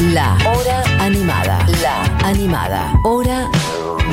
La 0.00 0.38
Hora 0.46 0.84
Animada. 1.00 1.66
La 1.82 2.04
Animada. 2.24 2.92
Hora 3.02 3.50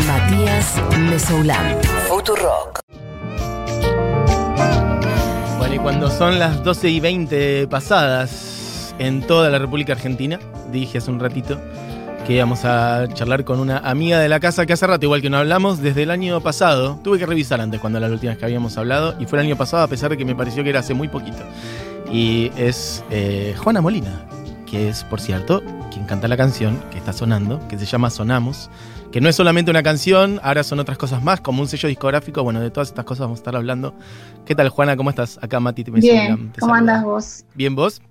Matías 0.07 0.81
Mesoulán. 0.97 1.77
Futurock. 2.09 2.79
Bueno, 5.59 5.75
y 5.75 5.77
cuando 5.77 6.09
son 6.09 6.39
las 6.39 6.63
12 6.63 6.89
y 6.89 6.99
20 6.99 7.67
pasadas 7.67 8.95
en 8.97 9.21
toda 9.21 9.51
la 9.51 9.59
República 9.59 9.93
Argentina, 9.93 10.39
dije 10.71 10.97
hace 10.97 11.11
un 11.11 11.19
ratito 11.19 11.59
que 12.25 12.33
íbamos 12.33 12.65
a 12.65 13.07
charlar 13.13 13.45
con 13.45 13.59
una 13.59 13.77
amiga 13.77 14.19
de 14.19 14.27
la 14.27 14.39
casa 14.39 14.65
que 14.65 14.73
hace 14.73 14.87
rato, 14.87 15.05
igual 15.05 15.21
que 15.21 15.29
no 15.29 15.37
hablamos, 15.37 15.83
desde 15.83 16.01
el 16.01 16.09
año 16.09 16.41
pasado. 16.41 16.99
Tuve 17.03 17.19
que 17.19 17.27
revisar 17.27 17.61
antes 17.61 17.79
cuando 17.79 17.99
era 17.99 18.07
la 18.07 18.13
última 18.15 18.31
vez 18.31 18.39
que 18.39 18.45
habíamos 18.45 18.75
hablado, 18.79 19.15
y 19.19 19.27
fue 19.27 19.37
el 19.37 19.45
año 19.45 19.55
pasado, 19.55 19.83
a 19.83 19.87
pesar 19.87 20.09
de 20.09 20.17
que 20.17 20.25
me 20.25 20.33
pareció 20.33 20.63
que 20.63 20.71
era 20.71 20.79
hace 20.79 20.95
muy 20.95 21.09
poquito. 21.09 21.43
Y 22.11 22.51
es 22.57 23.03
eh, 23.11 23.53
Juana 23.59 23.81
Molina, 23.81 24.25
que 24.75 24.89
es, 24.89 25.05
por 25.05 25.21
cierto, 25.21 25.63
quien 25.89 26.05
canta 26.05 26.27
la 26.27 26.35
canción 26.35 26.77
que 26.91 26.97
está 26.97 27.13
sonando, 27.13 27.65
que 27.69 27.79
se 27.79 27.85
llama 27.85 28.09
Sonamos, 28.09 28.69
que 29.09 29.21
no 29.21 29.29
es 29.29 29.35
solamente 29.37 29.71
una 29.71 29.83
canción, 29.83 30.41
ahora 30.43 30.65
son 30.65 30.79
otras 30.79 30.97
cosas 30.97 31.23
más, 31.23 31.39
como 31.39 31.61
un 31.61 31.69
sello 31.69 31.87
discográfico. 31.87 32.43
Bueno, 32.43 32.59
de 32.59 32.71
todas 32.71 32.89
estas 32.89 33.05
cosas 33.05 33.21
vamos 33.21 33.39
a 33.39 33.41
estar 33.41 33.55
hablando. 33.55 33.95
¿Qué 34.45 34.53
tal, 34.53 34.67
Juana? 34.67 34.97
¿Cómo 34.97 35.09
estás? 35.09 35.39
Acá 35.41 35.61
Mati 35.61 35.85
te 35.85 35.91
me 35.91 36.01
Bien, 36.01 36.51
¿cómo 36.59 36.73
saluda. 36.73 36.77
andas 36.79 37.03
vos? 37.05 37.45
Bien, 37.53 37.73
¿vos? 37.73 38.01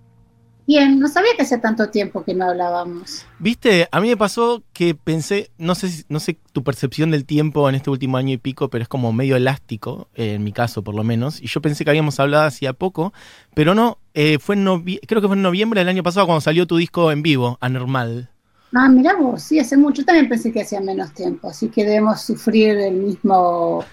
Bien, 0.67 0.99
no 0.99 1.09
sabía 1.09 1.31
que 1.37 1.43
hace 1.43 1.59
tanto 1.59 1.91
tiempo 1.91 2.25
que 2.25 2.33
no 2.35 2.47
hablábamos. 2.47 3.27
Viste, 3.39 3.87
a 3.93 4.01
mí 4.01 4.09
me 4.09 4.17
pasó 4.17 4.63
que 4.73 4.95
pensé, 4.95 5.51
no 5.59 5.75
sé, 5.75 6.07
no 6.09 6.21
sé 6.21 6.39
tu 6.53 6.65
percepción 6.65 7.11
del 7.11 7.27
tiempo 7.27 7.69
en 7.69 7.75
este 7.75 7.91
último 7.91 8.17
año 8.17 8.33
y 8.33 8.39
pico, 8.39 8.71
pero 8.71 8.83
es 8.83 8.89
como 8.89 9.13
medio 9.13 9.37
elástico, 9.37 10.09
eh, 10.15 10.35
en 10.35 10.45
mi 10.45 10.53
caso 10.53 10.83
por 10.83 10.95
lo 10.95 11.05
menos, 11.05 11.43
y 11.43 11.47
yo 11.49 11.61
pensé 11.61 11.85
que 11.85 11.91
habíamos 11.91 12.19
hablado 12.19 12.45
hacía 12.45 12.73
poco, 12.73 13.13
pero 13.55 13.75
no, 13.75 13.99
eh, 14.15 14.39
fue 14.39 14.55
en 14.55 14.65
creo 15.07 15.21
que 15.21 15.27
fue 15.29 15.37
en 15.37 15.43
noviembre 15.43 15.81
del 15.81 15.89
año 15.89 16.03
pasado 16.03 16.27
cuando 16.27 16.41
salió 16.41 16.67
tu 16.67 16.79
disco 16.79 17.13
en 17.13 17.23
vivo, 17.23 17.59
Anormal. 17.61 18.31
Ah, 18.73 18.89
mirá 18.89 19.15
vos, 19.17 19.43
sí, 19.43 19.59
hace 19.59 19.77
mucho. 19.77 20.01
Yo 20.03 20.07
también 20.07 20.29
pensé 20.29 20.51
que 20.51 20.63
hacía 20.63 20.81
menos 20.81 21.13
tiempo, 21.13 21.49
así 21.49 21.69
que 21.69 21.85
debemos 21.85 22.23
sufrir 22.23 22.71
el 22.79 22.95
mismo, 22.95 23.85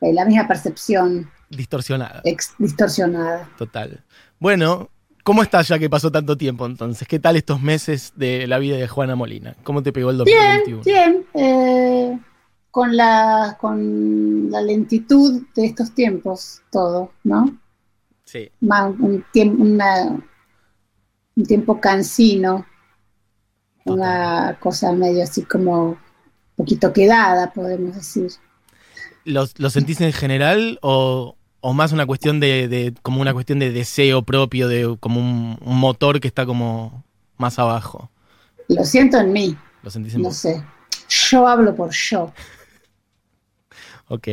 eh, 0.00 0.12
la 0.12 0.24
misma 0.24 0.46
percepción 0.46 1.28
Distorsionada, 1.50 2.20
ex- 2.24 2.54
distorsionada. 2.58 3.48
total. 3.58 4.04
Bueno, 4.38 4.90
¿cómo 5.28 5.42
estás 5.42 5.68
ya 5.68 5.78
que 5.78 5.90
pasó 5.90 6.10
tanto 6.10 6.38
tiempo 6.38 6.64
entonces? 6.64 7.06
¿Qué 7.06 7.18
tal 7.18 7.36
estos 7.36 7.60
meses 7.60 8.14
de 8.16 8.46
la 8.46 8.58
vida 8.58 8.78
de 8.78 8.88
Juana 8.88 9.14
Molina? 9.14 9.54
¿Cómo 9.62 9.82
te 9.82 9.92
pegó 9.92 10.10
el 10.10 10.16
Bien, 10.24 10.62
2021? 10.64 10.82
bien. 10.84 11.26
eh, 11.34 12.18
con 12.70 12.96
la, 12.96 13.58
con 13.60 14.50
la 14.50 14.62
lentitud 14.62 15.42
de 15.54 15.66
estos 15.66 15.94
tiempos, 15.94 16.62
todo, 16.72 17.12
¿no? 17.24 17.58
Sí. 18.24 18.50
Más 18.60 18.88
un, 18.98 19.22
tiemp- 19.30 19.60
una- 19.60 20.18
un 21.36 21.44
tiempo 21.44 21.78
cansino, 21.78 22.64
una 23.84 24.56
cosa 24.60 24.92
medio 24.92 25.22
así 25.24 25.42
como 25.42 25.98
poquito 26.56 26.90
quedada, 26.92 27.52
podemos 27.52 27.94
decir. 27.94 28.30
¿Lo, 29.24 29.44
lo 29.58 29.68
sentís 29.68 30.00
en 30.00 30.12
general 30.14 30.78
o, 30.80 31.36
o 31.68 31.72
más 31.74 31.92
una 31.92 32.06
cuestión 32.06 32.40
de, 32.40 32.66
de- 32.68 32.94
como 33.02 33.20
una 33.20 33.32
cuestión 33.34 33.58
de 33.58 33.70
deseo 33.70 34.22
propio, 34.22 34.68
de 34.68 34.96
como 35.00 35.20
un, 35.20 35.58
un 35.60 35.78
motor 35.78 36.18
que 36.20 36.28
está 36.28 36.46
como 36.46 37.04
más 37.36 37.58
abajo? 37.58 38.10
Lo 38.68 38.84
siento 38.84 39.18
en 39.18 39.32
mí, 39.32 39.56
¿Lo 39.82 39.90
sentís 39.90 40.14
en 40.14 40.22
no 40.22 40.30
sé. 40.30 40.62
Yo 41.30 41.46
hablo 41.46 41.74
por 41.74 41.90
yo. 41.90 42.32
Ok. 44.10 44.26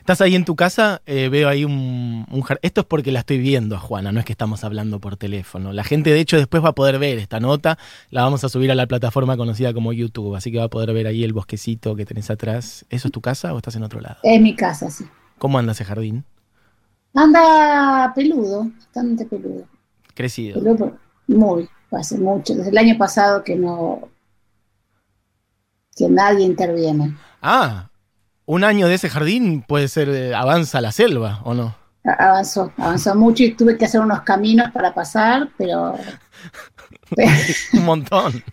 ¿Estás 0.00 0.20
ahí 0.20 0.34
en 0.34 0.44
tu 0.44 0.56
casa? 0.56 1.00
Eh, 1.06 1.30
veo 1.30 1.48
ahí 1.48 1.64
un, 1.64 2.26
un 2.30 2.42
jar- 2.42 2.58
Esto 2.60 2.82
es 2.82 2.86
porque 2.86 3.12
la 3.12 3.20
estoy 3.20 3.38
viendo 3.38 3.76
a 3.76 3.78
Juana, 3.78 4.12
no 4.12 4.20
es 4.20 4.26
que 4.26 4.32
estamos 4.32 4.62
hablando 4.62 5.00
por 5.00 5.16
teléfono. 5.16 5.72
La 5.72 5.84
gente, 5.84 6.10
de 6.12 6.20
hecho, 6.20 6.36
después 6.36 6.62
va 6.62 6.68
a 6.70 6.74
poder 6.74 6.98
ver 6.98 7.18
esta 7.18 7.40
nota. 7.40 7.78
La 8.10 8.24
vamos 8.24 8.44
a 8.44 8.50
subir 8.50 8.70
a 8.70 8.74
la 8.74 8.86
plataforma 8.86 9.38
conocida 9.38 9.72
como 9.72 9.94
YouTube, 9.94 10.34
así 10.34 10.52
que 10.52 10.58
va 10.58 10.64
a 10.64 10.68
poder 10.68 10.92
ver 10.92 11.06
ahí 11.06 11.24
el 11.24 11.32
bosquecito 11.32 11.96
que 11.96 12.04
tenés 12.04 12.28
atrás. 12.30 12.84
¿Eso 12.90 13.08
es 13.08 13.12
tu 13.12 13.22
casa 13.22 13.54
o 13.54 13.56
estás 13.56 13.74
en 13.76 13.84
otro 13.84 14.00
lado? 14.02 14.16
Es 14.22 14.38
mi 14.38 14.54
casa, 14.54 14.90
sí. 14.90 15.06
¿Cómo 15.38 15.58
anda 15.58 15.72
ese 15.72 15.86
jardín? 15.86 16.24
Anda 17.14 18.12
peludo, 18.14 18.70
bastante 18.78 19.26
peludo. 19.26 19.66
Crecido. 20.14 20.58
Peludo 20.60 20.98
muy, 21.26 21.68
hace 21.90 22.18
mucho. 22.18 22.54
Desde 22.54 22.70
el 22.70 22.78
año 22.78 22.96
pasado 22.98 23.44
que 23.44 23.56
no. 23.56 24.08
que 25.96 26.08
nadie 26.08 26.44
interviene. 26.44 27.16
Ah, 27.40 27.88
un 28.46 28.64
año 28.64 28.88
de 28.88 28.94
ese 28.94 29.08
jardín 29.08 29.62
puede 29.62 29.88
ser 29.88 30.08
eh, 30.08 30.34
avanza 30.34 30.80
la 30.80 30.92
selva, 30.92 31.40
¿o 31.44 31.54
no? 31.54 31.76
Avanzó, 32.04 32.72
avanzó 32.78 33.14
mucho 33.14 33.44
y 33.44 33.54
tuve 33.54 33.78
que 33.78 33.84
hacer 33.84 34.00
unos 34.00 34.22
caminos 34.22 34.70
para 34.72 34.92
pasar, 34.92 35.50
pero. 35.56 35.94
Un 37.72 37.84
montón. 37.84 38.42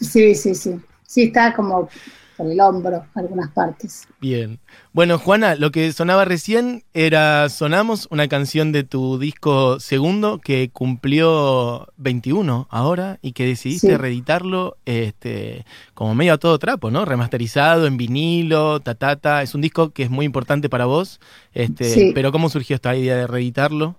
Sí, 0.00 0.34
sí, 0.34 0.56
sí. 0.56 0.80
Sí, 1.06 1.22
está 1.24 1.54
como 1.54 1.88
por 2.36 2.46
el 2.50 2.60
hombro, 2.60 3.04
algunas 3.14 3.50
partes. 3.52 4.06
Bien. 4.20 4.58
Bueno, 4.92 5.18
Juana, 5.18 5.54
lo 5.54 5.70
que 5.70 5.92
sonaba 5.92 6.24
recién 6.24 6.84
era 6.94 7.48
Sonamos, 7.48 8.08
una 8.10 8.28
canción 8.28 8.72
de 8.72 8.84
tu 8.84 9.18
disco 9.18 9.80
segundo 9.80 10.40
que 10.42 10.70
cumplió 10.72 11.88
21 11.96 12.66
ahora 12.70 13.18
y 13.22 13.32
que 13.32 13.46
decidiste 13.46 13.88
Sí. 13.88 13.96
reeditarlo 13.96 14.76
este, 14.84 15.64
como 15.94 16.14
medio 16.14 16.34
a 16.34 16.38
todo 16.38 16.58
trapo, 16.58 16.90
¿no? 16.90 17.04
Remasterizado 17.04 17.86
en 17.86 17.96
vinilo, 17.96 18.80
tatata. 18.80 19.42
Es 19.42 19.54
un 19.54 19.60
disco 19.60 19.90
que 19.90 20.04
es 20.04 20.10
muy 20.10 20.26
importante 20.26 20.68
para 20.68 20.86
vos. 20.86 21.20
Este, 21.52 21.84
Sí. 21.84 22.12
Pero 22.14 22.32
¿cómo 22.32 22.48
surgió 22.48 22.76
esta 22.76 22.94
idea 22.96 23.16
de 23.16 23.26
reeditarlo? 23.26 23.96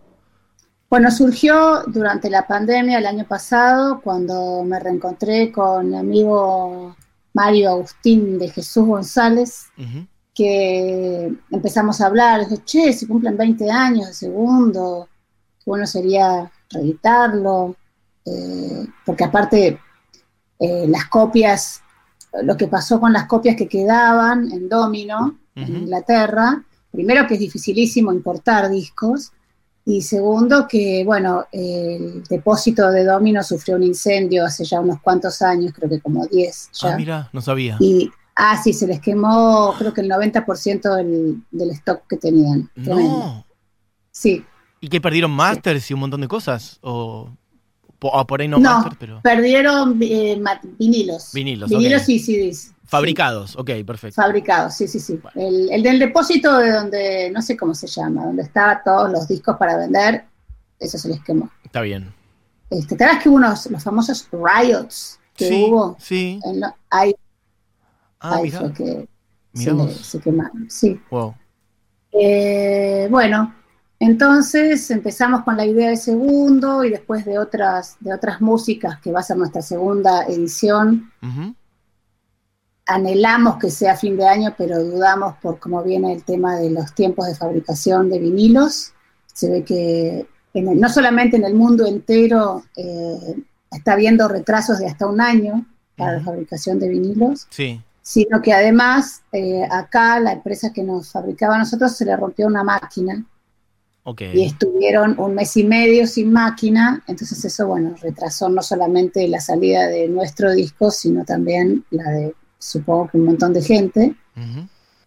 Bueno, 0.89 1.09
surgió 1.11 1.83
durante 1.87 2.29
la 2.29 2.45
pandemia 2.47 2.99
el 2.99 3.07
año 3.07 3.25
pasado, 3.25 4.01
cuando 4.01 4.63
me 4.63 4.79
reencontré 4.79 5.51
con 5.51 5.89
mi 5.89 5.97
amigo 5.97 6.95
Mario 7.35 7.69
Agustín 7.69 8.39
de 8.39 8.49
Jesús 8.49 8.85
González, 8.85 9.65
que 10.33 11.33
empezamos 11.51 11.99
a 11.99 12.05
hablar, 12.07 12.47
de, 12.47 12.63
che, 12.63 12.93
se 12.93 13.05
cumplen 13.05 13.35
20 13.35 13.69
años 13.69 14.07
de 14.07 14.13
segundo, 14.13 15.09
qué 15.59 15.63
bueno 15.65 15.85
sería 15.85 16.49
reeditarlo, 16.69 17.75
eh, 18.25 18.87
porque 19.05 19.25
aparte 19.25 19.77
eh, 20.59 20.85
las 20.87 21.05
copias, 21.07 21.81
lo 22.41 22.55
que 22.55 22.67
pasó 22.67 23.01
con 23.01 23.11
las 23.11 23.25
copias 23.25 23.57
que 23.57 23.67
quedaban 23.67 24.49
en 24.53 24.69
Domino, 24.69 25.37
en. 25.55 25.75
Inglaterra, 25.75 26.63
primero 26.89 27.27
que 27.27 27.33
es 27.33 27.41
dificilísimo 27.41 28.13
importar 28.13 28.69
discos, 28.69 29.33
y 29.85 30.01
segundo 30.01 30.67
que, 30.67 31.03
bueno, 31.05 31.45
el 31.51 32.23
depósito 32.23 32.89
de 32.91 33.05
Domino 33.05 33.43
sufrió 33.43 33.75
un 33.75 33.83
incendio 33.83 34.45
hace 34.45 34.65
ya 34.65 34.79
unos 34.79 34.99
cuantos 35.01 35.41
años, 35.41 35.73
creo 35.73 35.89
que 35.89 36.01
como 36.01 36.25
10 36.25 36.69
ya. 36.73 36.93
Ah, 36.93 36.97
mira, 36.97 37.29
no 37.31 37.41
sabía. 37.41 37.77
Y, 37.79 38.09
ah, 38.35 38.59
sí, 38.61 38.73
se 38.73 38.87
les 38.87 38.99
quemó 38.99 39.73
creo 39.77 39.93
que 39.93 40.01
el 40.01 40.09
90% 40.09 40.95
del, 40.95 41.43
del 41.51 41.69
stock 41.71 42.01
que 42.09 42.17
tenían. 42.17 42.69
Tremendo. 42.73 43.17
No. 43.17 43.45
Sí, 44.11 44.43
¿Y 44.85 44.87
que 44.87 45.01
perdieron 45.01 45.31
masters 45.31 45.89
y 45.89 45.95
un 45.95 46.01
montón 46.01 46.21
de 46.21 46.27
cosas? 46.27 46.77
¿O 46.81 47.29
o 48.01 48.27
por 48.27 48.41
ahí 48.41 48.47
no, 48.47 48.57
No, 48.59 48.73
master, 48.75 48.93
pero 48.99 49.21
perdieron 49.21 49.97
eh, 50.01 50.41
vinilos. 50.77 51.31
Vinilos, 51.33 51.69
Vinilos 51.69 52.03
ok. 52.03 52.09
y 52.09 52.19
CDs. 52.19 52.71
fabricados? 52.85 53.55
Ok, 53.55 53.71
perfecto. 53.85 54.21
fabricados, 54.21 54.75
sí, 54.75 54.87
sí, 54.87 54.99
sí. 54.99 55.19
Bueno. 55.21 55.41
El, 55.49 55.71
el 55.71 55.83
del 55.83 55.99
depósito 55.99 56.57
de 56.57 56.71
donde, 56.71 57.31
no 57.31 57.41
sé 57.41 57.55
cómo 57.57 57.73
se 57.73 57.87
llama, 57.87 58.25
donde 58.25 58.43
estaban 58.43 58.79
todos 58.85 59.11
los 59.11 59.27
discos 59.27 59.57
para 59.57 59.77
vender, 59.77 60.25
eso 60.79 60.97
se 60.97 61.09
les 61.09 61.23
quemó. 61.23 61.49
Está 61.63 61.81
bien. 61.81 62.13
Este, 62.69 62.95
¿Te 62.95 63.03
acuerdas 63.03 63.23
que 63.23 63.29
hubo 63.29 63.37
unos, 63.37 63.65
los 63.71 63.83
famosos 63.83 64.27
riots 64.31 65.19
que 65.35 65.47
Sí, 65.47 65.65
hubo? 65.69 65.95
sí. 65.99 66.39
En 66.45 66.59
lo- 66.61 66.75
ahí 66.89 67.15
Ah, 68.19 68.35
ahí 68.37 68.49
fue 68.49 68.71
que 68.73 69.07
se, 69.53 69.71
le- 69.73 69.89
se 69.93 70.19
quemaron, 70.19 70.69
sí. 70.69 70.99
Wow. 71.11 71.35
Eh, 72.11 73.07
bueno, 73.09 73.53
entonces 73.99 74.89
empezamos 74.91 75.43
con 75.43 75.55
la 75.57 75.65
idea 75.65 75.89
de 75.89 75.97
segundo 75.97 76.83
y 76.83 76.89
después 76.89 77.25
de 77.25 77.39
otras, 77.39 77.95
de 77.99 78.13
otras 78.13 78.41
músicas 78.41 78.99
que 78.99 79.11
va 79.11 79.19
a 79.21 79.23
ser 79.23 79.37
nuestra 79.37 79.61
segunda 79.61 80.25
edición. 80.25 81.11
Anhelamos 82.87 83.57
que 83.57 83.71
sea 83.71 83.95
fin 83.95 84.15
de 84.15 84.27
año, 84.27 84.53
pero 84.55 84.83
dudamos 84.83 85.35
por 85.41 85.57
cómo 85.59 85.81
viene 85.81 86.13
el 86.13 86.23
tema 86.23 86.55
de 86.57 86.69
los 86.69 86.93
tiempos 86.93 87.25
de 87.25 87.33
fabricación 87.35 88.09
de 88.09 88.19
vinilos. 88.19 88.91
Se 89.33 89.49
ve 89.49 89.63
que 89.63 90.27
en 90.53 90.67
el- 90.67 90.79
no 90.79 90.87
solamente 90.89 91.37
en 91.37 91.45
el 91.45 91.55
mundo 91.55 91.85
entero 91.87 92.63
eh, 92.77 93.35
está 93.71 93.93
habiendo 93.93 94.27
retrasos 94.27 94.77
de 94.79 94.87
hasta 94.87 95.07
un 95.07 95.19
año 95.19 95.65
para 95.97 96.17
la 96.19 96.23
fabricación 96.23 96.79
de 96.79 96.89
vinilos, 96.89 97.47
Sí. 97.49 97.81
sino 98.03 98.39
que 98.41 98.53
además 98.53 99.23
eh, 99.31 99.63
acá 99.71 100.19
la 100.19 100.33
empresa 100.33 100.71
que 100.71 100.83
nos 100.83 101.11
fabricaba 101.11 101.55
a 101.55 101.59
nosotros 101.59 101.95
se 101.97 102.05
le 102.05 102.15
rompió 102.15 102.45
una 102.45 102.63
máquina 102.63 103.25
Y 104.35 104.45
estuvieron 104.45 105.19
un 105.19 105.33
mes 105.33 105.57
y 105.57 105.63
medio 105.63 106.05
sin 106.05 106.31
máquina, 106.31 107.03
entonces 107.07 107.43
eso, 107.43 107.65
bueno, 107.65 107.95
retrasó 107.99 108.49
no 108.49 108.61
solamente 108.61 109.27
la 109.27 109.41
salida 109.41 109.87
de 109.87 110.07
nuestro 110.07 110.51
disco, 110.51 110.91
sino 110.91 111.25
también 111.25 111.83
la 111.89 112.11
de, 112.11 112.35
supongo 112.59 113.09
que 113.09 113.17
un 113.17 113.25
montón 113.25 113.53
de 113.53 113.63
gente. 113.63 114.15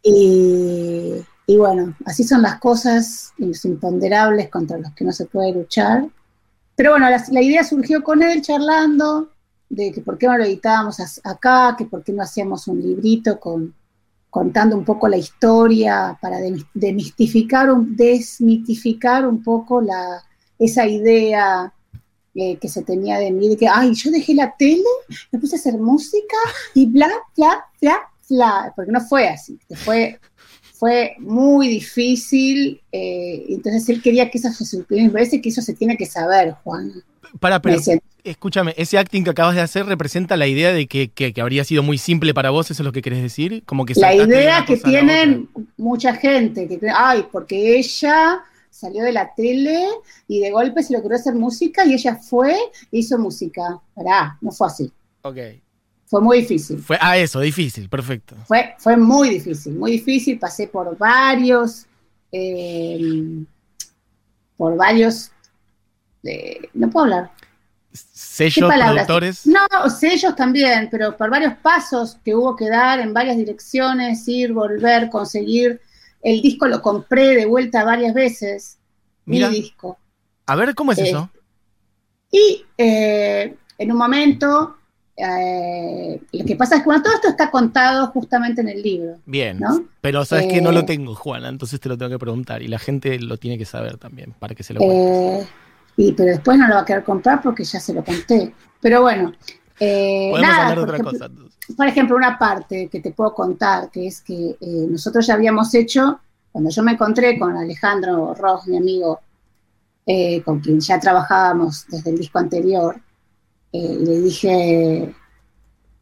Y, 0.03 1.12
y 1.47 1.56
bueno, 1.56 1.95
así 2.06 2.25
son 2.25 2.43
las 2.43 2.59
cosas, 2.59 3.33
los 3.37 3.65
imponderables 3.65 4.49
contra 4.49 4.79
los 4.79 4.93
que 4.95 5.05
no 5.05 5.12
se 5.12 5.27
puede 5.27 5.53
luchar. 5.53 6.09
Pero 6.75 6.91
bueno, 6.91 7.09
la, 7.09 7.25
la 7.31 7.43
idea 7.43 7.62
surgió 7.62 8.03
con 8.03 8.25
él 8.25 8.43
charlando, 8.43 9.31
de 9.69 9.93
que 9.93 10.00
por 10.00 10.19
qué 10.19 10.27
no 10.27 10.39
lo 10.39 10.45
editábamos 10.45 10.99
acá, 11.23 11.77
que 11.79 11.85
por 11.85 12.03
qué 12.03 12.12
no 12.12 12.25
hacíamos 12.25 12.67
un 12.67 12.83
librito 12.83 13.39
con, 13.39 13.75
contando 14.30 14.76
un 14.76 14.84
poco 14.84 15.08
la 15.08 15.16
historia 15.16 16.19
para 16.20 16.38
demis- 16.40 16.66
demistificar, 16.75 17.75
desmitificar 17.76 19.26
un 19.26 19.42
poco 19.42 19.80
la, 19.80 20.22
esa 20.58 20.86
idea 20.86 21.72
eh, 22.34 22.56
que 22.58 22.69
se 22.69 22.82
tenía 22.82 23.19
de 23.19 23.32
mí, 23.32 23.48
de 23.48 23.56
que, 23.56 23.69
ay, 23.69 23.94
yo 23.94 24.10
dejé 24.10 24.34
la 24.34 24.54
tele, 24.56 24.82
me 25.32 25.38
puse 25.38 25.56
a 25.56 25.58
hacer 25.58 25.78
música 25.78 26.36
y 26.75 26.86
bla, 26.86 27.08
bla, 27.36 27.64
bla, 27.80 28.00
bla, 28.28 28.72
porque 28.76 28.92
no 28.92 29.00
fue 29.00 29.28
así, 29.28 29.58
fue, 29.84 30.20
fue 30.75 31.16
muy 31.19 31.69
difícil, 31.69 32.80
eh, 32.92 33.46
entonces 33.48 33.88
él 33.88 34.02
quería 34.02 34.30
que 34.30 34.38
eso 34.38 34.52
se 34.52 34.64
supiera, 34.64 35.04
me 35.04 35.10
parece 35.10 35.40
que 35.40 35.48
eso 35.48 35.62
se 35.62 35.75
tiene 35.75 35.96
que 35.96 36.06
saber, 36.06 36.54
Juan. 36.62 36.92
Para, 37.40 37.60
pero 37.60 37.80
escúchame, 38.25 38.75
ese 38.76 38.98
acting 38.98 39.25
que 39.25 39.30
acabas 39.30 39.54
de 39.54 39.60
hacer 39.60 39.86
representa 39.86 40.36
la 40.36 40.46
idea 40.46 40.72
de 40.72 40.86
que, 40.86 41.08
que- 41.10 41.32
que 41.32 41.40
habría 41.40 41.64
sido 41.64 41.82
muy 41.82 41.98
simple 41.98 42.34
para 42.34 42.50
vos, 42.50 42.70
¿eso 42.70 42.82
es 42.82 42.86
lo 42.86 42.92
que 42.92 43.02
querés 43.02 43.22
decir? 43.22 43.62
Como 43.64 43.84
que 43.84 43.94
la 43.96 44.14
idea 44.14 44.64
que 44.64 44.75
a 44.75 44.82
tienen 44.82 45.48
mucha 45.76 46.14
gente, 46.14 46.69
que 46.69 46.78
ay, 46.94 47.26
porque 47.30 47.78
ella 47.78 48.40
salió 48.70 49.02
de 49.02 49.12
la 49.12 49.34
tele 49.34 49.86
y 50.28 50.40
de 50.40 50.50
golpe 50.50 50.82
se 50.82 50.92
le 50.92 50.98
ocurrió 51.00 51.16
hacer 51.16 51.34
música 51.34 51.84
y 51.84 51.94
ella 51.94 52.16
fue 52.16 52.52
e 52.92 52.98
hizo 52.98 53.19
música. 53.19 53.80
Pará, 53.94 54.38
no 54.40 54.52
fue 54.52 54.66
así. 54.69 54.92
Ok. 55.22 55.38
Fue 56.06 56.20
muy 56.22 56.40
difícil. 56.40 56.78
Fue, 56.78 56.96
ah, 57.00 57.19
eso, 57.19 57.40
difícil, 57.40 57.88
perfecto. 57.88 58.34
Fue, 58.46 58.75
fue 58.78 58.96
muy 58.96 59.28
difícil, 59.30 59.75
muy 59.75 59.92
difícil. 59.92 60.38
Pasé 60.38 60.69
por 60.69 60.96
varios, 60.96 61.86
eh, 62.32 63.44
por 64.56 64.76
varios, 64.76 65.30
eh, 66.28 66.69
no 66.75 66.90
puedo 66.90 67.04
hablar. 67.04 67.30
¿Qué 67.38 67.98
Sellos, 68.12 68.72
productores. 68.72 69.46
No, 69.46 69.90
sellos 69.90 70.36
también, 70.36 70.88
pero 70.90 71.16
por 71.16 71.30
varios 71.30 71.54
pasos 71.54 72.19
que 72.25 72.34
hubo 72.34 72.54
que 72.54 72.69
dar 72.69 73.00
en 73.00 73.12
varias 73.12 73.36
direcciones, 73.36 74.26
ir, 74.28 74.52
volver, 74.52 75.08
conseguir. 75.08 75.80
El 76.22 76.42
disco 76.42 76.66
lo 76.66 76.82
compré 76.82 77.34
de 77.34 77.46
vuelta 77.46 77.84
varias 77.84 78.12
veces, 78.12 78.78
Mira. 79.25 79.48
mi 79.48 79.56
disco. 79.56 79.98
A 80.46 80.56
ver, 80.56 80.75
¿cómo 80.75 80.92
es 80.92 80.98
Eh, 80.98 81.08
eso? 81.08 81.30
Y 82.30 82.64
eh, 82.76 83.54
en 83.78 83.92
un 83.92 83.98
momento, 83.98 84.76
eh, 85.16 86.20
lo 86.32 86.44
que 86.44 86.56
pasa 86.56 86.76
es 86.76 86.82
que 86.82 86.86
bueno, 86.86 87.02
todo 87.02 87.14
esto 87.14 87.28
está 87.28 87.50
contado 87.50 88.08
justamente 88.08 88.60
en 88.60 88.69
el 88.69 88.82
libro. 88.82 89.19
Bien. 89.25 89.58
¿no? 89.58 89.84
Pero 90.00 90.25
sabes 90.25 90.46
que 90.46 90.60
no 90.60 90.72
lo 90.72 90.84
tengo, 90.84 91.14
Juana, 91.14 91.48
entonces 91.48 91.80
te 91.80 91.88
lo 91.88 91.96
tengo 91.96 92.10
que 92.10 92.19
preguntar. 92.19 92.62
Y 92.62 92.69
la 92.69 92.78
gente 92.78 93.19
lo 93.19 93.38
tiene 93.38 93.58
que 93.58 93.64
saber 93.64 93.96
también, 93.96 94.34
para 94.38 94.54
que 94.54 94.62
se 94.62 94.75
lo 94.75 94.80
cuente. 94.80 95.48
Y, 95.99 96.12
pero 96.12 96.31
después 96.31 96.56
no 96.56 96.69
lo 96.69 96.77
va 96.77 96.83
a 96.83 96.85
querer 96.85 97.03
comprar 97.03 97.43
porque 97.43 97.65
ya 97.65 97.81
se 97.81 97.93
lo 97.93 98.05
conté. 98.05 98.55
Pero 98.81 99.03
bueno, 99.03 99.33
eh, 99.81 100.31
nada, 100.41 100.69
hablar 100.69 100.69
de 100.69 100.75
por 100.75 100.95
otra 100.95 101.11
ejemplo, 101.11 101.45
cosa. 101.59 101.77
por 101.77 101.87
ejemplo, 101.89 102.17
una 102.17 102.39
parte 102.39 102.89
que 102.89 103.00
te 103.00 103.11
puedo 103.11 103.35
contar, 103.35 103.91
que 103.91 104.06
es 104.06 104.21
que 104.21 104.56
eh, 104.61 104.87
nosotros 104.89 105.27
ya 105.27 105.35
habíamos 105.35 105.75
hecho, 105.75 106.21
cuando 106.53 106.71
yo 106.71 106.85
me 106.85 106.93
encontré 106.93 107.37
con 107.37 107.56
Alejandro 107.56 108.33
Ross, 108.35 108.69
mi 108.69 108.77
amigo, 108.77 109.19
eh, 110.06 110.41
con 110.45 110.61
quien 110.61 110.79
ya 110.79 111.00
trabajábamos 111.00 111.87
desde 111.89 112.11
el 112.11 112.19
disco 112.19 112.39
anterior, 112.39 113.00
eh, 113.73 113.97
y 114.00 114.06
le 114.06 114.21
dije, 114.21 115.15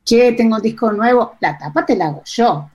che, 0.05 0.33
tengo 0.33 0.57
un 0.57 0.63
disco 0.63 0.93
nuevo, 0.93 1.37
la 1.41 1.57
tapa 1.57 1.87
te 1.87 1.97
la 1.97 2.09
hago 2.09 2.23
yo. 2.27 2.71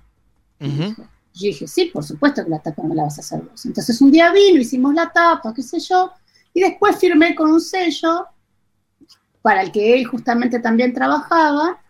Ujú. 0.59 0.95
Yo 1.33 1.47
dije, 1.47 1.67
sí, 1.67 1.85
por 1.93 2.03
supuesto 2.03 2.43
que 2.43 2.49
la 2.49 2.59
tapa 2.59 2.81
me 2.81 2.95
la 2.95 3.03
vas 3.03 3.19
a 3.19 3.21
hacer 3.21 3.41
vos. 3.43 3.63
Entonces 3.63 4.01
un 4.01 4.09
día 4.09 4.31
vino, 4.31 4.59
hicimos 4.59 4.95
la 4.95 5.11
tapa, 5.11 5.53
qué 5.53 5.61
sé 5.61 5.79
yo, 5.79 6.11
y 6.53 6.61
después 6.61 6.97
firmé 6.97 7.35
con 7.35 7.51
un 7.51 7.61
sello 7.61 8.27
para 9.41 9.61
el 9.61 9.71
que 9.71 9.93
él 9.93 10.05
justamente 10.05 10.59
también 10.59 10.93
trabajaba, 10.93 11.81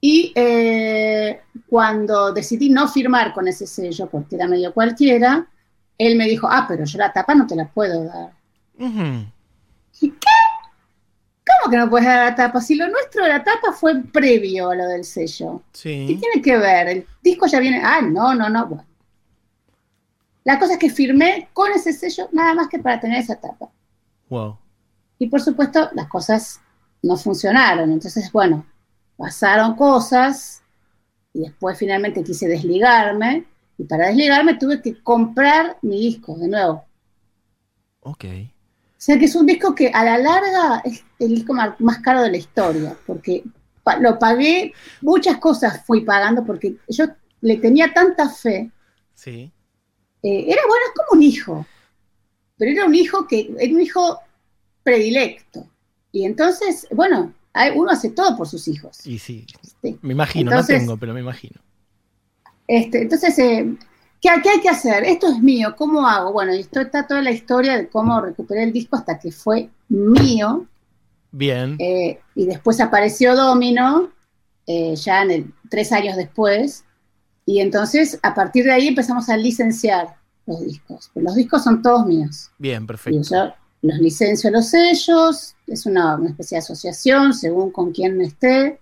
y 0.00 0.32
eh, 0.34 1.40
cuando 1.66 2.32
decidí 2.32 2.68
no 2.68 2.86
firmar 2.88 3.32
con 3.32 3.48
ese 3.48 3.66
sello, 3.66 4.06
porque 4.10 4.36
era 4.36 4.46
medio 4.46 4.74
cualquiera, 4.74 5.46
él 5.96 6.16
me 6.16 6.26
dijo, 6.26 6.46
ah, 6.50 6.66
pero 6.68 6.84
yo 6.84 6.98
la 6.98 7.10
tapa 7.12 7.34
no 7.34 7.46
te 7.46 7.56
la 7.56 7.66
puedo 7.68 8.04
dar. 8.04 8.32
Ujú. 8.78 9.26
¿Cómo 11.46 11.70
que 11.70 11.76
no 11.76 11.88
puedes 11.88 12.06
dar 12.06 12.30
la 12.30 12.34
tapa? 12.34 12.60
Si 12.60 12.74
lo 12.74 12.88
nuestro 12.88 13.22
de 13.22 13.30
la 13.30 13.44
tapa 13.44 13.72
fue 13.72 14.02
previo 14.02 14.70
a 14.70 14.74
lo 14.74 14.86
del 14.88 15.04
sello. 15.04 15.62
¿Qué 15.72 15.78
Sí. 16.08 16.18
tiene 16.20 16.42
que 16.42 16.56
ver? 16.58 16.88
El 16.88 17.06
disco 17.22 17.46
ya 17.46 17.60
viene. 17.60 17.80
Ah, 17.82 18.00
no, 18.02 18.34
no, 18.34 18.48
no. 18.48 18.66
Bueno. 18.66 18.84
La 20.44 20.58
cosa 20.58 20.74
es 20.74 20.78
que 20.78 20.90
firmé 20.90 21.48
con 21.52 21.72
ese 21.72 21.92
sello 21.92 22.28
nada 22.32 22.54
más 22.54 22.68
que 22.68 22.78
para 22.78 23.00
tener 23.00 23.20
esa 23.20 23.36
tapa. 23.36 23.70
Wow. 24.34 24.58
Y 25.18 25.28
por 25.28 25.40
supuesto, 25.40 25.90
las 25.94 26.08
cosas 26.08 26.60
no 27.02 27.16
funcionaron. 27.16 27.92
Entonces, 27.92 28.32
bueno, 28.32 28.66
pasaron 29.16 29.76
cosas 29.76 30.62
y 31.32 31.40
después 31.40 31.78
finalmente 31.78 32.24
quise 32.24 32.48
desligarme. 32.48 33.44
Y 33.78 33.84
para 33.84 34.08
desligarme 34.08 34.54
tuve 34.54 34.82
que 34.82 35.00
comprar 35.02 35.78
mi 35.82 36.00
disco 36.00 36.36
de 36.36 36.48
nuevo. 36.48 36.84
Ok. 38.00 38.24
O 38.24 39.04
sea 39.04 39.18
que 39.18 39.26
es 39.26 39.36
un 39.36 39.46
disco 39.46 39.72
que 39.72 39.88
a 39.88 40.04
la 40.04 40.18
larga 40.18 40.82
es 40.84 41.04
el 41.20 41.28
disco 41.28 41.52
más 41.52 41.98
caro 41.98 42.22
de 42.22 42.30
la 42.30 42.36
historia, 42.36 42.96
porque 43.06 43.44
lo 44.00 44.18
pagué, 44.18 44.72
muchas 45.00 45.36
cosas 45.38 45.84
fui 45.84 46.00
pagando 46.00 46.44
porque 46.44 46.76
yo 46.88 47.04
le 47.40 47.56
tenía 47.58 47.92
tanta 47.92 48.28
fe. 48.30 48.70
Sí. 49.14 49.52
Eh, 50.22 50.44
era 50.48 50.62
bueno, 50.66 50.84
es 50.86 50.92
como 50.94 51.18
un 51.18 51.22
hijo, 51.22 51.66
pero 52.56 52.70
era 52.70 52.86
un 52.86 52.94
hijo 52.94 53.26
que 53.26 53.54
era 53.58 53.74
un 53.74 53.80
hijo 53.80 54.20
predilecto. 54.84 55.66
Y 56.12 56.24
entonces, 56.24 56.86
bueno, 56.92 57.32
hay- 57.52 57.72
uno 57.74 57.90
hace 57.90 58.10
todo 58.10 58.36
por 58.36 58.46
sus 58.46 58.68
hijos. 58.68 59.04
Y 59.06 59.18
sí. 59.18 59.46
Me 60.02 60.12
imagino, 60.12 60.50
Entonces- 60.52 60.76
no 60.76 60.80
tengo, 60.86 60.96
pero 60.98 61.12
me 61.14 61.20
imagino. 61.20 61.60
Este, 62.68 63.02
entonces, 63.02 63.38
eh, 63.38 63.76
¿qué, 64.20 64.30
qué 64.42 64.48
hay 64.50 64.60
que 64.60 64.68
hacer? 64.68 65.04
Esto 65.04 65.28
es 65.28 65.38
mío, 65.40 65.74
¿cómo 65.76 66.06
hago? 66.06 66.32
Bueno, 66.32 66.54
y 66.54 66.60
esto 66.60 66.80
está 66.80 67.06
toda 67.06 67.20
la 67.22 67.30
historia 67.30 67.76
de 67.76 67.88
cómo 67.88 68.20
recuperé 68.20 68.62
el 68.62 68.72
disco 68.72 68.96
hasta 68.96 69.18
que 69.18 69.32
fue 69.32 69.68
mío. 69.88 70.66
Bien. 71.32 71.76
Eh, 71.80 72.20
y 72.34 72.46
después 72.46 72.80
apareció 72.80 73.34
Domino, 73.34 74.10
eh, 74.66 74.94
ya 74.96 75.22
en 75.22 75.30
el, 75.30 75.54
tres 75.68 75.92
años 75.92 76.16
después, 76.16 76.84
y 77.44 77.60
entonces 77.60 78.18
a 78.22 78.34
partir 78.34 78.64
de 78.64 78.72
ahí 78.72 78.88
empezamos 78.88 79.28
a 79.28 79.36
licenciar 79.36 80.14
los 80.46 80.64
discos. 80.64 81.10
Los 81.14 81.34
discos 81.34 81.62
son 81.64 81.82
todos 81.82 82.06
míos. 82.06 82.50
Bien, 82.58 82.84
Y 82.84 82.86
perfecto. 82.86 83.20
yo 83.30 83.54
los 83.84 83.98
licencio 83.98 84.48
a 84.48 84.52
los 84.52 84.70
sellos, 84.70 85.54
es 85.66 85.84
una, 85.84 86.16
una 86.16 86.30
especie 86.30 86.56
de 86.56 86.60
asociación 86.60 87.34
según 87.34 87.70
con 87.70 87.92
quién 87.92 88.20
esté, 88.22 88.80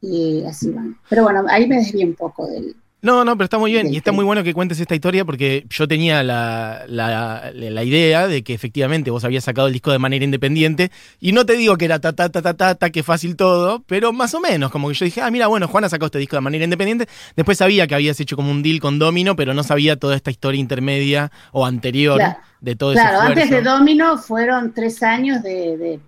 y 0.00 0.44
así 0.44 0.70
van. 0.70 0.96
Pero 1.08 1.24
bueno, 1.24 1.44
ahí 1.48 1.66
me 1.66 1.76
desvié 1.76 2.04
un 2.04 2.14
poco 2.14 2.46
del... 2.46 2.76
No, 3.06 3.24
no, 3.24 3.36
pero 3.36 3.44
está 3.44 3.56
muy 3.58 3.70
bien. 3.70 3.94
Y 3.94 3.98
está 3.98 4.10
muy 4.10 4.24
bueno 4.24 4.42
que 4.42 4.52
cuentes 4.52 4.80
esta 4.80 4.96
historia 4.96 5.24
porque 5.24 5.64
yo 5.70 5.86
tenía 5.86 6.24
la, 6.24 6.84
la- 6.88 7.52
la 7.54 7.84
idea 7.84 8.26
de 8.26 8.42
que 8.42 8.52
efectivamente 8.52 9.12
vos 9.12 9.22
habías 9.24 9.44
sacado 9.44 9.68
el 9.68 9.72
disco 9.72 9.92
de 9.92 10.00
manera 10.00 10.24
independiente. 10.24 10.90
Y 11.20 11.30
no 11.30 11.46
te 11.46 11.52
digo 11.56 11.76
que 11.76 11.84
era 11.84 12.00
ta 12.00 12.14
ta 12.14 12.28
ta 12.30 12.42
ta 12.42 12.54
ta, 12.54 12.74
ta 12.74 12.90
que 12.90 13.04
fácil 13.04 13.36
todo, 13.36 13.84
pero 13.86 14.12
más 14.12 14.34
o 14.34 14.40
menos. 14.40 14.72
Como 14.72 14.88
que 14.88 14.94
yo 14.94 15.04
dije, 15.04 15.22
ah, 15.22 15.30
mira, 15.30 15.46
bueno, 15.46 15.68
Juana 15.68 15.88
sacó 15.88 16.06
este 16.06 16.18
disco 16.18 16.34
de 16.34 16.40
manera 16.40 16.64
independiente. 16.64 17.06
Después 17.36 17.58
sabía 17.58 17.86
que 17.86 17.94
habías 17.94 18.18
hecho 18.18 18.34
como 18.34 18.50
un 18.50 18.64
deal 18.64 18.80
con 18.80 18.98
Domino, 18.98 19.36
pero 19.36 19.54
no 19.54 19.62
sabía 19.62 19.94
toda 19.96 20.16
esta 20.16 20.32
historia 20.32 20.60
intermedia 20.60 21.30
o 21.52 21.64
anterior 21.64 22.16
Claro. 22.18 22.38
de 22.60 22.74
todo 22.74 22.92
Claro, 22.92 23.18
ese 23.18 23.26
antes 23.28 23.50
de. 23.50 23.62
Domino 23.62 24.18
fueron 24.18 24.72
tres 24.74 25.00
años 25.04 25.44
de, 25.44 25.76
de 25.76 26.00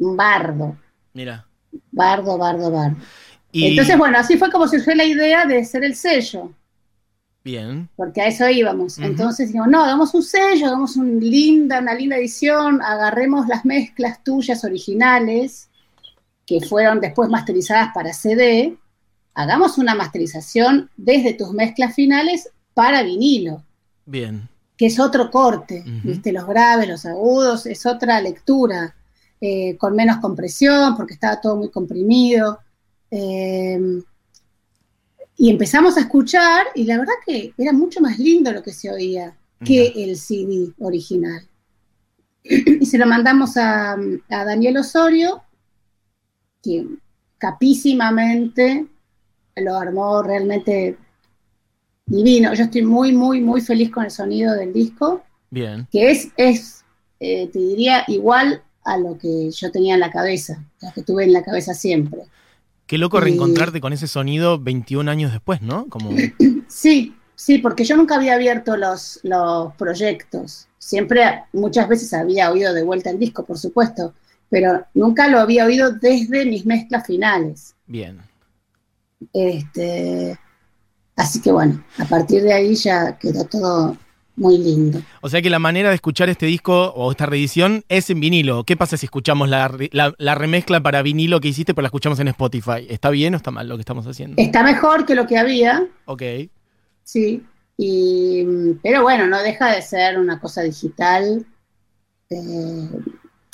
bardo, 0.00 0.76
Mira. 1.14 1.46
bardo, 1.92 2.36
bardo, 2.36 2.70
bardo. 2.70 2.96
Y 3.56 3.68
Entonces, 3.68 3.96
bueno, 3.96 4.18
así 4.18 4.36
fue 4.36 4.50
como 4.50 4.68
surgió 4.68 4.94
la 4.94 5.04
idea 5.04 5.46
de 5.46 5.64
ser 5.64 5.82
el 5.82 5.94
sello. 5.96 6.52
bien. 7.42 7.88
porque 7.96 8.20
a 8.20 8.26
eso 8.26 8.46
íbamos. 8.50 8.98
Entonces 8.98 9.48
dijimos, 9.48 9.68
no, 9.68 9.82
hagamos 9.82 10.12
un 10.12 10.22
sello, 10.22 10.66
hagamos 10.66 10.96
un 10.96 11.20
linda, 11.20 11.80
una 11.80 11.94
linda 11.94 12.16
edición, 12.16 12.82
agarremos 12.82 13.46
las 13.48 13.64
mezclas 13.64 14.22
tuyas 14.22 14.62
originales, 14.62 15.70
que 16.44 16.60
fueron 16.60 17.00
después 17.00 17.30
masterizadas 17.30 17.92
para 17.94 18.12
CD, 18.12 18.76
hagamos 19.32 19.78
una 19.78 19.94
masterización 19.94 20.90
desde 20.98 21.32
tus 21.32 21.52
mezclas 21.52 21.94
finales 21.94 22.50
para 22.74 23.02
vinilo, 23.02 23.62
Bien. 24.04 24.48
que 24.76 24.86
es 24.86 25.00
otro 25.00 25.30
corte. 25.30 25.82
¿viste? 26.04 26.30
Los 26.32 26.46
graves, 26.46 26.88
los 26.88 27.06
agudos, 27.06 27.64
es 27.64 27.86
otra 27.86 28.20
lectura, 28.20 28.94
eh, 29.40 29.76
con 29.78 29.96
menos 29.96 30.18
compresión, 30.18 30.94
porque 30.94 31.14
estaba 31.14 31.40
todo 31.40 31.56
muy 31.56 31.70
comprimido. 31.70 32.60
Eh, 33.16 34.02
y 35.38 35.50
empezamos 35.50 35.96
a 35.96 36.00
escuchar, 36.00 36.66
y 36.74 36.84
la 36.84 36.98
verdad 36.98 37.14
que 37.24 37.52
era 37.56 37.72
mucho 37.72 38.00
más 38.00 38.18
lindo 38.18 38.52
lo 38.52 38.62
que 38.62 38.72
se 38.72 38.90
oía 38.90 39.36
que 39.64 39.92
el 39.96 40.16
CD 40.16 40.72
original. 40.78 41.46
Y 42.44 42.86
se 42.86 42.98
lo 42.98 43.06
mandamos 43.06 43.56
a, 43.56 43.92
a 43.92 44.44
Daniel 44.44 44.78
Osorio, 44.78 45.42
que 46.62 46.86
capísimamente 47.38 48.86
lo 49.56 49.76
armó 49.76 50.22
realmente 50.22 50.96
divino. 52.06 52.54
Yo 52.54 52.64
estoy 52.64 52.82
muy, 52.82 53.12
muy, 53.12 53.40
muy 53.40 53.60
feliz 53.60 53.90
con 53.90 54.04
el 54.04 54.10
sonido 54.10 54.54
del 54.54 54.72
disco, 54.72 55.22
Bien. 55.50 55.86
que 55.90 56.10
es, 56.10 56.28
es 56.36 56.84
eh, 57.18 57.48
te 57.52 57.58
diría, 57.58 58.04
igual 58.08 58.62
a 58.84 58.98
lo 58.98 59.18
que 59.18 59.50
yo 59.50 59.70
tenía 59.70 59.94
en 59.94 60.00
la 60.00 60.10
cabeza, 60.10 60.64
lo 60.82 60.92
que 60.92 61.02
tuve 61.02 61.24
en 61.24 61.32
la 61.32 61.42
cabeza 61.42 61.74
siempre. 61.74 62.22
Qué 62.86 62.98
loco 62.98 63.18
Y- 63.18 63.22
reencontrarte 63.22 63.80
con 63.80 63.92
ese 63.92 64.06
sonido 64.06 64.58
21 64.58 65.10
años 65.10 65.32
después, 65.32 65.60
¿no? 65.62 65.86
Como, 65.88 66.10
Sí, 66.68 67.14
sí, 67.34 67.58
porque 67.58 67.84
yo 67.84 67.96
nunca 67.96 68.16
había 68.16 68.34
abierto 68.34 68.76
los, 68.76 69.20
los 69.22 69.74
proyectos. 69.74 70.68
Siempre, 70.78 71.42
muchas 71.52 71.88
veces 71.88 72.12
había 72.14 72.50
oído 72.50 72.72
de 72.72 72.82
vuelta 72.84 73.10
el 73.10 73.18
disco, 73.18 73.44
por 73.44 73.58
supuesto, 73.58 74.14
pero 74.48 74.84
nunca 74.94 75.26
lo 75.28 75.40
había 75.40 75.64
oído 75.66 75.90
desde 75.92 76.44
mis 76.46 76.64
mezclas 76.64 77.06
finales. 77.06 77.74
bien. 77.86 78.20
Este, 79.32 80.38
así 81.16 81.40
que 81.40 81.50
bueno, 81.50 81.82
a 81.98 82.04
partir 82.04 82.42
de 82.42 82.52
ahí 82.52 82.74
ya 82.74 83.18
quedó 83.18 83.44
todo 83.44 83.96
muy 84.36 84.58
lindo. 84.58 85.00
O 85.22 85.28
sea 85.28 85.40
que 85.42 85.48
la 85.50 85.58
manera 85.58 85.88
de 85.88 85.94
escuchar 85.94 86.28
este 86.28 86.46
disco 86.46 86.92
o 86.94 87.10
esta 87.10 87.26
reedición 87.26 87.84
es 87.88 88.10
en 88.10 88.20
vinilo. 88.20 88.64
¿Qué 88.64 88.76
pasa 88.76 88.96
si 88.96 89.06
escuchamos 89.06 89.48
la, 89.48 89.74
la- 89.92 90.14
la 90.18 90.34
remezcla 90.34 90.80
para 90.82 91.02
vinilo 91.02 91.40
que 91.40 91.48
hiciste, 91.48 91.72
pero 91.74 91.82
la 91.84 91.88
escuchamos 91.88 92.18
en 92.20 92.28
Spotify? 92.28 92.86
¿Está 92.88 93.10
bien 93.10 93.34
o 93.34 93.36
está 93.38 93.50
mal 93.50 93.68
lo 93.68 93.76
que 93.76 93.80
estamos 93.82 94.06
haciendo? 94.06 94.34
Está 94.40 94.62
mejor 94.62 95.06
que 95.06 95.14
lo 95.14 95.26
que 95.26 95.38
había, 95.38 95.86
Ok. 96.04 96.22
sí, 97.02 97.42
y, 97.78 98.44
pero 98.82 99.02
bueno, 99.02 99.26
no 99.26 99.42
deja 99.42 99.74
de 99.74 99.82
ser 99.82 100.18
una 100.18 100.38
cosa 100.40 100.62
digital. 100.62 101.44
eh, 102.30 102.88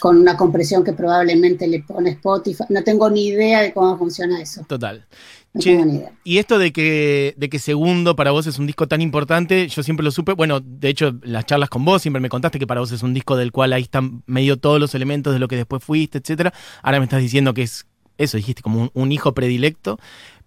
con 0.01 0.17
una 0.17 0.37
compresión 0.37 0.83
que 0.83 0.95
probablemente 0.95 1.69
le 1.69 1.81
pone 1.85 2.11
Spotify. 2.11 2.65
No 2.71 2.83
tengo 2.83 3.09
ni 3.09 3.27
idea 3.29 3.63
de 3.63 3.73
cómo 3.73 3.97
funciona 3.97 4.43
eso. 4.43 4.65
Total. 4.69 5.07
No 5.55 5.61
Che, 5.61 5.71
tengo 5.71 5.85
ni 5.85 5.97
idea. 5.99 6.13
Y 6.25 6.39
esto 6.39 6.59
de 6.59 6.73
que, 6.73 7.35
de 7.37 7.49
que 7.49 7.59
Segundo 7.59 8.17
para 8.17 8.31
vos 8.31 8.47
es 8.47 8.59
un 8.59 8.67
disco 8.67 8.89
tan 8.89 9.01
importante, 9.01 9.69
yo 9.69 9.83
siempre 9.83 10.05
lo 10.05 10.11
supe. 10.11 10.33
Bueno, 10.33 10.61
de 10.61 10.89
hecho, 10.89 11.15
las 11.23 11.47
charlas 11.47 11.69
con 11.69 11.85
vos 11.85 12.03
siempre 12.03 12.21
me 12.21 12.29
contaste 12.29 12.59
que 12.59 12.67
para 12.67 12.81
vos 12.81 12.93
es 12.93 13.03
un 13.03 13.15
disco 13.15 13.37
del 13.37 13.53
cual 13.53 13.73
ahí 13.73 13.83
están 13.83 14.23
medio 14.27 14.57
todos 14.57 14.81
los 14.81 14.95
elementos 14.95 15.33
de 15.33 15.39
lo 15.39 15.49
que 15.49 15.57
después 15.57 15.83
fuiste, 15.85 16.19
etcétera. 16.19 16.53
Ahora 16.83 16.99
me 16.99 17.05
estás 17.05 17.21
diciendo 17.21 17.55
que 17.55 17.63
es 17.63 17.87
eso, 18.19 18.37
dijiste 18.37 18.63
como 18.63 18.83
un, 18.83 18.91
un 18.95 19.13
hijo 19.13 19.35
predilecto. 19.35 19.99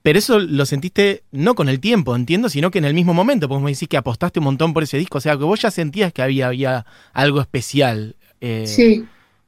Pero 0.01 0.19
eso 0.19 0.37
lo 0.37 0.67
sentiste 0.67 1.23
no 1.31 1.55
con 1.55 1.67
el 1.67 1.79
tiempo, 1.79 2.15
entiendo, 2.15 2.47
sino 2.47 2.69
que 2.69 2.77
en 2.77 2.85
el 2.85 2.93
mismo 2.93 3.15
momento, 3.15 3.49
porque 3.49 3.63
me 3.63 3.71
decís 3.71 3.87
que 3.87 3.97
apostaste 3.97 4.39
un 4.39 4.45
montón 4.45 4.71
por 4.71 4.83
ese 4.83 4.99
disco, 4.99 5.17
o 5.17 5.21
sea, 5.21 5.35
que 5.35 5.43
vos 5.43 5.59
ya 5.59 5.71
sentías 5.71 6.13
que 6.13 6.21
había, 6.21 6.45
había 6.47 6.85
algo 7.11 7.41
especial. 7.41 8.15
Eh, 8.39 8.65
Sí, 8.67 9.05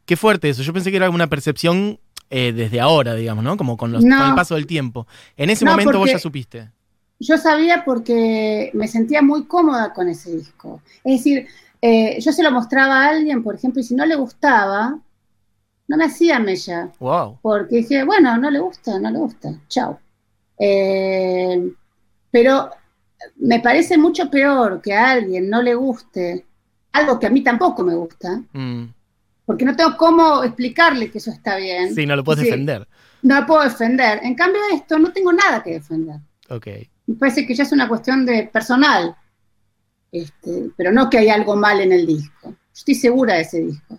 Qué 0.07 0.15
fuerte 0.15 0.47
eso. 0.49 0.63
Yo 0.63 0.71
pensé 0.71 0.89
que 0.89 0.97
era 0.97 1.09
una 1.09 1.27
percepción 1.27 1.99
eh, 2.29 2.51
desde 2.53 2.79
ahora, 2.79 3.15
digamos, 3.15 3.43
¿no? 3.43 3.57
Como 3.57 3.77
con, 3.77 3.91
los, 3.91 4.03
No. 4.03 4.17
con 4.17 4.29
el 4.29 4.35
paso 4.35 4.55
del 4.55 4.67
tiempo. 4.67 5.07
En 5.35 5.49
ese 5.49 5.65
No, 5.65 5.71
momento 5.71 5.97
vos 5.99 6.11
ya 6.11 6.19
supiste. 6.19 6.69
yo 7.19 7.37
sabía 7.37 7.83
porque 7.85 8.69
me 8.73 8.87
sentía 8.87 9.21
muy 9.21 9.45
cómoda 9.45 9.93
con 9.93 10.07
ese 10.09 10.35
disco. 10.35 10.81
Es 11.03 11.19
decir, 11.19 11.47
eh, 11.81 12.19
yo 12.19 12.31
se 12.31 12.43
lo 12.43 12.51
mostraba 12.51 13.03
a 13.05 13.09
alguien, 13.09 13.43
por 13.43 13.55
ejemplo, 13.55 13.79
y 13.81 13.83
si 13.83 13.95
no 13.95 14.05
le 14.05 14.15
gustaba, 14.15 14.99
no 15.87 15.97
me 15.97 16.05
hacía 16.05 16.39
mella. 16.39 16.89
Wow. 16.99 17.39
Porque 17.41 17.77
dije, 17.77 18.03
bueno, 18.03 18.37
no 18.37 18.49
le 18.51 18.59
gusta, 18.59 18.99
no 18.99 19.09
le 19.09 19.19
gusta, 19.19 19.53
chao. 19.69 19.99
Eh, 20.59 21.71
pero 22.31 22.69
me 23.37 23.59
parece 23.59 23.97
mucho 23.97 24.29
peor 24.29 24.81
que 24.81 24.93
a 24.93 25.11
alguien 25.11 25.49
no 25.49 25.61
le 25.61 25.75
guste 25.75 26.45
algo 26.91 27.19
que 27.19 27.27
a 27.27 27.29
mí 27.29 27.41
tampoco 27.41 27.83
me 27.83 27.95
gusta, 27.95 28.41
Mm. 28.53 28.85
Porque 29.47 29.65
no 29.65 29.75
tengo 29.75 29.95
cómo 29.97 30.43
explicarle 30.43 31.09
que 31.09 31.17
eso 31.17 31.31
está 31.31 31.55
bien. 31.55 31.95
Sí, 31.95 32.05
no 32.05 32.15
lo 32.15 32.23
puedes 32.23 32.43
Sí. 32.43 32.49
defender. 32.49 32.87
No 33.23 33.39
lo 33.39 33.47
puedo 33.47 33.63
defender. 33.63 34.19
En 34.21 34.35
cambio, 34.35 34.61
esto 34.73 34.99
no 34.99 35.11
tengo 35.11 35.33
nada 35.33 35.63
que 35.63 35.71
defender. 35.71 36.17
Ok. 36.49 36.67
Me 37.07 37.15
parece 37.15 37.47
que 37.47 37.55
ya 37.55 37.63
es 37.63 37.71
una 37.71 37.87
cuestión 37.87 38.25
de 38.25 38.43
personal, 38.51 39.15
este, 40.11 40.69
pero 40.75 40.91
no 40.91 41.09
que 41.09 41.17
hay 41.19 41.29
algo 41.29 41.55
mal 41.55 41.79
en 41.81 41.91
el 41.93 42.05
disco. 42.05 42.49
Yo 42.49 42.55
estoy 42.73 42.95
segura 42.95 43.35
de 43.35 43.41
ese 43.41 43.61
disco. 43.61 43.97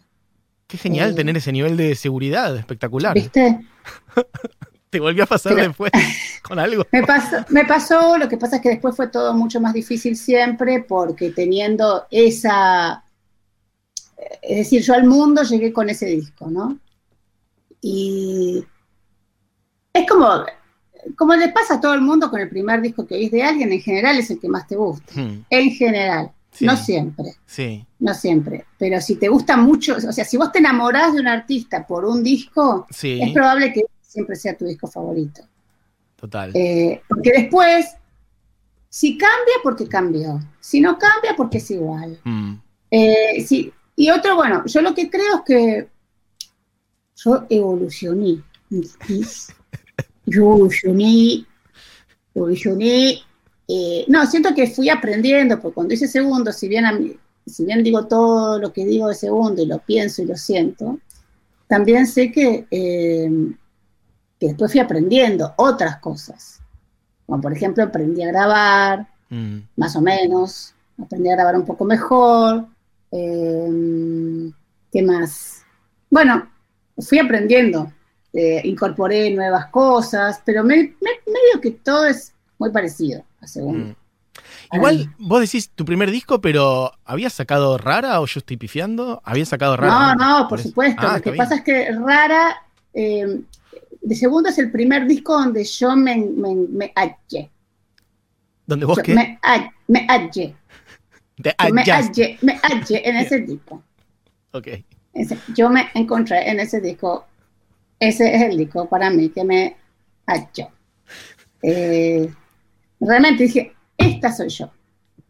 Qué 0.67 0.77
genial 0.77 1.11
Eh. 1.11 1.15
tener 1.15 1.37
ese 1.37 1.51
nivel 1.51 1.77
de 1.77 1.95
seguridad, 1.95 2.55
espectacular. 2.57 3.15
¿Viste? 3.15 3.67
¿Te 4.91 5.01
volvió 5.01 5.25
a 5.25 5.27
pasar 5.27 5.55
Pero- 5.55 5.69
después 5.69 5.91
con 6.43 6.59
algo? 6.59 6.87
Me 6.93 7.03
pasó, 7.03 7.37
me 7.51 7.65
pasó, 7.65 8.17
lo 8.19 8.29
que 8.29 8.37
pasa 8.37 8.57
es 8.57 8.63
que 8.63 8.69
después 8.71 8.95
fue 8.97 9.09
todo 9.09 9.35
mucho 9.35 9.61
más 9.61 9.73
difícil 9.75 10.17
siempre 10.17 10.83
porque 10.87 11.31
teniendo 11.31 12.07
esa, 12.11 13.05
es 14.43 14.57
decir, 14.59 14.83
yo 14.83 14.95
al 14.95 15.05
mundo 15.05 15.43
llegué 15.43 15.73
con 15.73 15.89
ese 15.89 16.07
disco, 16.07 16.51
¿no? 16.51 16.79
Y 17.81 18.65
es 19.93 20.09
como, 20.09 20.29
como 21.17 21.35
le 21.35 21.49
pasa 21.51 21.75
a 21.75 21.81
todo 21.81 21.95
el 21.95 22.01
mundo 22.01 22.31
con 22.31 22.41
el 22.41 22.49
primer 22.49 22.81
disco 22.81 23.07
que 23.07 23.15
oís 23.15 23.31
de 23.31 23.43
alguien, 23.43 23.73
en 23.73 23.81
general 23.81 24.19
es 24.19 24.31
el 24.31 24.41
que 24.41 24.49
más 24.49 24.67
te 24.67 24.77
gusta, 24.77 25.13
Hmm, 25.15 25.45
en 25.49 25.71
general, 25.71 26.33
Sí. 26.51 26.67
no 26.67 26.77
siempre. 26.77 27.37
Sí, 27.47 27.85
No 28.01 28.15
siempre, 28.15 28.65
pero 28.79 29.01
si 29.01 29.17
te 29.17 29.29
gusta 29.29 29.57
mucho, 29.57 29.97
o 29.97 30.13
sea, 30.13 30.25
si 30.25 30.37
vos 30.37 30.51
te 30.53 30.59
enamorás 30.59 31.13
de 31.15 31.21
un 31.21 31.29
artista 31.29 31.87
por 31.87 32.05
un 32.05 32.23
disco, 32.23 32.87
sí, 32.91 33.21
es 33.23 33.33
probable 33.33 33.73
que 33.73 33.83
siempre 34.01 34.35
sea 34.37 34.57
tu 34.57 34.65
disco 34.65 34.87
favorito. 34.89 35.43
total. 36.17 36.51
Eh, 36.55 37.01
porque 37.09 37.31
después, 37.31 37.87
si 38.89 39.17
cambia, 39.17 39.55
porque 39.63 39.87
cambió. 39.89 40.41
Si 40.59 40.81
no 40.81 40.99
cambia, 40.99 41.35
porque 41.37 41.59
es 41.59 41.71
igual. 41.71 42.19
Mm, 42.25 42.55
Eh, 42.91 43.45
sí, 43.47 43.71
y 44.01 44.11
otro, 44.11 44.37
bueno, 44.37 44.65
yo 44.67 44.81
lo 44.81 44.95
que 44.95 45.11
creo 45.11 45.39
es 45.39 45.43
que 45.45 45.89
yo 47.17 47.45
evolucioné. 47.51 48.43
Yo 50.25 50.43
evolucioné, 50.55 51.45
evolucioné. 52.35 53.19
eh, 53.67 54.05
no, 54.09 54.25
siento 54.27 54.55
que 54.55 54.67
fui 54.69 54.89
aprendiendo, 54.89 55.61
porque 55.61 55.75
cuando 55.75 55.95
hice 55.95 56.07
segundo, 56.09 56.53
si 56.53 56.69
bien, 56.69 56.87
a 56.87 56.93
mí- 56.93 57.17
si 57.47 57.65
bien 57.65 57.83
digo 57.83 58.07
todo 58.07 58.59
lo 58.59 58.73
que 58.73 58.85
digo 58.87 59.09
de 59.09 59.15
segundo 59.15 59.63
y 59.63 59.67
lo 59.67 59.79
pienso 59.81 60.23
y 60.23 60.27
lo 60.27 60.37
siento, 60.37 61.01
también 61.67 62.07
sé 62.07 62.31
que, 62.31 62.67
eh, 62.71 63.31
que 64.39 64.47
después 64.47 64.71
fui 64.71 64.81
aprendiendo 64.81 65.53
otras 65.57 65.99
cosas. 65.99 66.61
Como 67.27 67.41
por 67.43 67.53
ejemplo, 67.53 67.83
aprendí 67.85 68.23
a 68.23 68.29
grabar, 68.29 69.09
mm. 69.29 69.59
más 69.77 69.97
o 69.97 70.01
menos, 70.01 70.73
aprendí 71.03 71.29
a 71.31 71.35
grabar 71.37 71.57
un 71.57 71.67
poco 71.67 71.85
mejor. 71.85 72.67
Eh, 73.13 74.51
¿Qué 74.93 75.03
más? 75.03 75.65
Bueno, 76.11 76.49
fui 76.99 77.19
aprendiendo, 77.19 77.93
eh, 78.33 78.61
incorporé 78.65 79.31
nuevas 79.31 79.67
cosas, 79.67 80.41
pero 80.45 80.65
me- 80.65 80.95
me- 81.01 81.21
medio 81.27 81.61
que 81.61 81.73
todo 81.73 82.07
es 82.07 82.33
muy 82.59 82.71
parecido 82.71 83.23
a 83.41 83.47
segundo. 83.47 83.85
Mm. 83.87 83.97
Igual, 84.73 85.15
vos 85.19 85.41
decís 85.41 85.71
tu 85.71 85.85
primer 85.85 86.11
disco, 86.11 86.41
pero 86.41 86.93
¿habías 87.05 87.33
sacado 87.33 87.79
Rara 87.79 88.21
o 88.21 88.27
yo 88.27 88.39
estoy 88.39 88.57
pifiando? 88.57 89.21
¿Habías 89.25 89.49
sacado 89.49 89.77
Rara? 89.77 90.15
No, 90.15 90.41
no, 90.43 90.49
por 90.49 90.61
supuesto. 90.61 91.07
Ah, 91.07 91.17
Lo 91.17 91.23
que 91.23 91.33
pasa 91.33 91.57
es 91.57 91.63
que 91.63 91.91
Rara, 91.93 92.63
eh, 92.95 93.41
de 94.03 94.15
segundo 94.15 94.49
es 94.51 94.59
el 94.59 94.71
primer 94.71 95.07
disco 95.07 95.33
donde 95.35 95.65
yo 95.65 95.97
me, 95.97 96.17
me, 96.17 96.55
me 96.55 96.93
hallé. 96.95 97.51
¿Dónde 98.67 98.87
vos 98.87 98.99
Yo 98.99 99.03
qué? 99.03 99.15
Me, 99.15 99.41
me 99.89 100.07
hallé. 100.07 100.55
Me 101.73 101.83
hallé, 101.85 102.39
me 102.43 102.59
hallé 102.63 103.09
en 103.09 103.17
ese 103.17 103.41
disco. 103.41 103.83
Ok. 104.53 104.69
Ese- 105.15 105.39
yo 105.55 105.71
me 105.71 105.89
encontré 105.95 106.51
en 106.51 106.61
ese 106.61 106.81
disco. 106.81 107.27
Ese 108.01 108.35
es 108.35 108.43
el 108.43 108.57
disco 108.57 108.89
para 108.89 109.11
mí 109.11 109.29
que 109.31 109.45
me 109.45 109.77
halló. 110.27 110.69
Eh, 111.63 112.29
realmente 113.01 113.45
dije, 113.45 113.73
esta 113.97 114.33
soy 114.33 114.49
yo. 114.49 114.71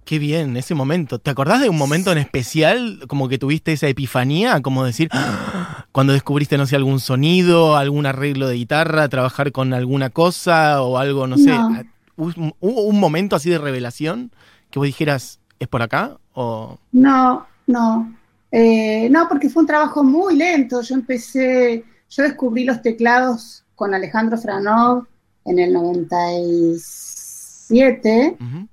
Qué 0.05 0.19
bien, 0.19 0.57
ese 0.57 0.75
momento. 0.75 1.19
¿Te 1.19 1.31
acordás 1.31 1.61
de 1.61 1.69
un 1.69 1.77
momento 1.77 2.11
en 2.13 2.19
especial, 2.19 3.01
como 3.09 3.29
que 3.29 3.39
tuviste 3.39 3.73
esa 3.73 3.89
epifanía, 3.89 4.63
como 4.63 4.85
decir, 4.85 5.09
"Ah", 5.13 5.87
cuando 5.93 6.15
descubriste, 6.15 6.57
no 6.57 6.67
sé, 6.67 6.77
algún 6.77 6.99
sonido, 7.01 7.77
algún 7.77 8.07
arreglo 8.07 8.49
de 8.49 8.55
guitarra, 8.57 9.09
trabajar 9.11 9.53
con 9.53 9.75
alguna 9.75 10.09
cosa 10.11 10.81
o 10.83 10.97
algo, 10.99 11.27
no 11.27 11.37
sé, 11.37 11.51
No. 11.51 11.75
a- 11.75 11.85
¿hubo 12.17 12.57
hubo 12.61 12.83
un 12.83 12.99
momento 12.99 13.37
así 13.37 13.51
de 13.51 13.59
revelación 13.59 14.33
que 14.71 14.79
vos 14.79 14.87
dijeras, 14.87 15.41
¿es 15.59 15.69
por 15.69 15.83
acá? 15.83 16.17
O, 16.35 16.79
No, 16.93 17.47
no. 17.67 18.15
Eh, 18.51 19.09
no, 19.11 19.29
porque 19.29 19.51
fue 19.51 19.63
un 19.63 19.67
trabajo 19.67 20.03
muy 20.03 20.35
lento. 20.37 20.81
Yo 20.83 20.95
empecé, 20.95 21.85
yo 22.09 22.23
descubrí 22.23 22.65
los 22.65 22.81
teclados 22.83 23.65
con 23.75 23.93
Alejandro 23.95 24.39
Franov 24.39 25.07
en 25.45 25.59
el 25.59 25.73
97 25.73 28.37
Ujú. 28.41 28.69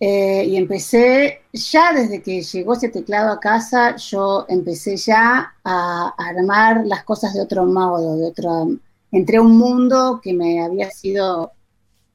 eh, 0.00 0.44
y 0.46 0.56
empecé, 0.56 1.42
ya 1.52 1.92
desde 1.92 2.22
que 2.22 2.42
llegó 2.42 2.74
ese 2.74 2.88
teclado 2.90 3.32
a 3.32 3.40
casa, 3.40 3.96
yo 3.96 4.44
empecé 4.48 4.96
ya 4.96 5.54
a 5.64 6.14
armar 6.18 6.84
las 6.86 7.02
cosas 7.04 7.32
de 7.34 7.40
otro 7.40 7.64
modo, 7.66 8.16
de 8.16 8.26
otro, 8.26 8.68
entré 9.10 9.38
a 9.38 9.42
un 9.42 9.56
mundo 9.56 10.20
que 10.22 10.32
me 10.34 10.62
había 10.62 10.90
sido, 10.90 11.52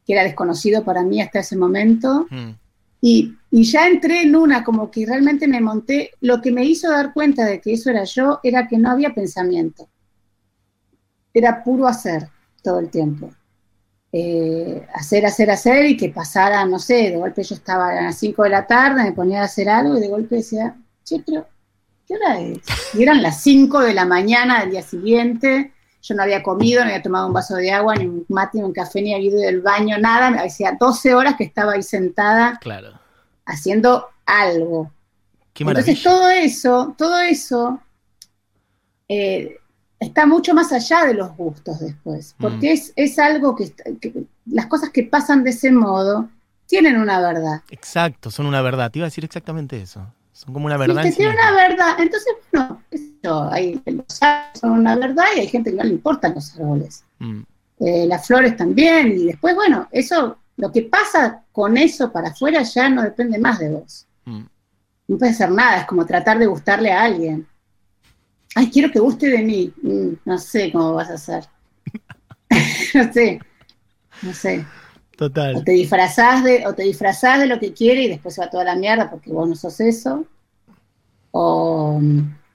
que 0.05 0.13
era 0.13 0.23
desconocido 0.23 0.83
para 0.83 1.03
mí 1.03 1.21
hasta 1.21 1.39
ese 1.39 1.55
momento. 1.57 2.27
Mm, 2.29 2.51
Y, 3.01 3.35
ya 3.51 3.87
entré 3.87 4.21
en 4.21 4.35
una, 4.35 4.63
como 4.63 4.89
que 4.89 5.05
realmente 5.05 5.47
me 5.47 5.59
monté. 5.59 6.11
Lo 6.21 6.39
que 6.39 6.51
me 6.51 6.63
hizo 6.63 6.89
dar 6.89 7.13
cuenta 7.13 7.45
de 7.45 7.59
que 7.59 7.73
eso 7.73 7.89
era 7.89 8.03
yo 8.05 8.39
era 8.43 8.67
que 8.67 8.77
no 8.77 8.91
había 8.91 9.13
pensamiento. 9.13 9.89
Era 11.33 11.63
puro 11.63 11.87
hacer 11.87 12.29
todo 12.63 12.79
el 12.79 12.89
tiempo. 12.89 13.29
Eh, 14.13 14.85
hacer, 14.93 15.25
hacer, 15.25 15.49
hacer 15.49 15.85
y 15.85 15.97
que 15.97 16.09
pasara, 16.09 16.63
no 16.65 16.79
sé, 16.79 17.09
de 17.09 17.17
golpe 17.17 17.43
yo 17.43 17.55
estaba 17.55 17.89
a 17.89 18.01
las 18.01 18.17
5 18.17 18.43
de 18.43 18.49
la 18.49 18.67
tarde, 18.67 19.03
me 19.03 19.13
ponía 19.13 19.41
a 19.41 19.45
hacer 19.45 19.69
algo 19.69 19.97
y 19.97 20.01
de 20.01 20.09
golpe 20.09 20.35
decía, 20.35 20.75
che, 21.03 21.23
pero, 21.25 21.47
¿qué 22.05 22.15
hora 22.15 22.39
es? 22.41 22.59
Y 22.93 23.03
eran 23.03 23.23
las 23.23 23.41
5 23.41 23.79
de 23.79 23.93
la 23.93 24.05
mañana 24.05 24.61
del 24.61 24.71
día 24.71 24.81
siguiente. 24.81 25.73
Yo 26.01 26.15
no 26.15 26.23
había 26.23 26.41
comido, 26.41 26.81
no 26.83 26.89
había 26.89 27.01
tomado 27.03 27.27
un 27.27 27.33
vaso 27.33 27.55
de 27.55 27.71
agua, 27.71 27.95
ni 27.95 28.05
un 28.05 28.25
mate, 28.29 28.57
ni 28.57 28.63
un 28.63 28.73
café, 28.73 29.01
ni 29.01 29.13
había 29.13 29.27
ido 29.27 29.39
del 29.39 29.61
baño, 29.61 29.97
nada. 29.99 30.31
Me 30.31 30.39
hacía 30.39 30.75
12 30.79 31.13
horas 31.13 31.35
que 31.35 31.43
estaba 31.43 31.73
ahí 31.73 31.83
sentada 31.83 32.57
Claro. 32.59 32.99
haciendo 33.45 34.07
algo. 34.25 34.91
Qué. 35.53 35.63
Entonces 35.63 36.01
todo 36.01 36.29
eso, 36.29 36.95
todo 36.97 37.19
eso 37.19 37.79
eh, 39.09 39.57
está 39.99 40.25
mucho 40.25 40.53
más 40.53 40.71
allá 40.71 41.05
de 41.05 41.13
los 41.13 41.35
gustos 41.35 41.79
después, 41.79 42.35
porque 42.39 42.69
Mm. 42.69 42.73
es, 42.73 42.93
es 42.95 43.19
algo 43.19 43.55
que, 43.55 43.71
que 43.99 44.13
las 44.45 44.65
cosas 44.67 44.89
que 44.89 45.03
pasan 45.03 45.43
de 45.43 45.51
ese 45.51 45.71
modo 45.71 46.29
tienen 46.65 46.99
una 46.99 47.19
verdad. 47.19 47.61
Exacto, 47.69 48.31
son 48.31 48.45
una 48.45 48.61
verdad. 48.61 48.89
Te 48.89 48.99
iba 48.99 49.05
a 49.05 49.09
decir 49.09 49.25
exactamente 49.25 49.81
eso. 49.81 50.07
Son 50.43 50.53
como 50.53 50.65
una 50.65 50.75
Sí, 50.75 50.79
verdad. 50.79 51.03
que 51.03 51.11
sí 51.11 51.17
tiene 51.17 51.31
mismas. 51.33 51.51
una 51.51 51.67
verdad. 51.67 51.95
Entonces, 51.99 52.33
bueno, 52.51 52.81
yo, 53.23 53.49
hay, 53.51 53.81
los 53.85 54.21
árboles 54.21 54.59
son 54.59 54.71
una 54.71 54.95
verdad 54.95 55.25
y 55.35 55.39
hay 55.41 55.47
gente 55.47 55.71
que 55.71 55.77
no 55.77 55.83
le 55.83 55.89
importan 55.91 56.33
los 56.35 56.55
árboles. 56.59 57.03
Mm, 57.19 57.41
Eh, 57.79 58.05
las 58.07 58.27
flores 58.27 58.55
también, 58.57 59.11
y 59.11 59.25
después, 59.25 59.55
bueno, 59.55 59.87
eso, 59.91 60.37
lo 60.57 60.71
que 60.71 60.83
pasa 60.83 61.43
con 61.51 61.77
eso 61.77 62.11
para 62.11 62.29
afuera 62.29 62.61
ya 62.63 62.89
no 62.89 63.01
depende 63.03 63.37
más 63.39 63.59
de 63.59 63.69
vos. 63.69 64.07
mm. 64.25 64.41
No 65.07 65.17
puede 65.17 65.33
ser 65.33 65.51
nada, 65.51 65.79
es 65.81 65.85
como 65.87 66.05
tratar 66.05 66.39
de 66.39 66.45
gustarle 66.45 66.91
a 66.91 67.03
alguien. 67.03 67.45
Ay, 68.55 68.69
quiero 68.71 68.91
que 68.91 68.99
guste 68.99 69.29
de 69.29 69.39
mí. 69.43 69.73
Mm, 69.81 70.13
no 70.25 70.37
sé 70.37 70.71
cómo 70.71 70.93
vas 70.93 71.09
a 71.09 71.13
hacer. 71.15 71.43
no 72.93 73.11
sé. 73.13 73.39
No 74.21 74.33
sé. 74.33 74.65
O 75.25 75.63
te 75.63 75.71
disfrazás 75.71 76.43
de, 76.43 76.65
o 76.67 76.73
te 76.73 76.83
disfrazás 76.83 77.39
de 77.39 77.47
lo 77.47 77.59
que 77.59 77.73
quiere 77.73 78.03
y 78.03 78.07
después 78.07 78.35
se 78.35 78.41
va 78.41 78.49
toda 78.49 78.63
la 78.63 78.75
mierda 78.75 79.09
porque 79.09 79.31
vos 79.31 79.47
no 79.47 79.55
sos 79.55 79.79
eso. 79.79 80.25
O, 81.31 82.01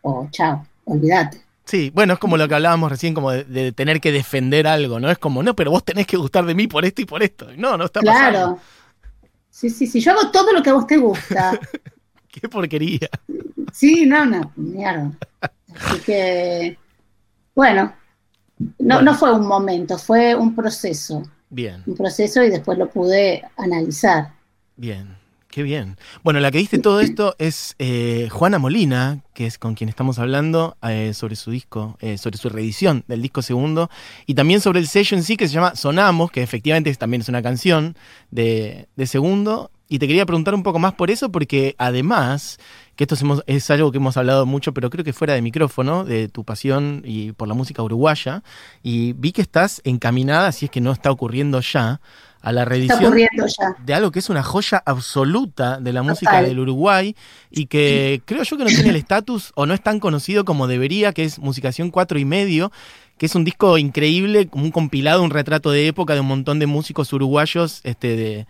o 0.02 0.28
chao, 0.30 0.66
olvídate. 0.84 1.40
Sí, 1.64 1.90
bueno, 1.92 2.12
es 2.14 2.18
como 2.20 2.36
lo 2.36 2.46
que 2.46 2.54
hablábamos 2.54 2.90
recién, 2.90 3.12
como 3.14 3.32
de, 3.32 3.44
de 3.44 3.72
tener 3.72 4.00
que 4.00 4.12
defender 4.12 4.66
algo, 4.68 5.00
¿no? 5.00 5.10
Es 5.10 5.18
como, 5.18 5.42
no, 5.42 5.56
pero 5.56 5.72
vos 5.72 5.84
tenés 5.84 6.06
que 6.06 6.16
gustar 6.16 6.44
de 6.46 6.54
mí 6.54 6.68
por 6.68 6.84
esto 6.84 7.02
y 7.02 7.06
por 7.06 7.22
esto. 7.22 7.48
No, 7.56 7.76
no 7.76 7.86
está 7.86 8.02
pasando. 8.02 8.30
Claro. 8.30 8.60
Sí, 9.50 9.70
sí, 9.70 9.86
sí. 9.86 10.00
Yo 10.00 10.12
hago 10.12 10.30
todo 10.30 10.52
lo 10.52 10.62
que 10.62 10.70
a 10.70 10.74
vos 10.74 10.86
te 10.86 10.96
gusta. 10.96 11.58
Qué 12.28 12.48
porquería. 12.48 13.08
Sí, 13.72 14.06
no, 14.06 14.24
no, 14.26 14.52
mierda. 14.56 15.12
Así 15.74 16.00
que, 16.00 16.78
bueno, 17.54 17.94
no, 18.78 18.96
Bueno. 18.96 19.02
no 19.02 19.14
fue 19.14 19.32
un 19.32 19.46
momento, 19.46 19.98
fue 19.98 20.34
un 20.34 20.54
proceso. 20.54 21.22
Bien, 21.56 21.82
Un 21.86 21.96
proceso 21.96 22.44
y 22.44 22.50
después 22.50 22.76
lo 22.76 22.90
pude 22.90 23.42
analizar. 23.56 24.32
bien. 24.76 25.16
Qué 25.48 25.62
bien. 25.62 25.96
Bueno, 26.22 26.38
la 26.40 26.50
que 26.50 26.58
dice 26.58 26.78
todo 26.78 27.00
esto 27.00 27.34
es 27.38 27.76
eh, 27.78 28.28
Juana 28.30 28.58
Molina, 28.58 29.20
que 29.32 29.46
es 29.46 29.56
con 29.56 29.74
quien 29.74 29.88
estamos 29.88 30.18
hablando 30.18 30.76
eh, 30.82 31.14
sobre 31.14 31.34
su 31.34 31.50
disco, 31.50 31.96
eh, 32.02 32.18
sobre 32.18 32.36
su 32.36 32.50
reedición 32.50 33.04
del 33.08 33.22
disco 33.22 33.40
segundo, 33.40 33.88
y 34.26 34.34
también 34.34 34.60
sobre 34.60 34.80
el 34.80 34.86
sello 34.86 35.16
en 35.16 35.22
sí 35.22 35.38
que 35.38 35.48
se 35.48 35.54
llama 35.54 35.74
Sonamos, 35.74 36.30
que 36.30 36.42
efectivamente 36.42 36.90
es- 36.90 36.98
también 36.98 37.22
es 37.22 37.30
una 37.30 37.40
canción 37.42 37.96
de, 38.30 38.86
de 38.96 39.06
segundo. 39.06 39.70
Y 39.88 39.98
te 39.98 40.06
quería 40.06 40.26
preguntar 40.26 40.54
un 40.54 40.62
poco 40.62 40.78
más 40.78 40.92
por 40.92 41.10
eso, 41.10 41.32
porque 41.32 41.74
además, 41.78 42.58
que 42.96 43.04
esto 43.04 43.14
es, 43.14 43.22
hemos- 43.22 43.42
es 43.46 43.70
algo 43.70 43.92
que 43.92 43.98
hemos 43.98 44.16
hablado 44.16 44.46
mucho, 44.46 44.72
pero 44.72 44.90
creo 44.90 45.04
que 45.04 45.12
fuera 45.12 45.34
de 45.34 45.42
micrófono, 45.42 46.04
de 46.04 46.28
tu 46.28 46.44
pasión 46.44 47.02
y 47.04 47.32
por 47.32 47.46
la 47.46 47.54
música 47.54 47.82
uruguaya, 47.82 48.42
y 48.82 49.12
vi 49.12 49.32
que 49.32 49.42
estás 49.42 49.80
encaminada, 49.84 50.50
si 50.52 50.64
es 50.64 50.70
que 50.70 50.80
no 50.80 50.92
está 50.92 51.10
ocurriendo 51.10 51.60
ya, 51.60 52.00
a 52.42 52.52
la 52.52 52.64
reedición 52.64 53.12
de 53.84 53.94
algo 53.94 54.12
que 54.12 54.20
es 54.20 54.30
una 54.30 54.42
joya 54.44 54.80
absoluta 54.86 55.80
de 55.80 55.92
la 55.92 56.02
música 56.02 56.30
del 56.48 56.60
Uruguay 56.60 57.16
y 57.50 57.66
que 57.66 58.22
creo 58.24 58.44
yo 58.44 58.56
que 58.56 58.62
no 58.64 58.70
tiene 58.70 58.90
el 58.90 58.96
estatus 58.96 59.50
o 59.56 59.66
no 59.66 59.74
es 59.74 59.82
tan 59.82 59.98
conocido 59.98 60.44
como 60.44 60.68
debería, 60.68 61.12
que 61.12 61.24
es 61.24 61.40
Musicación 61.40 61.90
4 61.90 62.20
y 62.20 62.24
medio, 62.24 62.70
que 63.18 63.26
es 63.26 63.34
un 63.34 63.42
disco 63.44 63.78
increíble, 63.78 64.46
como 64.46 64.64
un 64.64 64.70
compilado, 64.70 65.22
un 65.24 65.30
retrato 65.30 65.70
de 65.72 65.88
época 65.88 66.14
de 66.14 66.20
un 66.20 66.26
montón 66.28 66.60
de 66.60 66.66
músicos 66.66 67.12
uruguayos 67.12 67.80
este, 67.82 68.14
de, 68.16 68.46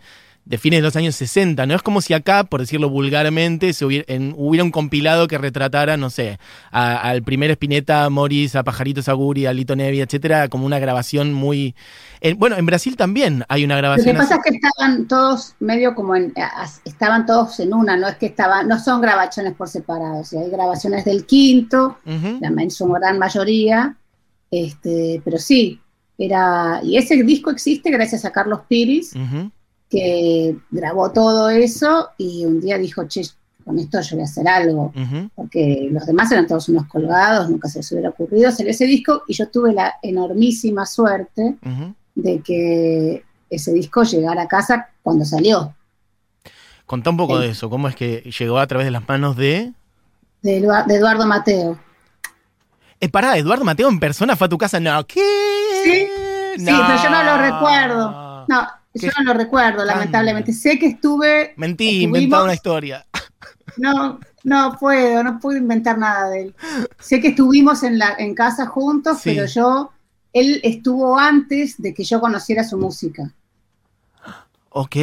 de 0.47 0.57
fines 0.57 0.77
de 0.79 0.83
los 0.83 0.95
años 0.95 1.15
60. 1.15 1.65
No 1.65 1.75
es 1.75 1.81
como 1.81 1.99
si 2.01 2.13
acá, 2.13 2.43
por 2.45 2.61
decirlo 2.61 2.89
vulgarmente, 2.89 3.73
se 3.73 3.83
hubiera, 3.85 4.05
en- 4.07 4.33
hubiera 4.37 4.63
un 4.63 4.71
compilado 4.71 5.27
que 5.27 5.37
retratara, 5.37 5.97
no 5.97 6.09
sé, 6.09 6.39
a- 6.71 6.97
al 6.97 7.21
primer 7.23 7.51
Spinetta, 7.51 8.09
Morris, 8.09 8.55
a 8.55 8.63
Pajarito 8.63 9.01
Saguri, 9.01 9.45
a 9.45 9.53
Lito 9.53 9.75
Nevi, 9.75 9.99
etcétera, 10.01 10.47
como 10.47 10.65
una 10.65 10.79
grabación 10.79 11.33
muy. 11.33 11.75
en- 12.21 12.39
bueno, 12.39 12.55
en 12.57 12.65
Brasil 12.65 12.95
también 12.95 13.43
hay 13.49 13.63
una 13.65 13.75
Lo 13.75 13.79
grabación. 13.81 14.15
que 14.15 14.19
pasa 14.21 14.35
así. 14.35 14.41
es 14.45 14.51
que 14.51 14.55
estaban 14.67 15.07
todos 15.07 15.53
medio 15.59 15.93
como 15.93 16.15
en, 16.15 16.33
estaban 16.85 17.25
todos 17.25 17.59
en 17.59 17.73
una, 17.73 17.95
no 17.97 18.07
es 18.07 18.15
que 18.15 18.25
estaban, 18.27 18.67
no 18.67 18.79
son 18.79 19.01
grabaciones 19.01 19.53
por 19.53 19.67
separado, 19.69 20.21
o 20.21 20.23
sea, 20.23 20.41
hay 20.41 20.49
grabaciones 20.49 21.05
del 21.05 21.25
quinto, 21.25 21.97
Ujú. 22.05 22.39
la 22.41 22.47
en 22.61 22.71
su 22.71 22.87
gran 22.87 23.19
mayoría, 23.19 23.95
este, 24.49 25.21
pero 25.23 25.37
sí, 25.37 25.79
era, 26.17 26.79
y 26.83 26.97
ese 26.97 27.21
disco 27.23 27.51
existe 27.51 27.91
gracias 27.91 28.25
a 28.25 28.31
Carlos 28.31 28.61
Piris, 28.67 29.13
Ujú. 29.15 29.51
Que 29.89 30.57
grabó 30.71 31.11
todo 31.11 31.49
eso 31.49 32.09
y 32.17 32.45
un 32.45 32.59
día 32.61 32.77
dijo, 32.77 33.07
che, 33.07 33.21
con 33.63 33.79
esto 33.79 33.99
yo 34.01 34.15
voy 34.15 34.21
a 34.21 34.25
hacer 34.25 34.47
algo, 34.47 34.93
porque 35.35 35.87
los 35.91 36.05
demás 36.05 36.31
eran 36.31 36.47
todos 36.47 36.69
unos 36.69 36.87
colgados, 36.87 37.49
nunca 37.49 37.67
se 37.67 37.79
les 37.79 37.91
hubiera 37.91 38.09
ocurrido 38.09 38.47
hacer 38.49 38.67
ese 38.67 38.85
disco, 38.85 39.23
y 39.27 39.33
yo 39.33 39.49
tuve 39.49 39.73
la 39.73 39.95
enormísima 40.01 40.85
suerte 40.85 41.55
de 42.15 42.39
que 42.41 43.23
ese 43.49 43.71
disco 43.73 44.03
llegara 44.03 44.43
a 44.43 44.47
casa 44.47 44.89
cuando 45.03 45.23
salió, 45.25 45.73
Contá 46.85 47.09
un 47.09 47.17
poco 47.17 47.37
de 47.39 47.49
eso, 47.49 47.69
cómo 47.69 47.89
es 47.89 47.95
que 47.97 48.31
llegó 48.39 48.59
a 48.59 48.67
través 48.67 48.85
de 48.85 48.91
las 48.91 49.05
manos 49.05 49.35
de... 49.35 49.73
de, 50.41 50.61
Edua- 50.61 50.85
de 50.85 50.95
Eduardo 50.95 51.25
Mateo. 51.27 51.77
Eh, 53.01 53.09
pará, 53.09 53.37
Eduardo 53.37 53.65
Mateo 53.65 53.89
en 53.89 53.99
persona 53.99 54.37
fue 54.37 54.45
a 54.47 54.49
tu 54.49 54.57
casa. 54.57 54.79
No, 54.79 55.05
¿qué? 55.05 55.19
Sí, 55.83 56.07
Sí, 56.57 56.65
pero 56.65 57.03
yo 57.03 57.09
no 57.09 57.23
lo 57.23 57.37
recuerdo. 57.37 58.45
No. 58.47 58.67
Yo 58.99 59.09
no 59.17 59.33
lo 59.33 59.33
recuerdo, 59.33 59.83
lamentablemente. 59.85 60.53
Sé 60.53 60.77
que 60.79 60.87
estuve, 60.87 61.53
Mentí, 61.57 62.03
inventado 62.03 62.43
una 62.45 62.53
historia. 62.53 63.05
no, 63.77 64.19
no 64.43 64.77
puedo, 64.79 65.23
no 65.23 65.39
puedo 65.39 65.57
inventar 65.57 65.97
nada 65.97 66.29
de 66.29 66.41
él. 66.43 66.55
Sé 66.99 67.19
que 67.21 67.29
estuvimos 67.29 67.83
en, 67.83 67.97
la, 67.99 68.15
en 68.17 68.33
casa 68.35 68.65
juntos, 68.65 69.19
Sí. 69.19 69.31
pero 69.31 69.45
yo, 69.45 69.91
él 70.33 70.59
estuvo 70.63 71.17
antes 71.17 71.81
de 71.81 71.93
que 71.93 72.03
yo 72.03 72.19
conociera 72.19 72.63
su 72.63 72.77
música. 72.77 73.31
Ok. 74.69 74.95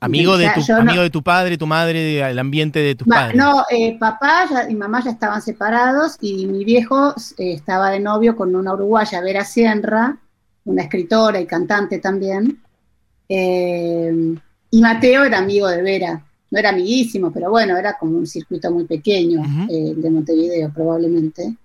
Amigo 0.00 0.36
de, 0.36 0.50
tu, 0.50 0.60
no- 0.72 0.78
amigo 0.78 1.02
de 1.02 1.10
tu 1.10 1.22
padre, 1.22 1.56
tu 1.56 1.66
madre, 1.66 2.28
el 2.28 2.38
ambiente 2.38 2.80
de 2.80 2.96
tus 2.96 3.06
padres. 3.06 3.36
no, 3.36 3.64
eh, 3.70 3.96
papá 4.00 4.46
ya- 4.50 4.68
y 4.68 4.74
mamá 4.74 5.00
ya 5.04 5.12
estaban 5.12 5.40
separados 5.40 6.16
y 6.20 6.46
mi 6.46 6.64
viejo 6.64 7.14
eh, 7.38 7.52
estaba 7.52 7.90
de 7.90 8.00
novio 8.00 8.34
con 8.34 8.54
una 8.56 8.72
uruguaya, 8.74 9.20
Vera 9.20 9.44
Sierra, 9.44 10.16
una 10.64 10.82
escritora 10.82 11.40
y 11.40 11.46
cantante 11.46 11.98
también. 11.98 12.60
Eh, 13.34 14.34
y 14.70 14.80
Mateo 14.80 15.24
era 15.24 15.38
amigo 15.38 15.68
de 15.68 15.82
Vera. 15.82 16.24
No 16.50 16.58
era 16.58 16.68
amiguísimo, 16.68 17.32
pero 17.32 17.50
bueno, 17.50 17.76
era 17.78 17.96
como 17.98 18.18
un 18.18 18.26
circuito 18.26 18.70
muy 18.70 18.84
pequeño, 18.84 19.42
eh, 19.70 19.92
el 19.96 20.02
de 20.02 20.10
Montevideo 20.10 20.70
probablemente. 20.72 21.56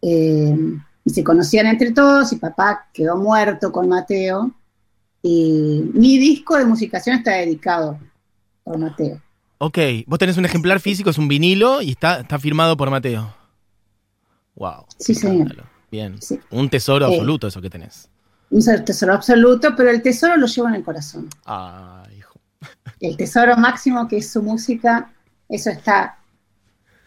Eh, 0.00 0.56
y 1.04 1.10
se 1.10 1.22
conocían 1.22 1.66
entre 1.66 1.92
todos 1.92 2.32
y 2.32 2.36
papá 2.36 2.88
quedó 2.92 3.16
muerto 3.18 3.70
con 3.70 3.88
Mateo. 3.88 4.50
Y 5.22 5.90
mi 5.92 6.18
disco 6.18 6.56
de 6.56 6.64
musicación 6.64 7.16
está 7.18 7.32
dedicado 7.32 7.98
por 8.62 8.78
Mateo. 8.78 9.20
Ok, 9.58 9.78
vos 10.06 10.18
tenés 10.18 10.36
un 10.38 10.44
ejemplar 10.46 10.80
físico, 10.80 11.10
es 11.10 11.18
un 11.18 11.28
vinilo 11.28 11.82
y 11.82 11.90
está, 11.90 12.20
está 12.20 12.38
firmado 12.38 12.76
por 12.76 12.90
Mateo. 12.90 13.34
Wow. 14.56 14.86
Sí, 14.98 15.14
señor. 15.14 15.64
Bien. 15.90 16.20
Sí. 16.20 16.38
Un 16.50 16.68
tesoro 16.70 17.06
Eh. 17.06 17.08
absoluto 17.08 17.46
eso 17.46 17.60
que 17.60 17.70
tenés. 17.70 18.08
Un 18.54 18.84
tesoro 18.84 19.14
absoluto, 19.14 19.74
pero 19.76 19.90
el 19.90 20.00
tesoro 20.00 20.36
lo 20.36 20.46
llevo 20.46 20.68
en 20.68 20.74
el 20.76 20.84
corazón. 20.84 21.28
Ay, 21.44 22.18
hijo. 22.18 22.38
El 23.00 23.16
tesoro 23.16 23.56
máximo 23.56 24.06
que 24.06 24.18
es 24.18 24.30
su 24.30 24.42
música, 24.42 25.12
eso 25.48 25.70
está 25.70 26.18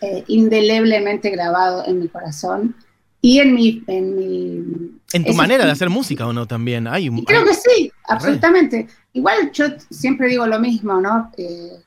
eh, 0.02 0.24
indeleblemente 0.28 1.30
grabado 1.30 1.86
en 1.88 2.00
mi 2.00 2.08
corazón 2.10 2.76
y 3.22 3.40
en 3.40 3.56
mi... 3.56 3.84
En, 3.88 4.16
mi, 4.18 5.00
En 5.14 5.26
tu 5.26 5.34
manera 5.34 5.64
sí. 5.64 5.68
de 5.68 5.72
hacer 5.72 5.90
música 5.90 6.28
o 6.28 6.34
no 6.34 6.46
también. 6.46 6.86
Hay. 6.88 7.08
Y 7.08 7.24
creo 7.26 7.42
hay- 7.42 7.48
que 7.48 7.54
sí, 7.54 7.92
absolutamente. 8.08 8.88
Igual 9.14 9.52
yo 9.54 9.66
siempre 9.90 10.28
digo 10.28 10.46
lo 10.46 10.60
mismo, 10.60 11.00
¿no? 11.00 11.32
Eh, 11.38 11.80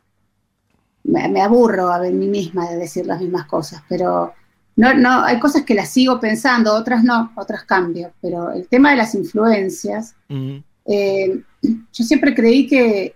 me, 1.05 1.29
me 1.29 1.43
aburro 1.43 1.93
a 1.93 1.99
ver 1.99 2.13
mí 2.15 2.27
misma 2.27 2.69
de 2.71 2.77
decir 2.77 3.07
las 3.07 3.21
mismas 3.21 3.47
cosas, 3.47 3.83
pero 3.89 4.33
no, 4.77 4.95
no, 4.95 5.25
hay 5.25 5.39
cosas 5.39 5.65
que 5.65 5.75
las 5.75 5.91
sigo 5.91 6.19
pensando, 6.21 6.75
otras 6.75 7.05
no, 7.05 7.33
otras 7.37 7.65
cambio. 7.65 8.13
Pero 8.21 8.51
el 8.53 8.67
tema 8.69 8.91
de 8.91 8.97
las 8.97 9.15
influencias, 9.15 10.15
Mm, 10.31 10.63
Eh, 10.87 11.43
yo 11.93 12.05
siempre 12.05 12.35
creí 12.35 12.67
que, 12.67 13.15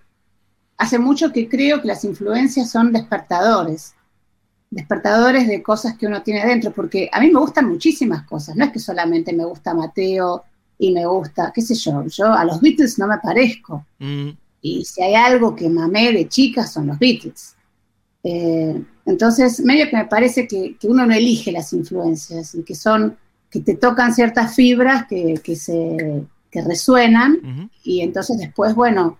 hace 0.77 0.99
mucho 0.99 1.31
que 1.31 1.49
creo 1.49 1.81
que 1.81 1.87
las 1.87 2.03
influencias 2.03 2.69
son 2.69 2.91
despertadores, 2.91 3.95
despertadores 4.69 5.47
de 5.47 5.63
cosas 5.63 5.97
que 5.97 6.05
uno 6.05 6.21
tiene 6.21 6.45
dentro, 6.45 6.71
porque 6.71 7.09
a 7.11 7.19
mí 7.19 7.31
me 7.31 7.39
gustan 7.39 7.67
muchísimas 7.67 8.23
cosas, 8.27 8.55
no 8.55 8.65
es 8.65 8.71
que 8.71 8.79
solamente 8.79 9.33
me 9.33 9.45
gusta 9.45 9.73
Mateo 9.73 10.43
y 10.77 10.91
me 10.91 11.05
gusta, 11.05 11.51
qué 11.53 11.61
sé 11.61 11.75
yo, 11.75 12.05
yo 12.07 12.31
a 12.31 12.45
los 12.45 12.61
Beatles 12.61 12.99
no 12.99 13.07
me 13.07 13.17
parezco, 13.17 13.85
mm, 13.99 14.29
y 14.61 14.85
si 14.85 15.01
hay 15.01 15.15
algo 15.15 15.55
que 15.55 15.69
mamé 15.69 16.11
de 16.11 16.27
chica 16.27 16.67
son 16.67 16.87
los 16.87 16.99
Beatles. 16.99 17.55
Eh, 18.27 18.81
entonces, 19.05 19.59
medio 19.59 19.87
que 19.87 19.97
me 19.97 20.05
parece 20.05 20.47
que, 20.47 20.75
uno 20.83 21.05
no 21.05 21.13
elige 21.13 21.51
las 21.51 21.71
influencias 21.73 22.55
y 22.55 22.63
que 22.63 22.73
son, 22.73 23.15
que 23.51 23.59
te 23.59 23.75
tocan 23.75 24.15
ciertas 24.15 24.55
fibras 24.55 25.05
que, 25.07 25.55
se 25.55 26.23
que 26.49 26.61
resuenan 26.61 27.69
y 27.83 28.01
entonces 28.01 28.39
después, 28.39 28.73
bueno, 28.73 29.19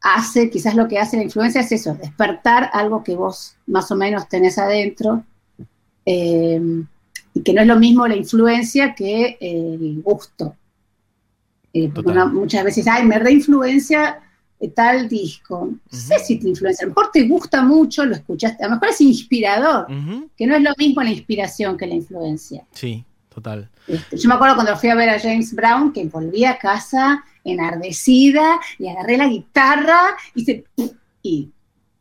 hace, 0.00 0.48
quizás 0.48 0.76
lo 0.76 0.86
que 0.86 1.00
hace 1.00 1.16
la 1.16 1.24
influencia 1.24 1.62
es 1.62 1.72
eso, 1.72 1.94
despertar 1.94 2.70
algo 2.72 3.02
que 3.02 3.16
vos 3.16 3.56
más 3.66 3.90
o 3.90 3.96
menos 3.96 4.28
tenés 4.28 4.58
adentro 4.58 5.24
eh, 6.04 6.60
y 7.34 7.42
que 7.42 7.52
no 7.52 7.62
es 7.62 7.66
lo 7.66 7.80
mismo 7.80 8.06
la 8.06 8.14
influencia 8.14 8.94
que 8.94 9.38
el 9.40 10.02
gusto. 10.02 10.54
Eh, 11.72 11.90
muchas 12.32 12.62
veces, 12.62 12.86
ay, 12.86 13.04
me 13.04 13.18
reinfluencia 13.18 14.20
tal 14.74 15.08
disco. 15.08 15.70
No 15.90 15.98
sé 15.98 16.18
si 16.18 16.38
te 16.38 16.48
influencia, 16.48 16.84
a 16.84 16.88
lo 16.88 16.94
mejor 16.94 17.10
te 17.12 17.26
gusta 17.26 17.62
mucho, 17.62 18.04
lo 18.04 18.14
escuchaste, 18.14 18.64
a 18.64 18.68
lo 18.68 18.74
mejor 18.74 18.88
es 18.88 19.00
inspirador, 19.00 19.86
que 20.36 20.46
no 20.46 20.56
es 20.56 20.62
lo 20.62 20.70
mismo 20.76 21.02
la 21.02 21.10
inspiración 21.10 21.76
que 21.76 21.86
la 21.86 21.94
influencia. 21.94 22.64
Sí, 22.72 23.04
total. 23.32 23.68
Este, 23.86 24.16
yo 24.16 24.28
me 24.28 24.34
acuerdo 24.34 24.56
cuando 24.56 24.76
fui 24.76 24.88
a 24.88 24.94
ver 24.94 25.10
a 25.10 25.20
James 25.20 25.54
Brown, 25.54 25.92
que 25.92 26.04
volví 26.04 26.44
a 26.44 26.58
casa 26.58 27.24
enardecida 27.44 28.58
y 28.78 28.88
agarré 28.88 29.16
la 29.16 29.28
guitarra 29.28 30.16
y 30.34 30.44
se... 30.44 30.64
Y 31.22 31.50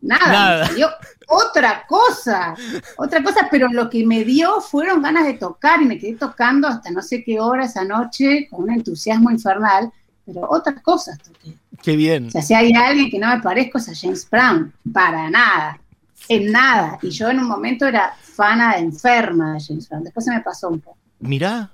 nada, 0.01 0.69
Me 0.71 0.85
otra 1.27 1.85
cosa, 1.87 2.55
otra 2.97 3.23
cosa, 3.23 3.47
pero 3.49 3.67
lo 3.69 3.89
que 3.89 4.05
me 4.05 4.23
dio 4.23 4.61
fueron 4.61 5.01
ganas 5.01 5.25
de 5.25 5.33
tocar 5.33 5.81
y 5.81 5.85
me 5.85 5.97
quedé 5.97 6.15
tocando 6.15 6.67
hasta 6.67 6.91
no 6.91 7.01
sé 7.01 7.23
qué 7.23 7.39
hora 7.39 7.65
esa 7.65 7.83
noche 7.83 8.47
con 8.49 8.63
un 8.63 8.71
entusiasmo 8.71 9.31
infernal, 9.31 9.91
pero 10.25 10.47
otras 10.49 10.81
cosas 10.81 11.17
toqué. 11.17 11.57
Qué 11.85 11.95
bien. 11.95 12.27
O 12.27 12.31
sea, 12.31 12.41
si 12.41 12.55
hay 12.55 12.73
alguien 12.73 13.11
que 13.11 13.19
no 13.19 13.27
me 13.27 13.41
parezco 13.41 13.77
es 13.77 13.87
a 13.87 13.93
James 13.95 14.27
Brown, 14.29 14.73
para 14.91 15.29
nada, 15.29 15.79
en 16.27 16.51
nada. 16.51 16.97
Y 17.03 17.11
yo 17.11 17.29
en 17.29 17.39
un 17.39 17.47
momento 17.47 17.85
era 17.85 18.15
fana 18.19 18.79
enferma 18.79 19.53
de 19.53 19.63
James 19.63 19.87
Brown, 19.87 20.03
después 20.03 20.25
se 20.25 20.31
me 20.31 20.41
pasó 20.41 20.69
un 20.69 20.81
poco. 20.81 20.97
Mirá, 21.19 21.69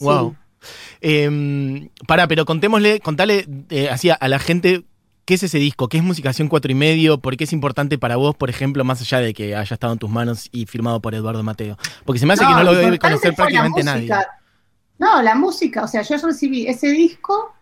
wow. 0.00 0.34
Em, 1.00 1.88
para, 2.08 2.26
pero 2.26 2.44
contémosle, 2.44 2.98
contale 2.98 3.46
eh, 3.70 3.88
así 3.88 4.10
a 4.10 4.28
la 4.28 4.40
gente 4.40 4.84
¿Qué 5.28 5.34
es 5.34 5.42
ese 5.42 5.58
disco? 5.58 5.88
¿Qué 5.88 5.98
es 5.98 6.02
Musicación 6.02 6.48
cuatro 6.48 6.72
y 6.72 6.74
medio? 6.74 7.18
¿Por 7.18 7.36
qué 7.36 7.44
es 7.44 7.52
importante 7.52 7.98
para 7.98 8.16
vos, 8.16 8.34
por 8.34 8.48
ejemplo, 8.48 8.82
más 8.82 9.02
allá 9.02 9.20
de 9.20 9.34
que 9.34 9.54
haya 9.54 9.74
estado 9.74 9.92
en 9.92 9.98
tus 9.98 10.08
manos 10.08 10.48
y 10.52 10.64
firmado 10.64 11.00
por 11.00 11.14
Eduardo 11.14 11.42
Mateo? 11.42 11.76
Porque 12.06 12.18
se 12.18 12.24
me 12.24 12.32
hace 12.32 12.46
que 12.46 12.52
no 12.54 12.64
lo 12.64 12.74
debe 12.74 12.98
conocer 12.98 13.34
prácticamente 13.34 13.84
nadie. 13.84 14.10
No, 14.98 15.20
la 15.20 15.34
música, 15.34 15.84
o 15.84 15.86
sea, 15.86 16.00
yo 16.00 16.16
recibí 16.16 16.66
ese 16.66 16.88
disco 16.92 17.54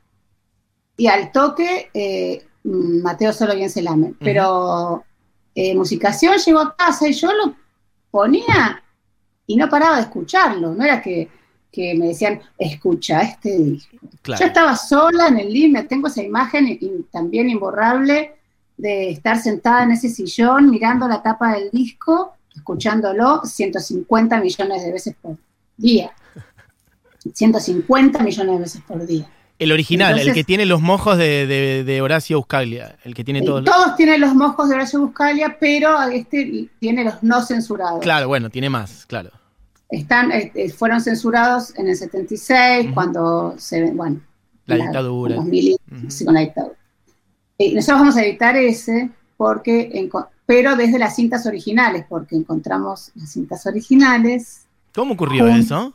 y 0.97 1.07
al 1.07 1.33
toque 1.33 1.91
eh, 1.93 2.47
Mateo 2.65 3.33
solo 3.33 3.55
bien 3.55 3.71
se 3.71 3.83
lame, 3.83 4.15
pero 4.19 5.05
eh, 5.55 5.75
Musicación 5.75 6.37
llegó 6.39 6.61
a 6.61 6.77
casa 6.77 7.09
y 7.09 7.13
yo 7.13 7.33
lo 7.33 7.55
ponía 8.11 8.83
y 9.47 9.57
no 9.57 9.69
paraba 9.69 9.97
de 9.97 10.03
escucharlo, 10.03 10.75
no 10.75 10.85
era 10.85 11.01
que 11.01 11.29
que 11.77 11.95
me 11.95 12.07
decían, 12.07 12.41
escucha 12.57 13.21
este 13.21 13.59
disco. 13.59 13.99
Yo 14.25 14.47
estaba 14.47 14.75
sola 14.77 15.29
en 15.29 15.39
el 15.39 15.53
living, 15.53 15.83
tengo 15.87 16.07
esa 16.07 16.23
imagen 16.23 16.79
también 17.13 17.51
imborrable 17.51 18.35
de 18.79 19.11
estar 19.11 19.39
sentada 19.39 19.83
en 19.83 19.91
ese 19.91 20.09
sillón 20.09 20.71
mirando 20.71 21.07
la 21.07 21.23
tapa 21.23 21.53
del 21.53 21.71
disco, 21.71 22.33
escuchándolo 22.55 23.43
150 23.45 24.41
millones 24.41 24.85
de 24.85 24.93
veces 24.93 25.15
por 25.21 25.37
día. 25.77 26.13
150 27.35 28.21
millones 28.21 28.55
de 28.55 28.59
veces 28.59 28.81
por 28.81 29.07
día. 29.07 29.29
El 29.59 29.73
original, 29.73 30.19
el 30.19 30.35
que 30.35 30.45
tiene 30.45 30.67
los 30.67 30.83
mojos 30.83 31.17
de, 31.17 32.01
Horacio 32.03 32.39
Buscaglia, 32.39 32.97
el 33.05 33.15
que 33.15 33.25
tiene 33.25 33.43
todos. 33.43 33.65
Todos 33.65 33.97
tienen 33.97 34.21
los 34.21 34.35
mojos 34.35 34.69
de 34.69 34.75
Horacio 34.75 35.01
Buscaglia, 35.01 35.57
pero 35.59 36.01
este 36.03 36.69
tiene 36.79 37.05
los 37.05 37.23
no 37.23 37.43
censurados. 37.43 38.01
Claro, 38.01 38.29
bueno, 38.29 38.51
tiene 38.51 38.69
más, 38.69 39.07
claro 39.07 39.31
están, 39.89 40.33
eh, 40.33 40.53
eh, 40.55 40.71
fueron 40.71 41.01
censurados 41.01 41.77
en 41.77 41.89
el 41.89 41.97
76, 41.97 42.91
cuando 42.93 43.55
se, 43.59 43.91
bueno, 43.93 44.21
la, 44.67 44.77
dictadura. 44.77 45.37
sí, 46.09 46.25
con 46.25 46.35
la 46.35 46.41
dictadura. 46.41 46.77
Eh, 47.59 47.75
nosotros 47.75 48.01
vamos 48.01 48.17
a 48.17 48.25
editar 48.25 48.57
ese, 48.57 49.11
porque, 49.37 50.11
pero 50.45 50.77
desde 50.77 50.99
las 50.99 51.15
cintas 51.15 51.47
originales, 51.47 52.05
porque 52.09 52.37
encontramos 52.37 53.13
las 53.15 53.31
cintas 53.31 53.65
originales. 53.67 54.67
¿Cómo 54.95 55.15
ocurrió 55.15 55.47
eso? 55.47 55.95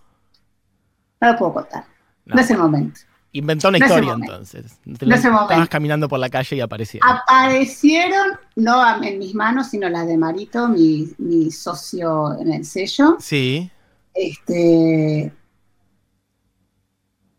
No 1.20 1.32
lo 1.32 1.38
puedo 1.38 1.54
contar. 1.54 1.86
No, 2.26 2.40
es 2.40 2.50
el 2.50 2.58
momento. 2.58 3.02
Inventó 3.34 3.70
una 3.70 3.78
historia 3.78 4.14
entonces. 4.14 4.78
No 4.86 4.94
es 4.94 5.02
el 5.24 5.32
momento. 5.32 5.54
Estabas 5.54 5.70
caminando 5.70 6.10
por 6.10 6.20
la 6.20 6.30
calle 6.30 6.58
y 6.58 6.60
aparecieron. 6.62 7.10
Aparecieron, 7.10 8.38
no 8.56 9.04
en 9.04 9.20
mis 9.20 9.34
manos, 9.34 9.68
sino 9.70 9.88
las 9.90 10.06
de 10.08 10.18
Marito, 10.18 10.68
mi, 10.68 11.08
mi 11.18 11.50
socio 11.50 12.38
en 12.40 12.52
el 12.52 12.66
sello. 12.66 13.18
Sí 13.20 13.72
este, 14.14 15.32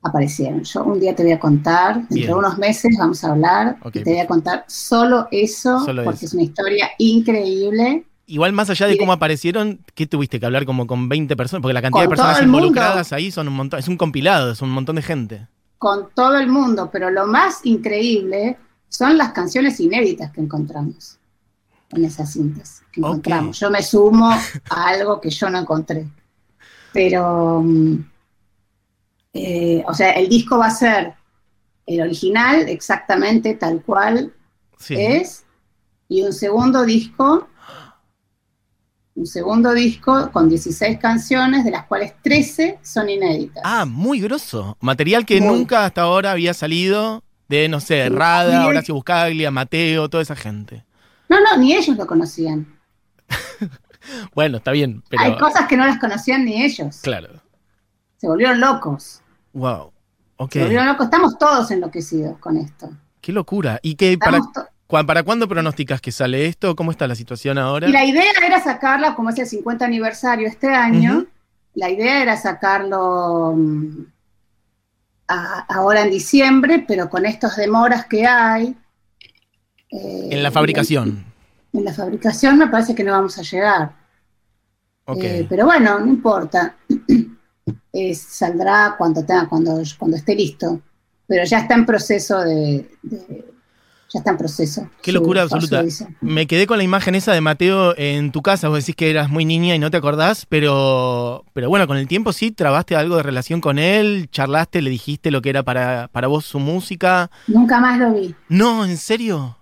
aparecieron. 0.03 0.63
Yo 0.65 0.85
un 0.85 1.01
día 1.01 1.15
te 1.15 1.23
voy 1.23 1.33
a 1.33 1.41
contar, 1.41 2.07
dentro 2.09 2.35
de 2.35 2.39
unos 2.39 2.59
meses 2.59 2.97
vamos 2.99 3.23
a 3.25 3.33
hablar, 3.33 3.77
y 3.87 4.03
te 4.03 4.11
voy 4.11 4.19
a 4.19 4.27
contar 4.27 4.65
solo 4.69 5.29
eso, 5.31 5.85
porque 6.05 6.27
es 6.27 6.35
una 6.35 6.43
historia 6.43 6.91
increíble. 6.99 8.05
Igual 8.27 8.53
más 8.53 8.71
allá 8.71 8.87
de 8.87 8.97
cómo 8.97 9.13
aparecieron, 9.13 9.81
¿qué 9.95 10.07
tuviste 10.07 10.41
que 10.41 10.47
hablar 10.47 10.65
como 10.65 10.87
con 10.87 11.09
20 11.09 11.37
personas? 11.37 11.63
Porque 11.63 11.75
la 11.75 11.83
cantidad 11.83 12.05
de 12.05 12.09
personas 12.09 12.43
involucradas 12.43 13.13
ahí 13.13 13.31
son 13.31 13.49
un 13.49 13.55
montón, 13.55 13.79
es 13.79 13.89
un 13.89 13.97
compilado, 13.97 14.53
es 14.53 14.63
un 14.63 14.71
montón 14.71 14.97
de 14.97 15.03
gente. 15.03 15.49
Con 15.83 16.11
todo 16.15 16.39
el 16.39 16.47
mundo, 16.47 16.89
pero 16.93 17.11
lo 17.11 17.27
más 17.27 17.67
increíble 17.67 18.57
son 18.89 19.19
las 19.19 19.33
canciones 19.33 19.81
inéditas 19.81 20.31
que 20.31 20.41
encontramos 20.41 21.19
en 21.91 22.05
esas 22.05 22.33
cintas 22.33 22.85
que 22.93 23.01
encontramos. 23.01 23.59
Yo 23.59 23.69
me 23.69 23.83
sumo 23.83 24.31
a 24.31 24.87
algo 24.87 25.21
que 25.21 25.29
yo 25.29 25.51
no 25.51 25.59
encontré. 25.59 26.07
Pero, 26.93 27.63
mm, 27.65 27.97
eh, 29.33 29.83
o 29.85 29.93
sea, 29.93 30.13
el 30.13 30.29
disco 30.29 30.57
va 30.57 30.67
a 30.67 30.71
ser 30.71 31.15
el 31.85 32.01
original, 32.01 32.69
exactamente 32.69 33.55
tal 33.55 33.83
cual 33.83 34.33
es, 34.89 35.45
y 36.07 36.23
un 36.23 36.33
segundo 36.33 36.85
disco, 36.85 37.49
un 39.15 39.27
segundo 39.27 39.73
disco 39.73 40.31
con 40.33 40.49
16 40.49 40.99
canciones, 40.99 41.65
de 41.65 41.71
las 41.71 41.87
cuales 41.87 42.15
13 42.23 42.79
son 42.83 43.11
inéditas. 43.11 43.63
Ah, 43.65 43.85
muy 43.85 44.21
grosso. 44.21 44.77
Material 44.81 45.27
que 45.27 45.41
nunca 45.41 45.85
hasta 45.85 46.03
ahora 46.03 46.33
había 46.33 46.55
salido 46.55 47.23
de, 47.49 47.69
no 47.69 47.81
sé, 47.81 48.09
Rada, 48.09 48.67
Horacio 48.67 48.95
Buscaglia, 48.95 49.51
Mateo, 49.51 50.09
toda 50.09 50.23
esa 50.23 50.37
gente. 50.37 50.85
No, 51.29 51.39
no, 51.41 51.57
ni 51.59 51.75
ellos 51.75 51.97
lo 51.97 52.07
conocían. 52.07 52.79
bueno, 54.35 54.59
está 54.59 54.71
bien. 54.73 55.03
Pero... 55.09 55.23
Hay 55.23 55.37
cosas 55.39 55.67
que 55.69 55.77
no 55.77 55.87
las 55.87 55.99
conocían 55.99 56.45
ni 56.45 56.63
ellos. 56.63 57.01
Claro. 57.03 57.43
Se 58.17 58.29
volvieron 58.29 58.61
locos. 58.61 59.21
Wow. 59.53 59.93
Se 60.51 60.61
volvieron 60.61 60.87
locos. 60.87 61.05
Estamos 61.05 61.39
todos 61.39 61.71
enloquecidos 61.71 62.39
con 62.39 62.57
esto. 62.57 62.91
Qué 63.21 63.33
locura. 63.33 63.79
¿Y 63.83 63.95
qué 63.95 64.17
para, 64.19 64.41
para 65.07 65.23
cuándo 65.23 65.49
pronosticas 65.49 66.01
que 66.01 66.13
sale 66.13 66.47
esto? 66.47 66.77
¿Cómo 66.77 66.91
está 66.91 67.07
la 67.07 67.15
situación 67.15 67.59
ahora? 67.59 67.89
Y 67.89 67.93
la 67.93 68.05
idea 68.05 68.33
era 68.45 68.63
sacarla, 68.63 69.15
como 69.15 69.31
es 69.31 69.39
el 69.39 69.47
50 69.47 69.85
aniversario 69.85 70.47
este 70.47 70.69
año, 70.69 71.27
la 71.75 71.91
idea 71.91 72.23
era 72.23 72.37
sacarlo 72.37 73.55
mm, 73.57 74.05
ahora 75.27 76.03
en 76.03 76.11
diciembre, 76.11 76.85
pero 76.87 77.09
con 77.09 77.25
estas 77.25 77.57
demoras 77.57 78.07
que 78.07 78.27
hay. 78.27 78.77
en 79.91 80.43
la 80.43 80.51
fabricación 80.51 81.33
en 81.73 81.85
la 81.85 81.93
fabricación 81.93 82.59
me 82.59 82.67
parece 82.69 82.95
que 82.95 83.05
no 83.05 83.13
vamos 83.13 83.39
a 83.39 83.43
llegar. 83.43 83.93
Eh, 85.17 85.47
pero 85.49 85.67
bueno, 85.67 85.99
no 85.99 86.07
importa. 86.07 86.77
saldrá 88.15 88.95
cuando, 88.97 89.25
tenga, 89.25 89.49
cuando, 89.49 89.83
cuando 89.99 90.17
esté 90.17 90.35
listo. 90.35 90.81
Pero 91.27 91.45
ya 91.45 91.61
está 91.61 91.75
en 91.75 91.87
proceso 91.87 92.41
de, 92.41 92.91
ya 94.13 94.19
está 94.19 94.31
en 94.31 94.37
proceso. 94.37 94.89
Qué 95.01 95.11
locura 95.11 95.43
absoluta. 95.43 95.83
Me 96.21 96.47
quedé 96.47 96.67
con 96.67 96.77
la 96.77 96.85
imagen 96.85 97.15
esa 97.15 97.33
de 97.33 97.41
Mateo 97.41 97.95
en 97.97 98.31
tu 98.31 98.43
casa. 98.43 98.69
Vos 98.69 98.81
decís 98.81 98.95
que 98.95 99.11
eras 99.11 99.31
muy 99.31 99.45
niña 99.45 99.75
y 99.75 99.79
no 99.79 99.91
te 99.91 99.97
acordás, 99.97 100.45
pero, 100.47 101.45
pero 101.55 101.69
bueno, 101.69 101.87
con 101.87 101.97
el 101.97 102.07
tiempo 102.07 102.33
sí 102.33 102.51
trabaste 102.51 102.95
algo 102.95 103.17
de 103.17 103.23
relación 103.23 103.61
con 103.61 103.79
él, 103.79 104.29
charlaste, 104.31 104.83
le 104.83 104.91
dijiste 104.91 105.31
lo 105.31 105.41
que 105.41 105.51
era 105.51 105.63
para, 105.63 106.09
para 106.09 106.29
vos 106.29 106.45
su 106.45 106.59
música. 106.59 107.31
Nunca 107.47 107.81
más 107.81 107.99
lo 107.99 108.13
vi. 108.13 108.35
No, 108.49 108.85
¿en 108.85 108.99
serio? 108.99 109.57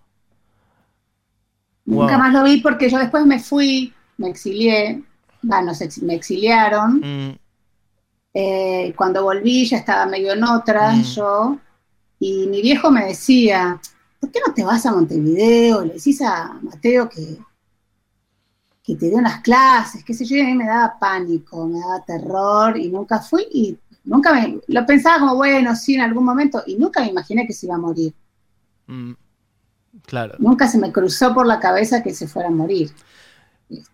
Nunca 1.85 2.19
más 2.19 2.33
lo 2.33 2.43
vi 2.43 2.61
porque 2.61 2.91
yo 2.91 2.99
después 2.99 3.25
me 3.27 3.39
fui, 3.39 3.93
me 4.17 4.29
exilié, 4.29 5.03
bueno, 5.43 5.73
me 6.03 6.15
exiliaron. 6.15 7.01
Mm. 7.01 7.39
Eh, 8.33 8.95
cuando 8.97 9.25
volví 9.25 9.67
ya 9.67 9.79
estaba 9.79 10.07
medio 10.07 10.33
en 10.33 10.45
otra 10.45 10.93
mm. 10.93 11.03
yo. 11.03 11.59
Y 12.19 12.47
mi 12.49 12.61
viejo 12.61 12.91
me 12.91 13.07
decía, 13.07 13.81
¿por 14.21 14.31
qué 14.31 14.41
no 14.47 14.53
te 14.55 14.63
vas 14.63 14.87
a 14.87 14.93
Montevideo? 14.93 15.85
Le 15.85 15.95
decís 15.95 16.21
a 16.23 16.59
Mateo 16.63 17.09
que, 17.09 17.39
que 18.83 18.95
te 18.97 19.11
dé 19.11 19.17
unas 19.17 19.41
clases, 19.41 20.05
qué 20.05 20.15
sé 20.15 20.25
yo, 20.25 20.37
y 20.37 20.41
a 20.41 20.45
mí 20.45 20.55
me 20.55 20.67
daba 20.67 20.99
pánico, 20.99 21.67
me 21.67 21.81
daba 21.81 22.05
terror 22.05 22.79
y 22.79 22.91
nunca 22.91 23.19
fui 23.21 23.47
y 23.51 23.79
nunca 24.05 24.33
me, 24.33 24.61
lo 24.69 24.87
pensaba 24.87 25.21
como, 25.21 25.37
bueno, 25.37 25.75
sí, 25.75 25.95
en 25.95 26.03
algún 26.03 26.25
momento, 26.25 26.63
y 26.67 26.77
nunca 26.77 27.01
me 27.01 27.09
imaginé 27.09 27.47
que 27.47 27.53
se 27.53 27.67
iba 27.67 27.75
a 27.75 27.79
morir. 27.79 28.15
Mm. 28.87 29.13
Nunca 30.39 30.69
se 30.69 30.79
me 30.79 30.93
cruzó 30.93 31.35
por 31.35 31.47
la 31.47 31.59
cabeza 31.59 32.03
que 32.03 32.15
se 32.15 32.29
fuera 32.29 32.49
a 32.49 32.53
morir. 32.53 32.91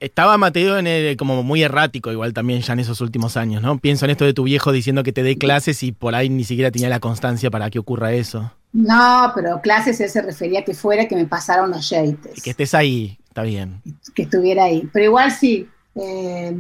Estaba 0.00 0.38
Mateo 0.38 0.78
en 0.78 0.86
el- 0.86 1.16
como 1.16 1.42
muy 1.42 1.62
errático, 1.62 2.10
igual 2.10 2.32
también 2.32 2.62
ya 2.62 2.72
en 2.72 2.80
esos 2.80 3.00
últimos 3.00 3.36
años, 3.36 3.62
¿no? 3.62 3.78
Pienso 3.78 4.04
en 4.06 4.12
esto 4.12 4.24
de 4.24 4.32
tu 4.32 4.44
viejo 4.44 4.72
diciendo 4.72 5.02
que 5.02 5.12
te 5.12 5.22
dé 5.22 5.36
clases 5.36 5.82
y 5.82 5.92
por 5.92 6.14
ahí 6.14 6.28
ni 6.30 6.44
siquiera 6.44 6.70
tenía 6.70 6.88
la 6.88 7.00
constancia 7.00 7.50
para 7.50 7.68
que 7.70 7.78
ocurra 7.78 8.12
eso. 8.12 8.52
No, 8.72 9.32
pero 9.34 9.60
clases 9.60 10.00
él 10.00 10.08
se 10.10 10.22
refería 10.22 10.60
a 10.60 10.64
que 10.64 10.74
fuera 10.74 11.06
que 11.08 11.14
me 11.16 11.26
pasara 11.26 11.62
unos 11.64 11.88
yates, 11.90 12.42
Que 12.42 12.50
estés 12.50 12.74
ahí, 12.74 13.18
está 13.28 13.42
bien. 13.42 13.82
que 14.14 14.22
estuviera 14.22 14.64
ahí. 14.64 14.88
Pero 14.92 15.04
igual 15.06 15.30
sí, 15.32 15.68
eh, 15.94 16.56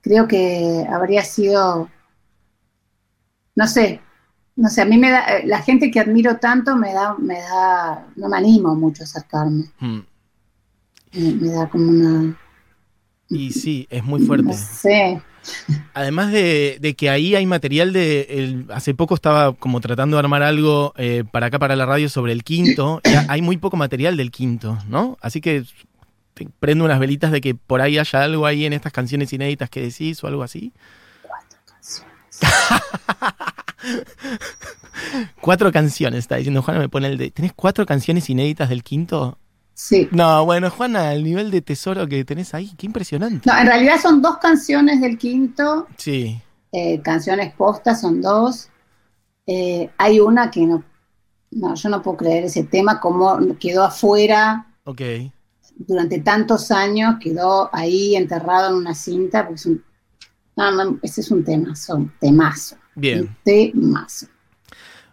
creo 0.00 0.26
que 0.28 0.86
habría 0.90 1.22
sido, 1.24 1.88
no 3.54 3.66
sé, 3.66 4.00
no 4.56 4.68
sé, 4.68 4.82
a 4.82 4.84
mí 4.86 4.96
me 4.98 5.10
da, 5.10 5.38
eh, 5.38 5.46
la 5.46 5.60
gente 5.62 5.90
que 5.90 6.00
admiro 6.00 6.36
tanto 6.38 6.76
me 6.76 6.92
da, 6.92 7.14
me 7.18 7.40
da, 7.40 8.06
no 8.16 8.28
me 8.28 8.36
animo 8.36 8.74
mucho 8.74 9.02
a 9.02 9.04
acercarme, 9.04 9.64
Mm. 9.80 10.00
Me, 11.12 11.32
me 11.34 11.48
da 11.52 11.68
como 11.68 11.88
una, 11.90 12.36
Y 13.28 13.50
sí, 13.52 13.86
es 13.90 14.04
muy 14.04 14.20
no 14.20 14.26
fuerte. 14.26 14.52
sé, 14.54 15.20
Además 15.94 16.32
de, 16.32 16.78
de 16.80 16.94
que 16.96 17.08
ahí 17.08 17.34
hay 17.36 17.46
material 17.46 17.92
de. 17.92 18.22
el- 18.30 18.66
hace 18.72 18.94
poco 18.94 19.14
estaba 19.14 19.52
como 19.54 19.80
tratando 19.80 20.16
de 20.16 20.20
armar 20.20 20.42
algo 20.42 20.92
eh, 20.96 21.22
para 21.30 21.46
acá, 21.46 21.58
para 21.60 21.76
la 21.76 21.86
radio, 21.86 22.08
sobre 22.08 22.32
el 22.32 22.42
quinto. 22.42 23.00
y 23.04 23.10
hay 23.30 23.42
muy 23.42 23.56
poco 23.56 23.76
material 23.76 24.16
del 24.16 24.30
quinto, 24.32 24.76
¿no? 24.88 25.16
Así 25.20 25.40
que 25.40 25.62
te 26.34 26.48
prendo 26.58 26.84
unas 26.84 26.98
velitas 26.98 27.30
de 27.32 27.40
que 27.40 27.54
por 27.54 27.80
ahí 27.80 27.96
haya 27.96 28.22
algo 28.24 28.44
ahí 28.44 28.66
en 28.66 28.72
estas 28.72 28.92
canciones 28.92 29.32
inéditas 29.32 29.70
que 29.70 29.80
decís 29.82 30.22
o 30.24 30.26
algo 30.26 30.42
así. 30.42 30.72
cuatro 31.22 31.58
canciones. 31.64 32.40
Cuatro 35.40 35.70
canciones, 35.72 36.18
está 36.20 36.36
diciendo 36.36 36.62
Juana, 36.62 36.80
me 36.80 36.88
pone 36.88 37.06
el 37.06 37.18
de. 37.18 37.30
¿Tenés 37.30 37.52
cuatro 37.54 37.86
canciones 37.86 38.28
inéditas 38.30 38.68
del 38.68 38.82
quinto? 38.82 39.38
Sí. 39.78 40.08
No, 40.10 40.42
bueno, 40.46 40.70
Juana, 40.70 41.12
el 41.12 41.22
nivel 41.22 41.50
de 41.50 41.60
tesoro 41.60 42.06
que 42.08 42.24
tenés 42.24 42.54
ahí, 42.54 42.72
qué 42.78 42.86
impresionante. 42.86 43.42
No, 43.48 43.58
en 43.58 43.66
realidad 43.66 44.00
son 44.00 44.22
dos 44.22 44.38
canciones 44.38 45.02
del 45.02 45.18
quinto, 45.18 45.86
Sí. 45.98 46.40
eh, 46.72 47.02
canciones 47.02 47.52
postas 47.54 48.00
son 48.00 48.22
dos. 48.22 48.70
Eh, 49.46 49.90
hay 49.98 50.18
una 50.18 50.50
que 50.50 50.66
no, 50.66 50.82
no, 51.50 51.74
yo 51.74 51.88
no 51.90 52.00
puedo 52.00 52.16
creer 52.16 52.44
ese 52.44 52.64
tema, 52.64 52.98
como 53.00 53.38
quedó 53.58 53.84
afuera 53.84 54.66
Ok. 54.84 55.02
durante 55.76 56.20
tantos 56.20 56.70
años, 56.70 57.16
quedó 57.20 57.68
ahí 57.70 58.16
enterrado 58.16 58.70
en 58.70 58.76
una 58.76 58.94
cinta, 58.94 59.42
porque 59.42 59.56
es 59.56 59.66
un, 59.66 59.84
no, 60.56 60.70
no, 60.72 60.98
ese 61.02 61.20
es 61.20 61.30
un 61.30 61.44
temazo, 61.44 61.96
un 61.96 62.12
temazo, 62.18 62.76
Bien. 62.94 63.20
un 63.20 63.36
temazo. 63.44 64.26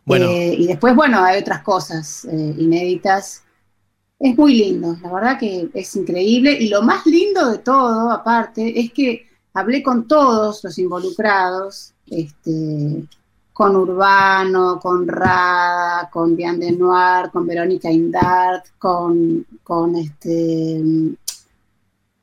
Bueno, 0.06 0.28
Eh, 0.30 0.56
y 0.58 0.68
después, 0.68 0.96
bueno, 0.96 1.22
hay 1.22 1.42
otras 1.42 1.62
cosas 1.64 2.24
eh, 2.32 2.56
inéditas. 2.58 3.43
Es 4.24 4.38
muy 4.38 4.56
lindo, 4.56 4.96
la 5.02 5.12
verdad 5.12 5.38
que 5.38 5.70
es 5.74 5.96
increíble. 5.98 6.54
Y 6.54 6.70
lo 6.70 6.82
más 6.82 7.06
lindo 7.06 7.52
de 7.52 7.58
todo, 7.58 8.10
aparte, 8.10 8.80
es 8.80 8.94
que 8.94 9.28
hablé 9.54 9.84
con 9.84 10.08
todos 10.08 10.64
los 10.64 10.78
involucrados, 10.80 11.94
este, 12.10 13.04
con 13.52 13.76
Urbano, 13.76 14.80
con 14.80 15.06
Rada, 15.10 16.10
con 16.10 16.38
Diane 16.38 16.68
Denoir, 16.68 17.32
con 17.34 17.46
Verónica 17.46 17.92
Indart, 17.92 18.68
con, 18.80 19.46
con 19.62 19.98
este 19.98 20.82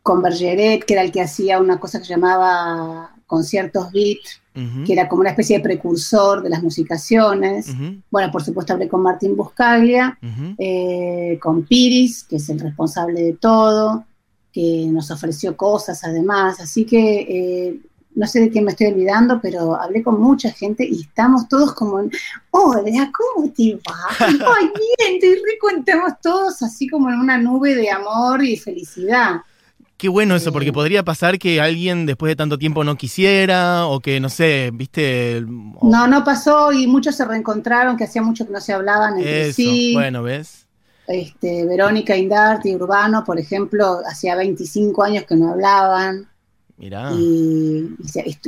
con 0.03 0.23
Bergeret, 0.23 0.87
que 0.87 0.95
era 0.95 1.03
el 1.03 1.13
que 1.13 1.21
hacía 1.21 1.61
una 1.61 1.79
cosa 1.79 2.01
que 2.01 2.09
llamaba 2.09 3.15
conciertos 3.27 3.93
beat, 3.93 4.21
que 4.53 4.93
era 4.93 5.09
como 5.09 5.21
una 5.21 5.31
especie 5.31 5.59
de 5.59 5.63
precursor 5.63 6.43
de 6.43 6.51
las 6.51 6.63
musicaciones. 6.63 7.75
Bueno, 8.11 8.33
por 8.33 8.43
supuesto 8.43 8.73
hablé 8.73 8.89
con 8.89 9.03
Martín 9.03 9.37
Buscaglia, 9.37 10.19
eh, 10.59 11.39
con 11.41 11.63
Piris, 11.65 12.25
que 12.25 12.37
es 12.37 12.49
el 12.49 12.61
responsable 12.61 13.23
de 13.23 13.33
todo, 13.35 14.05
que 14.53 14.87
nos 14.91 15.11
ofreció 15.11 15.57
cosas 15.57 16.03
además. 16.05 16.61
Así 16.61 16.85
que 16.85 17.21
eh, 17.21 17.81
no 18.15 18.27
sé 18.27 18.41
de 18.41 18.51
quién 18.51 18.65
me 18.65 18.73
estoy 18.73 18.89
olvidando, 18.89 19.41
pero 19.41 19.77
hablé 19.77 20.03
con 20.03 20.21
mucha 20.21 20.51
gente 20.51 20.85
y 20.85 21.03
estamos 21.03 21.49
todos 21.49 21.73
como, 21.75 22.01
en, 22.01 22.11
hola, 22.51 23.13
¿cómo 23.13 23.51
te 23.51 23.77
va? 23.77 24.09
Ay, 24.19 24.71
bien, 24.99 25.21
te 25.21 25.41
recontamos 25.53 26.13
todos 26.21 26.61
así 26.63 26.89
como 26.89 27.09
en 27.09 27.21
una 27.21 27.39
nube 27.39 27.75
de 27.75 27.91
amor 27.91 28.43
y 28.43 28.57
felicidad. 28.57 29.43
Qué 30.01 30.09
bueno 30.09 30.35
eso, 30.35 30.51
porque 30.51 30.73
podría 30.73 31.03
pasar 31.05 31.39
que 31.39 31.61
alguien 31.61 32.07
después 32.07 32.31
de 32.31 32.37
tanto 32.37 32.57
tiempo 32.57 32.83
no 32.85 32.97
quisiera, 32.97 33.87
o 33.87 34.01
que, 34.01 34.19
no 34.19 34.31
sé, 34.31 34.71
viste. 34.73 35.45
o- 35.79 35.91
No, 35.91 36.07
no 36.07 36.25
pasó 36.25 36.73
y 36.73 36.87
muchos 36.87 37.17
se 37.17 37.25
reencontraron, 37.27 37.99
que 37.99 38.05
hacía 38.05 38.23
mucho 38.23 38.47
que 38.47 38.53
no 38.53 38.61
se 38.63 38.73
hablaban 38.73 39.19
entre 39.19 39.49
Eso, 39.49 39.57
sí. 39.57 39.93
bueno, 39.93 40.23
¿ves? 40.23 40.67
este, 41.07 41.67
Verónica 41.67 42.17
Indart 42.17 42.65
y 42.65 42.75
Urbano, 42.75 43.25
por 43.25 43.39
ejemplo, 43.39 43.99
hacía 44.09 44.37
25 44.37 45.03
años 45.03 45.25
que 45.25 45.37
no 45.37 45.51
hablaban. 45.51 46.27
Mirá. 46.79 47.11
Y, 47.13 47.89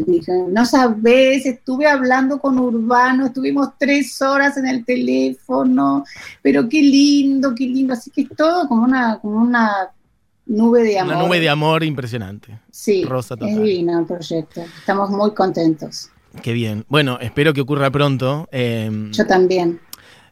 y 0.06 0.20
no 0.48 0.64
sabes, 0.64 1.44
estuve 1.44 1.86
hablando 1.86 2.38
con 2.38 2.58
Urbano, 2.58 3.26
estuvimos 3.26 3.70
tres 3.78 4.22
horas 4.22 4.56
en 4.56 4.68
el 4.68 4.86
teléfono, 4.86 6.04
pero 6.40 6.66
qué 6.66 6.80
lindo, 6.80 7.54
qué 7.54 7.66
lindo. 7.66 7.92
Así 7.92 8.10
que 8.10 8.22
es 8.22 8.28
todo 8.34 8.66
como 8.68 8.84
una, 8.84 9.18
como 9.18 9.36
una 9.42 9.90
nube 10.46 10.82
de 10.82 10.98
amor. 10.98 11.14
Una 11.14 11.24
nube 11.24 11.40
de 11.40 11.48
amor 11.48 11.84
impresionante. 11.84 12.60
Sí, 12.70 13.04
rosa 13.04 13.34
es 13.34 13.40
total. 13.40 13.56
divino 13.56 13.98
el 13.98 14.06
proyecto. 14.06 14.62
Estamos 14.78 15.10
muy 15.10 15.32
contentos. 15.34 16.10
Qué 16.42 16.52
bien. 16.52 16.84
Bueno, 16.88 17.18
espero 17.20 17.52
que 17.52 17.60
ocurra 17.60 17.90
pronto. 17.90 18.48
Eh, 18.52 18.90
Yo 19.12 19.26
también. 19.26 19.80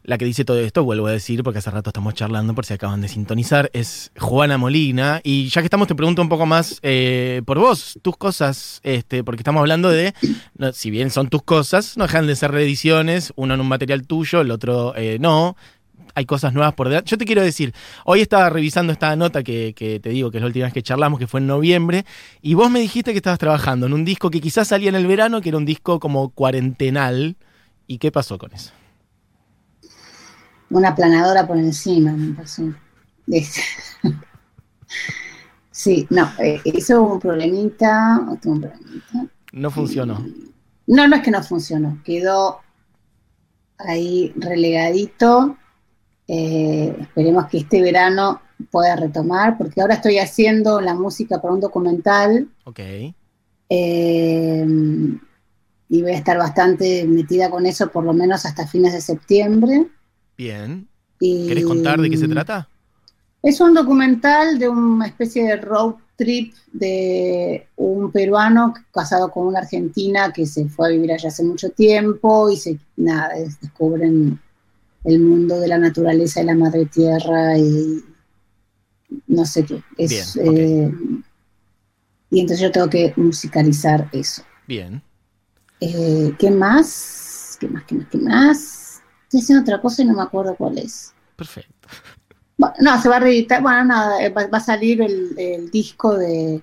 la 0.02 0.16
que 0.16 0.24
dice 0.24 0.46
todo 0.46 0.58
esto, 0.58 0.82
vuelvo 0.82 1.06
a 1.08 1.12
decir, 1.12 1.42
porque 1.44 1.58
hace 1.58 1.70
rato 1.70 1.90
estamos 1.90 2.14
charlando, 2.14 2.54
por 2.54 2.64
si 2.64 2.72
acaban 2.72 3.02
de 3.02 3.08
sintonizar, 3.08 3.68
es 3.74 4.10
Juana 4.18 4.56
Molina. 4.56 5.20
Y 5.22 5.48
ya 5.50 5.60
que 5.60 5.66
estamos, 5.66 5.88
te 5.88 5.94
pregunto 5.94 6.22
un 6.22 6.30
poco 6.30 6.46
más 6.46 6.78
eh, 6.82 7.42
por 7.44 7.58
vos, 7.58 7.98
tus 8.00 8.16
cosas, 8.16 8.80
este, 8.82 9.22
porque 9.22 9.42
estamos 9.42 9.60
hablando 9.60 9.90
de, 9.90 10.14
no, 10.56 10.72
si 10.72 10.90
bien 10.90 11.10
son 11.10 11.28
tus 11.28 11.42
cosas, 11.42 11.98
no 11.98 12.04
dejan 12.04 12.26
de 12.26 12.34
ser 12.34 12.50
reediciones, 12.50 13.34
uno 13.36 13.52
en 13.52 13.60
un 13.60 13.68
material 13.68 14.06
tuyo, 14.06 14.40
el 14.40 14.50
otro 14.50 14.94
eh, 14.96 15.18
no. 15.20 15.54
Hay 16.14 16.26
cosas 16.26 16.52
nuevas 16.52 16.74
por 16.74 16.88
delante. 16.88 17.10
Yo 17.10 17.18
te 17.18 17.24
quiero 17.24 17.42
decir, 17.42 17.74
hoy 18.04 18.20
estaba 18.20 18.50
revisando 18.50 18.92
esta 18.92 19.14
nota 19.16 19.42
que, 19.42 19.74
que 19.74 20.00
te 20.00 20.10
digo 20.10 20.30
que 20.30 20.38
es 20.38 20.42
la 20.42 20.46
última 20.46 20.66
vez 20.66 20.74
que 20.74 20.82
charlamos, 20.82 21.18
que 21.18 21.26
fue 21.26 21.40
en 21.40 21.46
noviembre, 21.46 22.04
y 22.42 22.54
vos 22.54 22.70
me 22.70 22.80
dijiste 22.80 23.12
que 23.12 23.18
estabas 23.18 23.38
trabajando 23.38 23.86
en 23.86 23.92
un 23.92 24.04
disco 24.04 24.30
que 24.30 24.40
quizás 24.40 24.68
salía 24.68 24.88
en 24.88 24.96
el 24.96 25.06
verano, 25.06 25.40
que 25.40 25.50
era 25.50 25.58
un 25.58 25.64
disco 25.66 26.00
como 26.00 26.30
cuarentenal. 26.30 27.36
¿Y 27.86 27.98
qué 27.98 28.12
pasó 28.12 28.38
con 28.38 28.52
eso? 28.52 28.72
Una 30.70 30.94
planadora 30.94 31.46
por 31.46 31.56
encima, 31.56 32.12
me 32.12 32.34
pasó. 32.34 32.62
Sí, 35.70 36.06
no, 36.10 36.30
eh, 36.38 36.60
eso 36.64 37.00
hubo 37.00 37.14
un 37.14 37.20
problemita, 37.20 38.20
un 38.26 38.38
problemita. 38.38 39.26
No 39.52 39.70
funcionó. 39.70 40.24
No, 40.86 41.08
no 41.08 41.16
es 41.16 41.22
que 41.22 41.30
no 41.30 41.42
funcionó, 41.42 41.98
quedó 42.04 42.60
ahí 43.78 44.32
relegadito. 44.36 45.56
Eh, 46.32 46.94
esperemos 47.00 47.46
que 47.48 47.58
este 47.58 47.80
verano 47.82 48.40
pueda 48.70 48.94
retomar, 48.94 49.58
porque 49.58 49.80
ahora 49.80 49.94
estoy 49.94 50.18
haciendo 50.18 50.80
la 50.80 50.94
música 50.94 51.40
para 51.42 51.54
un 51.54 51.60
documental 51.60 52.46
Ok. 52.64 52.78
eh, 53.68 54.66
y 55.88 56.02
voy 56.02 56.12
a 56.12 56.16
estar 56.16 56.38
bastante 56.38 57.04
metida 57.04 57.50
con 57.50 57.66
eso 57.66 57.90
por 57.90 58.04
lo 58.04 58.12
menos 58.12 58.46
hasta 58.46 58.66
fines 58.66 58.92
de 58.92 59.00
septiembre. 59.00 59.88
Bien. 60.36 60.86
Y 61.18 61.48
¿Querés 61.48 61.64
contar 61.66 62.00
de 62.00 62.08
qué 62.10 62.16
se 62.16 62.28
trata? 62.28 62.68
Es 63.42 63.60
un 63.60 63.74
documental 63.74 64.58
de 64.58 64.68
una 64.68 65.06
especie 65.06 65.44
de 65.44 65.56
road 65.56 65.94
trip 66.16 66.54
de 66.72 67.66
un 67.76 68.12
peruano 68.12 68.74
casado 68.92 69.30
con 69.32 69.46
una 69.46 69.60
argentina 69.60 70.32
que 70.32 70.46
se 70.46 70.68
fue 70.68 70.86
a 70.86 70.90
vivir 70.90 71.10
allá 71.12 71.28
hace 71.28 71.42
mucho 71.42 71.70
tiempo 71.70 72.50
y 72.50 72.56
se 72.56 72.78
nada, 72.96 73.34
es- 73.36 73.58
descubren 73.60 74.38
el 75.04 75.20
mundo 75.20 75.58
de 75.60 75.68
la 75.68 75.78
naturaleza 75.78 76.42
y 76.42 76.44
la 76.44 76.54
madre 76.54 76.86
tierra 76.86 77.56
y 77.56 78.04
no 79.26 79.44
sé 79.44 79.64
qué. 79.64 79.82
Es, 79.96 80.34
Bien, 80.34 80.56
eh, 80.56 80.94
y 82.30 82.40
entonces 82.40 82.62
yo 82.62 82.70
tengo 82.70 82.88
que 82.88 83.12
musicalizar 83.16 84.08
eso. 84.12 84.42
Bien. 84.66 85.02
Eh, 85.80 86.34
¿Qué 86.38 86.50
más? 86.50 87.56
¿Qué 87.58 87.68
más? 87.68 87.84
¿Qué 87.84 87.94
más? 87.94 88.08
¿Qué 88.08 88.18
más? 88.18 89.02
Estoy 89.24 89.40
haciendo 89.40 89.62
otra 89.62 89.80
cosa 89.80 90.02
y 90.02 90.04
no 90.04 90.14
me 90.14 90.22
acuerdo 90.22 90.54
cuál 90.56 90.78
es. 90.78 91.12
Perfecto. 91.36 91.88
Bueno, 92.56 92.74
no, 92.80 93.00
se 93.00 93.08
va 93.08 93.16
a 93.16 93.20
reeditar, 93.20 93.62
bueno, 93.62 93.84
nada, 93.84 94.22
eh, 94.22 94.28
va, 94.28 94.46
va 94.46 94.58
a 94.58 94.62
salir 94.62 95.00
el, 95.00 95.34
el 95.38 95.70
disco 95.70 96.16
de, 96.16 96.62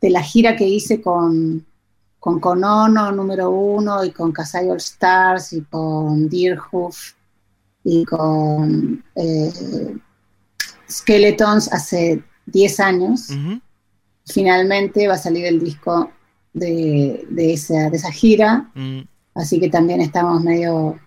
de 0.00 0.10
la 0.10 0.22
gira 0.22 0.54
que 0.54 0.66
hice 0.68 1.02
con, 1.02 1.66
con 2.20 2.38
Conono 2.40 3.10
número 3.10 3.50
uno 3.50 4.04
y 4.04 4.10
con 4.10 4.32
Kasai 4.32 4.70
All 4.70 4.76
Stars 4.76 5.52
y 5.52 5.62
con 5.62 6.28
Deerhoof 6.28 7.12
y 7.84 8.04
con 8.06 9.04
eh, 9.14 9.52
Skeletons 10.90 11.72
hace 11.72 12.22
10 12.46 12.80
años. 12.80 13.28
Finalmente 14.26 15.06
va 15.06 15.14
a 15.14 15.18
salir 15.18 15.44
el 15.46 15.60
disco 15.60 16.10
de, 16.52 17.26
de 17.30 17.52
esa, 17.52 17.90
de 17.90 17.96
esa 17.96 18.10
gira, 18.10 18.70
Mm, 18.74 19.00
así 19.34 19.60
que 19.60 19.68
también 19.68 20.00
estamos 20.00 20.42
medio 20.42 20.98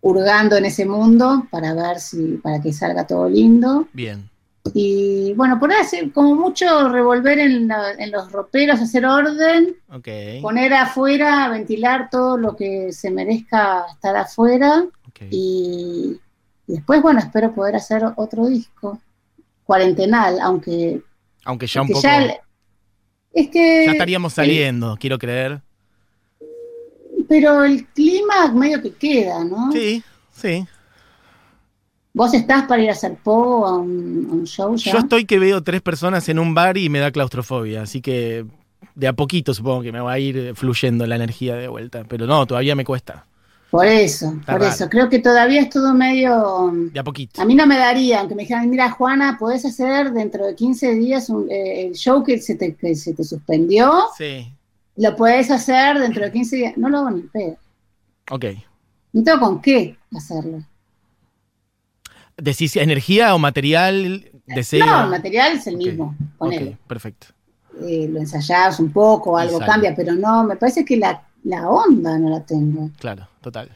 hurgando 0.00 0.56
en 0.56 0.64
ese 0.66 0.84
mundo 0.84 1.46
para 1.50 1.74
ver 1.74 1.98
si, 2.00 2.38
para 2.42 2.60
que 2.60 2.72
salga 2.72 3.06
todo 3.06 3.28
lindo. 3.28 3.88
bien. 3.92 4.28
Y 4.74 5.32
bueno, 5.34 5.58
por 5.58 5.72
hacer 5.72 6.12
como 6.12 6.36
mucho 6.36 6.88
revolver 6.88 7.40
en, 7.40 7.66
la- 7.66 7.92
en 7.94 8.12
los 8.12 8.30
roperos, 8.30 8.80
hacer 8.80 9.04
orden, 9.04 9.74
Ok. 9.92 10.06
poner 10.40 10.72
afuera, 10.74 11.48
ventilar 11.48 12.08
todo 12.10 12.36
lo 12.36 12.54
que 12.54 12.92
se 12.92 13.10
merezca 13.10 13.86
estar 13.92 14.14
afuera. 14.14 14.84
Y, 15.30 16.18
después, 16.66 17.02
bueno, 17.02 17.20
espero 17.20 17.54
poder 17.54 17.76
hacer 17.76 18.02
otro 18.16 18.46
disco 18.46 19.00
cuarentenal, 19.64 20.40
aunque, 20.40 21.02
Aunque 21.44 21.66
ya 21.66 21.82
un 21.82 21.88
poco. 21.88 22.02
ya, 22.02 22.40
es 23.32 23.48
que 23.48 23.86
estaríamos 23.86 24.34
saliendo, 24.34 24.96
quiero 25.00 25.18
creer. 25.18 25.62
pero 27.28 27.64
el 27.64 27.86
clima 27.86 28.52
medio 28.52 28.82
que 28.82 28.92
queda, 28.92 29.42
¿no? 29.44 29.72
Sí, 29.72 30.02
sí. 30.30 30.66
Vos 32.14 32.34
estás 32.34 32.64
para 32.64 32.82
ir 32.82 32.90
a 32.90 32.92
hacer 32.92 33.16
po 33.16 33.66
a 33.66 33.78
un, 33.78 34.28
a 34.30 34.34
un 34.34 34.46
show 34.46 34.76
ya. 34.76 34.92
Yo 34.92 34.98
estoy 34.98 35.24
que 35.24 35.38
veo 35.38 35.62
tres 35.62 35.80
personas 35.80 36.28
en 36.28 36.38
un 36.38 36.52
bar 36.54 36.76
y 36.76 36.90
me 36.90 36.98
da 36.98 37.10
claustrofobia, 37.10 37.82
así 37.82 38.02
que 38.02 38.44
de 38.94 39.08
a 39.08 39.14
poquito 39.14 39.54
supongo 39.54 39.82
que 39.82 39.92
me 39.92 40.00
va 40.00 40.12
a 40.12 40.18
ir 40.18 40.54
fluyendo 40.54 41.06
la 41.06 41.16
energía 41.16 41.56
de 41.56 41.68
vuelta. 41.68 42.04
Pero 42.06 42.26
no, 42.26 42.46
todavía 42.46 42.74
me 42.74 42.84
cuesta. 42.84 43.26
Por 43.72 43.86
eso, 43.86 44.26
Está 44.38 44.52
por 44.52 44.60
raro. 44.60 44.72
eso. 44.74 44.88
Creo 44.90 45.08
que 45.08 45.18
todavía 45.18 45.62
es 45.62 45.70
todo 45.70 45.94
medio. 45.94 46.70
De 46.92 47.00
a 47.00 47.02
poquito. 47.02 47.40
A 47.40 47.44
mí 47.46 47.54
no 47.54 47.66
me 47.66 47.78
daría, 47.78 48.20
aunque 48.20 48.34
me 48.34 48.42
dijeran, 48.42 48.68
mira, 48.68 48.90
Juana, 48.90 49.36
podés 49.40 49.64
hacer 49.64 50.12
dentro 50.12 50.46
de 50.46 50.54
15 50.54 50.94
días 50.94 51.30
un- 51.30 51.50
eh, 51.50 51.86
el 51.86 51.94
show 51.94 52.22
que 52.22 52.38
se, 52.38 52.54
te, 52.54 52.74
que 52.74 52.94
se 52.94 53.14
te 53.14 53.24
suspendió, 53.24 53.90
Sí. 54.18 54.52
lo 54.96 55.16
podés 55.16 55.50
hacer 55.50 55.98
dentro 55.98 56.22
de 56.22 56.30
15 56.30 56.56
días. 56.56 56.76
No 56.76 56.90
lo 56.90 56.98
hago 56.98 57.10
ni 57.12 57.22
pedo. 57.22 57.56
Ok. 58.30 58.44
No 59.14 59.24
tengo 59.24 59.40
con 59.40 59.62
qué 59.62 59.96
hacerlo. 60.14 60.62
¿Decís 62.36 62.76
energía 62.76 63.34
o 63.34 63.38
material? 63.38 64.30
Deseo. 64.46 64.84
No, 64.84 65.04
el 65.04 65.10
material 65.10 65.52
es 65.56 65.66
el 65.66 65.76
mismo. 65.78 66.14
Ok, 66.38 66.50
Ponele. 66.50 66.76
perfecto. 66.86 67.28
Eh, 67.88 68.06
lo 68.10 68.20
ensayás 68.20 68.78
un 68.80 68.92
poco, 68.92 69.38
algo 69.38 69.58
cambia, 69.60 69.94
pero 69.94 70.12
no, 70.12 70.44
me 70.44 70.56
parece 70.56 70.84
que 70.84 70.96
la, 70.98 71.22
la 71.44 71.68
onda 71.68 72.18
no 72.18 72.30
la 72.30 72.44
tengo. 72.44 72.90
Claro, 72.98 73.28
total. 73.40 73.70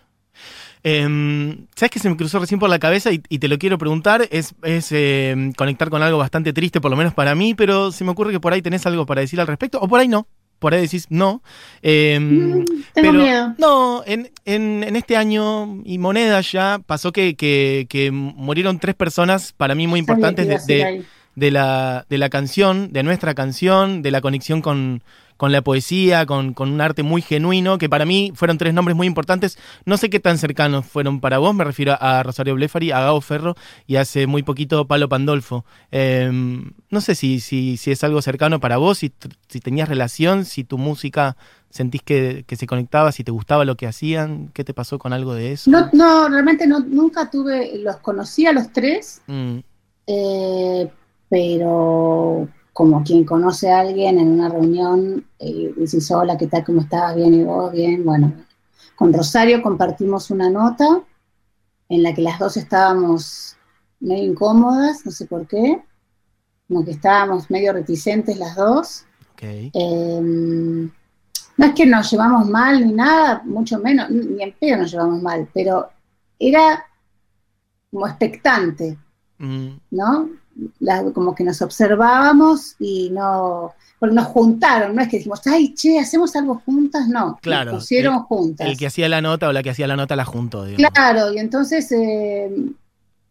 Em, 0.83 1.67
¿Sabes 1.75 1.91
qué 1.91 1.99
se 1.99 2.09
me 2.09 2.17
cruzó 2.17 2.39
recién 2.39 2.61
por 2.61 2.71
la 2.71 2.79
cabeza 2.79 3.11
y, 3.11 3.21
y 3.29 3.39
te 3.39 3.49
lo 3.49 3.59
quiero 3.59 3.77
preguntar? 3.79 4.29
Es, 4.31 4.55
es, 4.63 4.93
em, 4.93 5.53
conectar 5.53 5.91
con 5.91 6.03
algo 6.03 6.19
bastante 6.19 6.53
triste, 6.53 6.81
por 6.81 6.91
lo 6.91 6.97
menos 6.97 7.13
para 7.15 7.35
mí, 7.35 7.55
pero 7.55 7.91
se 7.91 8.05
me 8.05 8.11
ocurre 8.13 8.31
que 8.33 8.41
por 8.41 8.53
ahí 8.53 8.63
tenés 8.63 8.87
algo 8.87 9.05
para 9.07 9.21
decir 9.23 9.41
al 9.41 9.47
respecto, 9.49 9.81
o 9.81 9.89
por 9.89 9.99
ahí 10.01 10.09
no. 10.09 10.27
Por 10.59 10.73
ahí 10.73 10.81
decís 10.83 11.07
no. 11.11 11.43
Mm, 11.83 12.63
tengo 12.63 12.63
pero, 12.95 13.13
miedo. 13.13 13.55
No, 13.59 14.03
en, 14.07 14.31
en- 14.45 14.85
en 14.85 14.97
este 14.97 15.17
año 15.17 15.83
y 15.85 15.99
moneda 15.99 16.41
ya 16.41 16.81
pasó 16.87 17.13
que, 17.13 17.35
que- 17.37 17.87
que 17.91 18.11
murieron 18.11 18.79
tres 18.79 18.95
personas 18.95 19.53
para 19.53 19.75
mí 19.75 19.87
muy 19.87 19.99
que 19.99 20.03
importantes 20.13 20.67
de, 20.67 21.05
de 21.35 21.51
la, 21.51 22.07
de 22.09 22.17
la 22.19 22.29
canción, 22.31 22.93
de 22.93 23.03
nuestra 23.03 23.35
canción, 23.35 24.01
de 24.03 24.11
la 24.11 24.21
conexión 24.23 24.63
con, 24.63 25.03
con 25.37 25.53
la 25.53 25.63
poesía, 25.63 26.27
con, 26.27 26.55
con 26.55 26.71
un 26.73 26.81
arte 26.81 27.03
muy 27.03 27.23
genuino, 27.23 27.79
que 27.79 27.89
para 27.89 28.05
mí 28.05 28.33
fueron 28.35 28.59
tres 28.59 28.75
nombres 28.75 28.97
muy 28.97 29.07
importantes. 29.07 29.59
No 29.85 29.97
sé 29.97 30.11
qué 30.11 30.21
tan 30.21 30.39
cercanos 30.39 30.87
fueron 30.87 31.21
para 31.21 31.39
vos, 31.39 31.55
me 31.55 31.65
refiero 31.65 31.97
a 32.01 32.23
Rosario 32.23 32.55
Blefari, 32.55 32.91
a 32.91 33.01
Gabo 33.01 33.21
Ferro 33.21 33.55
y 33.87 33.97
hace 33.97 34.27
muy 34.27 34.43
poquito 34.43 34.87
Palo 34.87 35.09
Pandolfo. 35.09 35.65
Eh, 35.91 36.31
no 36.91 37.01
sé 37.01 37.15
si, 37.15 37.41
si, 37.41 37.77
si 37.77 37.91
es 37.91 38.05
algo 38.05 38.23
cercano 38.23 38.61
para 38.61 38.77
vos, 38.77 38.99
si, 38.99 39.13
si 39.49 39.61
tenías 39.61 39.89
relación, 39.89 40.45
si 40.45 40.65
tu 40.65 40.79
música 40.79 41.37
sentís 41.71 42.03
que, 42.03 42.45
que 42.47 42.57
se 42.57 42.67
conectaba, 42.67 43.13
si 43.13 43.23
te 43.23 43.31
gustaba 43.31 43.65
lo 43.65 43.77
que 43.77 43.87
hacían, 43.87 44.49
¿qué 44.55 44.65
te 44.65 44.73
pasó 44.73 44.99
con 44.99 45.13
algo 45.13 45.35
de 45.35 45.53
eso? 45.53 45.71
No, 45.71 45.91
no, 45.93 46.29
realmente 46.29 46.67
no, 46.67 46.81
nunca 46.81 47.31
tuve, 47.31 47.79
los 47.79 47.97
conocí 47.99 48.47
a 48.47 48.53
los 48.53 48.73
tres, 48.73 49.21
Mm, 49.27 49.59
eh, 50.07 50.89
pero 51.29 52.49
como 52.77 53.03
quien 53.03 53.25
conoce 53.25 53.71
a 53.71 53.81
alguien 53.81 54.19
en 54.19 54.29
una 54.33 54.51
reunión 54.51 55.25
y 55.39 55.69
decís, 55.69 56.11
hola, 56.11 56.37
¿qué 56.37 56.47
tal? 56.47 56.63
¿Cómo 56.63 56.83
estás? 56.83 57.17
Bien, 57.17 57.33
¿y 57.33 57.43
vos? 57.43 57.73
Bien, 57.73 58.05
bueno. 58.05 58.35
Con 58.95 59.15
Rosario 59.15 59.63
compartimos 59.63 60.31
una 60.31 60.51
nota 60.51 61.03
en 61.89 62.03
la 62.03 62.13
que 62.13 62.21
las 62.21 62.39
dos 62.39 62.59
estábamos 62.59 63.57
medio 63.99 64.31
incómodas, 64.31 65.07
no 65.07 65.11
sé 65.11 65.25
por 65.25 65.47
qué, 65.47 65.83
como 66.69 66.85
que 66.85 66.91
estábamos 66.91 67.51
medio 67.51 67.73
reticentes 67.73 68.39
las 68.39 68.55
dos. 68.55 69.07
ok. 69.33 69.43
Eh, 69.43 70.91
no 71.57 71.65
es 71.65 71.75
que 71.75 71.87
nos 71.87 72.11
llevamos 72.11 72.47
mal 72.47 72.87
ni 72.87 72.93
nada, 72.93 73.41
mucho 73.47 73.79
menos, 73.79 74.11
ni 74.11 74.43
en 74.43 74.53
pedo 74.53 74.77
nos 74.77 74.93
llevamos 74.93 75.23
mal, 75.23 75.49
pero 75.55 75.89
era 76.39 76.85
como 77.91 78.07
expectante, 78.07 78.99
Mm, 79.39 79.79
¿no? 79.91 80.31
La- 80.81 81.05
como 81.13 81.35
que 81.35 81.45
nos 81.45 81.61
observábamos 81.63 82.77
y 82.79 83.11
no, 83.11 83.73
porque 83.99 84.15
nos 84.15 84.27
juntaron, 84.27 84.95
no 84.95 85.03
es 85.03 85.09
que 85.09 85.19
dijimos, 85.19 85.41
ay, 85.47 85.75
che, 85.75 85.99
hacemos 85.99 86.35
algo 86.37 86.63
juntas, 86.65 87.09
no, 87.09 87.39
Claro, 87.43 87.73
nos 87.73 87.83
pusieron 87.83 88.15
el- 88.15 88.21
juntas. 88.21 88.67
el 88.69 88.77
que 88.79 88.87
hacía 88.87 89.09
la 89.09 89.21
nota 89.21 89.49
o 89.49 89.53
la 89.53 89.63
que 89.63 89.71
hacía 89.71 89.87
la 89.87 89.97
nota 89.97 90.17
la 90.17 90.25
juntó, 90.25 90.65
digamos. 90.65 90.91
Claro, 90.93 91.33
y 91.33 91.39
entonces 91.39 91.91
eh, 91.93 92.51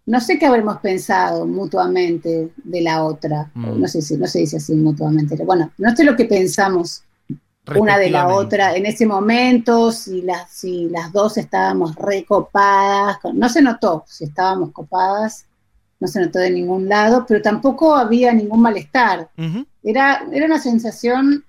no 0.08 0.20
sé 0.22 0.38
qué 0.38 0.46
habremos 0.46 0.78
pensado 0.78 1.48
mutuamente 1.48 2.52
de 2.64 2.82
la 2.82 3.04
otra, 3.04 3.50
Mm. 3.56 3.80
no 3.82 3.88
sé 3.88 4.02
si 4.04 4.18
no 4.18 4.28
se 4.28 4.40
dice 4.40 4.58
así 4.58 4.74
mutuamente, 4.76 5.36
bueno, 5.44 5.72
no 5.80 5.96
sé 5.96 6.04
lo 6.04 6.16
que 6.16 6.26
pensamos 6.26 7.02
una 7.76 7.98
de 7.98 8.12
la 8.12 8.28
otra 8.28 8.76
en 8.76 8.86
ese 8.86 9.08
momento, 9.08 9.92
si 9.92 10.22
las, 10.22 10.52
si 10.52 10.88
las 10.90 11.12
dos 11.12 11.38
estábamos 11.38 11.96
recopadas, 11.96 13.18
no 13.34 13.50
se 13.50 13.64
notó 13.64 14.04
si 14.08 14.26
estábamos 14.26 14.72
copadas, 14.72 15.46
no 16.00 16.08
se 16.08 16.20
notó 16.20 16.40
de 16.40 16.52
ningún 16.52 16.88
lado, 16.90 17.26
pero 17.28 17.42
tampoco 17.42 17.96
había 17.96 18.34
ningún 18.34 18.62
malestar. 18.62 19.30
Era, 19.84 20.28
era 20.32 20.46
una 20.46 20.60
sensación 20.60 21.44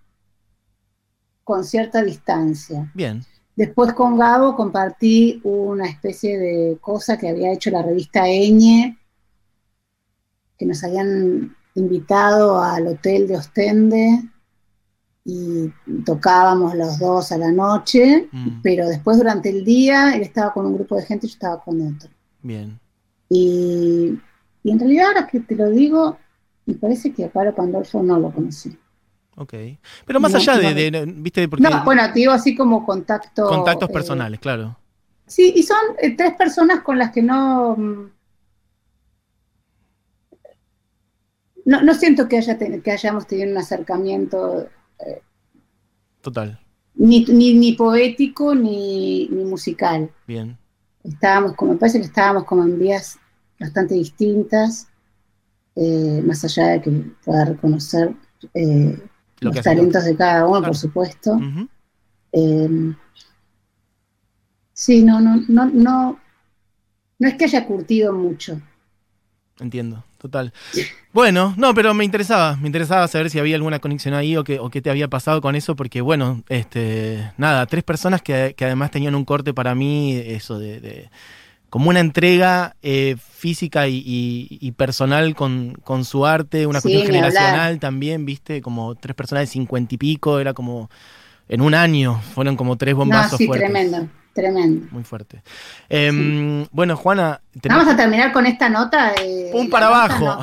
con 1.44 1.64
cierta 1.64 2.02
distancia. 2.02 2.90
Bien. 2.94 3.24
Después 3.56 3.92
con 3.94 4.18
Gabo 4.18 4.54
compartí 4.54 5.40
una 5.44 5.88
especie 5.88 6.38
de 6.38 6.78
cosa 6.80 7.16
que 7.18 7.28
había 7.28 7.52
hecho 7.52 7.70
la 7.70 7.82
revista 7.82 8.28
Eñe, 8.28 8.98
que 10.58 10.66
nos 10.66 10.82
habían 10.84 11.56
invitado 11.74 12.62
al 12.62 12.86
hotel 12.86 13.26
de 13.28 13.36
Ostende 13.36 14.22
y 15.24 15.72
tocábamos 16.04 16.74
los 16.74 16.98
dos 16.98 17.32
a 17.32 17.38
la 17.38 17.50
noche, 17.50 18.28
Mm, 18.30 18.60
pero 18.62 18.88
después 18.88 19.16
durante 19.16 19.48
el 19.50 19.64
día 19.64 20.14
él 20.14 20.22
estaba 20.22 20.52
con 20.52 20.66
un 20.66 20.74
grupo 20.74 20.96
de 20.96 21.02
gente 21.02 21.26
y 21.26 21.30
yo 21.30 21.34
estaba 21.34 21.62
con 21.62 21.80
otro. 21.94 22.10
bien. 22.42 22.78
Y, 23.28 24.18
y 24.66 24.70
en 24.72 24.80
realidad 24.80 25.06
ahora 25.08 25.26
que 25.28 25.38
te 25.40 25.54
lo 25.54 25.70
digo, 25.70 26.18
me 26.66 26.74
parece 26.74 27.12
que 27.12 27.24
a 27.24 27.30
Pablo 27.30 27.54
Pandolfo 27.54 28.02
no 28.02 28.18
lo 28.18 28.32
conocí. 28.32 28.76
Ok. 29.36 29.54
Pero 30.06 30.18
más 30.18 30.32
No, 30.32 30.38
allá 30.38 30.56
de, 30.58 30.74
de- 30.74 30.90
de- 30.90 31.04
viste, 31.06 31.48
porque 31.48 31.62
No, 31.62 31.84
bueno, 31.84 32.02
te 32.12 32.18
digo 32.18 32.32
así 32.32 32.56
como 32.56 32.84
contacto. 32.84 33.46
contactos 33.46 33.88
eh, 33.90 33.92
personales, 33.92 34.40
claro. 34.40 34.76
Sí, 35.26 35.52
y 35.54 35.62
son 35.62 35.78
eh, 35.98 36.16
tres 36.16 36.34
personas 36.34 36.80
con 36.82 36.98
las 36.98 37.12
que 37.12 37.22
no, 37.22 37.76
mm, 37.76 38.10
no, 41.64 41.82
no 41.82 41.94
siento 41.94 42.28
que, 42.28 42.38
haya 42.38 42.58
que 42.58 42.90
hayamos 42.90 43.26
tenido 43.26 43.50
un 43.50 43.58
acercamiento 43.58 44.68
Total. 46.22 46.58
ni, 46.94 47.24
ni, 47.26 47.54
ni 47.54 47.72
poético 47.72 48.54
ni, 48.54 49.28
ni 49.28 49.44
musical. 49.44 50.10
Bien. 50.26 50.56
Estábamos 51.04 51.54
como, 51.54 51.72
me 51.72 51.78
parece 51.78 51.98
que 52.00 52.06
estábamos 52.06 52.44
como 52.44 52.62
en 52.64 52.78
vías 52.78 53.18
bastante 53.58 53.94
distintas, 53.94 54.88
eh, 55.76 56.22
más 56.24 56.44
allá 56.44 56.68
de 56.68 56.82
que 56.82 56.90
pueda 57.24 57.44
reconocer 57.46 58.14
eh, 58.54 58.98
Lo 59.40 59.50
que 59.50 59.56
los 59.56 59.64
talentos 59.64 60.04
de 60.04 60.16
cada 60.16 60.44
uno, 60.46 60.58
Claro. 60.58 60.66
por 60.66 60.76
supuesto. 60.76 61.38
Eh, 62.32 62.94
sí, 64.72 65.02
no, 65.02 65.20
no, 65.20 65.42
no, 65.48 65.66
no, 65.66 66.20
no 67.18 67.28
es 67.28 67.34
que 67.34 67.44
haya 67.44 67.66
curtido 67.66 68.12
mucho. 68.12 68.60
Entiendo, 69.58 70.04
total. 70.18 70.52
Bueno, 71.14 71.54
no, 71.56 71.72
pero 71.74 71.94
me 71.94 72.04
interesaba, 72.04 72.56
me 72.56 72.66
interesaba 72.66 73.08
saber 73.08 73.30
si 73.30 73.38
había 73.38 73.56
alguna 73.56 73.78
conexión 73.78 74.12
ahí 74.14 74.36
o 74.36 74.44
qué, 74.44 74.58
o 74.58 74.68
qué 74.68 74.82
te 74.82 74.90
había 74.90 75.08
pasado 75.08 75.40
con 75.40 75.56
eso, 75.56 75.76
porque 75.76 76.02
bueno, 76.02 76.42
este, 76.50 77.32
nada, 77.38 77.64
tres 77.66 77.82
personas 77.82 78.20
que, 78.20 78.54
que 78.56 78.66
además 78.66 78.90
tenían 78.90 79.14
un 79.14 79.24
corte 79.24 79.54
para 79.54 79.74
mí, 79.74 80.14
eso 80.14 80.58
de, 80.58 80.80
de- 80.80 81.10
como 81.70 81.90
una 81.90 82.00
entrega 82.00 82.76
eh, 82.82 83.16
física 83.18 83.88
y, 83.88 83.96
y- 83.98 84.58
y 84.60 84.72
personal 84.72 85.34
con, 85.34 85.74
con 85.84 86.04
su 86.04 86.24
arte, 86.26 86.66
una 86.66 86.80
Sí, 86.80 86.84
cuestión 86.90 87.02
hablar. 87.02 87.22
generacional 87.32 87.78
también, 87.80 88.24
viste, 88.24 88.62
como 88.62 88.94
tres 88.94 89.14
personas 89.16 89.42
de 89.42 89.46
cincuenta 89.48 89.94
y 89.94 89.98
pico, 89.98 90.38
era 90.38 90.54
como 90.54 90.88
en 91.48 91.60
un 91.60 91.74
año, 91.74 92.20
fueron 92.34 92.56
como 92.56 92.76
tres 92.76 92.94
No, 92.94 92.98
bombazos 93.00 93.38
sí, 93.38 93.46
fuertes. 93.46 93.68
tremendo, 93.70 94.08
tremendo. 94.32 94.86
Muy 94.90 95.04
fuerte. 95.04 95.42
Em, 95.88 96.66
Bueno, 96.72 96.96
Juana, 96.96 97.40
tenés- 97.60 97.76
Vamos 97.76 97.92
a 97.92 97.96
terminar 97.96 98.32
con 98.32 98.46
esta 98.46 98.68
nota. 98.68 99.12
Pum 99.52 99.64
la 99.66 99.70
para 99.70 99.86
abajo. 99.88 100.24
no. 100.24 100.42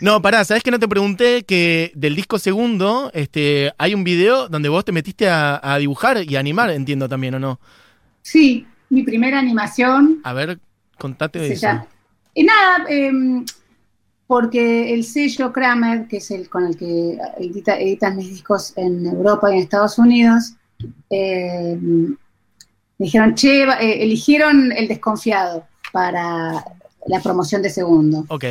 No, 0.00 0.22
pará, 0.22 0.44
¿sabés 0.44 0.62
que 0.62 0.70
no 0.70 0.78
te 0.78 0.88
pregunté 0.88 1.42
que 1.44 1.92
del 1.94 2.16
disco 2.16 2.38
segundo 2.38 3.10
este, 3.12 3.72
hay 3.76 3.94
un 3.94 4.04
video 4.04 4.48
donde 4.48 4.70
vos 4.70 4.84
te 4.84 4.92
metiste 4.92 5.28
a, 5.28 5.60
a 5.62 5.76
dibujar 5.78 6.22
y 6.26 6.36
a 6.36 6.40
animar, 6.40 6.70
entiendo 6.70 7.08
también, 7.08 7.34
¿o 7.34 7.38
no? 7.38 7.60
Sí, 8.22 8.66
mi 8.88 9.02
primera 9.02 9.38
animación 9.38 10.20
A 10.24 10.32
ver, 10.32 10.58
contate 10.98 11.38
de 11.38 11.52
eso. 11.52 11.68
y 12.34 12.44
nada, 12.44 12.84
em, 12.88 13.44
porque 14.26 14.94
el 14.94 15.04
sello 15.04 15.52
Kramer, 15.52 16.06
que 16.06 16.18
es 16.18 16.30
el 16.30 16.48
con 16.48 16.64
el 16.66 16.76
que 16.76 17.18
edita- 17.38 17.78
editan 17.78 18.16
mis 18.16 18.28
discos 18.28 18.72
en 18.76 19.06
Europa 19.06 19.50
y 19.50 19.56
en 19.56 19.62
Estados 19.62 19.98
Unidos, 19.98 20.54
em, 21.08 22.10
me 22.98 23.04
dijeron, 23.06 23.34
che, 23.34 23.62
eh, 23.64 24.02
eligieron 24.04 24.72
el 24.72 24.86
desconfiado 24.88 25.66
para 25.92 26.64
la 27.06 27.20
promoción 27.22 27.62
de 27.62 27.70
segundo. 27.70 28.24
Ok. 28.28 28.44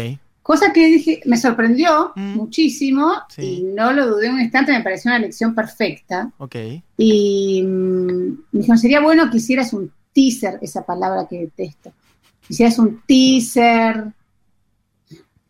Cosa 0.52 0.74
que 0.74 0.88
dije, 0.88 1.22
me 1.26 1.38
sorprendió 1.38 2.12
Mm. 2.16 2.36
muchísimo 2.38 3.14
Sí. 3.30 3.42
y 3.60 3.64
no 3.66 3.94
lo 3.94 4.08
dudé 4.08 4.32
un 4.32 4.42
instante, 4.42 4.72
me 4.72 4.82
pareció 4.82 5.10
una 5.10 5.18
elección 5.18 5.54
perfecta. 5.54 6.32
Ok. 6.40 6.56
Y 6.98 7.62
mm, 7.62 8.28
me 8.52 8.60
dijeron, 8.60 8.80
sería 8.80 9.00
bueno 9.00 9.30
que 9.30 9.38
hicieras 9.38 9.74
un 9.74 9.92
teaser, 10.12 10.58
esa 10.64 10.84
palabra 10.84 11.28
que 11.30 11.38
detesto. 11.42 11.92
Hicieras 12.50 12.80
un 12.80 13.00
teaser 13.06 14.12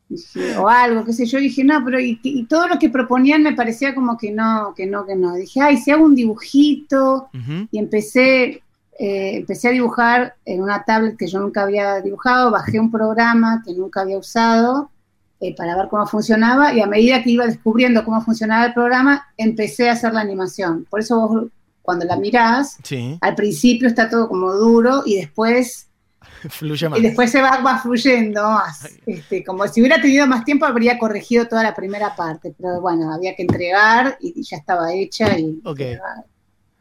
dije, 0.09 0.57
o 0.57 0.67
algo, 0.67 1.05
qué 1.05 1.13
sé 1.13 1.25
yo. 1.25 1.39
Dije, 1.39 1.63
no, 1.63 1.81
pero 1.85 1.97
y, 2.01 2.19
y 2.21 2.43
todo 2.45 2.67
lo 2.67 2.77
que 2.77 2.89
proponían 2.89 3.41
me 3.43 3.53
parecía 3.53 3.95
como 3.95 4.17
que 4.17 4.31
no, 4.31 4.73
que 4.75 4.85
no, 4.85 5.05
que 5.05 5.15
no. 5.15 5.33
Dije, 5.35 5.61
ay, 5.61 5.77
si 5.77 5.91
hago 5.91 6.03
un 6.03 6.15
dibujito 6.15 7.29
y 7.71 7.77
empecé, 7.79 8.63
eh, 8.99 9.37
empecé 9.37 9.69
a 9.69 9.71
dibujar 9.71 10.35
en 10.45 10.61
una 10.61 10.83
tablet 10.83 11.17
que 11.17 11.27
yo 11.27 11.39
nunca 11.39 11.63
había 11.63 12.01
dibujado, 12.01 12.51
bajé 12.51 12.79
un 12.79 12.91
programa 12.91 13.63
que 13.65 13.73
nunca 13.73 14.01
había 14.01 14.17
usado 14.17 14.91
eh, 15.39 15.55
para 15.55 15.75
ver 15.77 15.87
cómo 15.87 16.05
funcionaba 16.05 16.73
y 16.73 16.81
a 16.81 16.85
medida 16.85 17.23
que 17.23 17.29
iba 17.31 17.45
descubriendo 17.45 18.03
cómo 18.03 18.21
funcionaba 18.21 18.65
el 18.65 18.73
programa, 18.73 19.25
empecé 19.37 19.89
a 19.89 19.93
hacer 19.93 20.13
la 20.13 20.19
animación. 20.19 20.85
Por 20.89 20.99
eso 20.99 21.27
vos 21.27 21.43
cuando 21.81 22.05
la 22.05 22.17
mirás, 22.17 22.77
Sí. 22.83 23.17
al 23.21 23.35
principio 23.35 23.87
está 23.87 24.09
todo 24.09 24.27
como 24.27 24.51
duro 24.53 25.01
y 25.05 25.15
después, 25.15 25.87
Fluye 26.49 26.89
más. 26.89 26.99
y 26.99 27.01
después 27.01 27.31
se 27.31 27.41
va, 27.41 27.61
va 27.61 27.79
fluyendo 27.79 28.43
más. 28.43 28.85
Este, 29.05 29.43
como 29.45 29.65
si 29.67 29.79
hubiera 29.81 30.01
tenido 30.01 30.27
más 30.27 30.43
tiempo 30.43 30.65
habría 30.65 30.99
corregido 30.99 31.47
toda 31.47 31.63
la 31.63 31.73
primera 31.73 32.15
parte, 32.17 32.53
pero 32.59 32.81
bueno, 32.81 33.13
había 33.13 33.33
que 33.35 33.43
entregar 33.43 34.17
y 34.19 34.43
ya 34.43 34.57
estaba 34.57 34.91
hecha 34.93 35.39
y 35.39 35.59
Ok. 35.63 35.79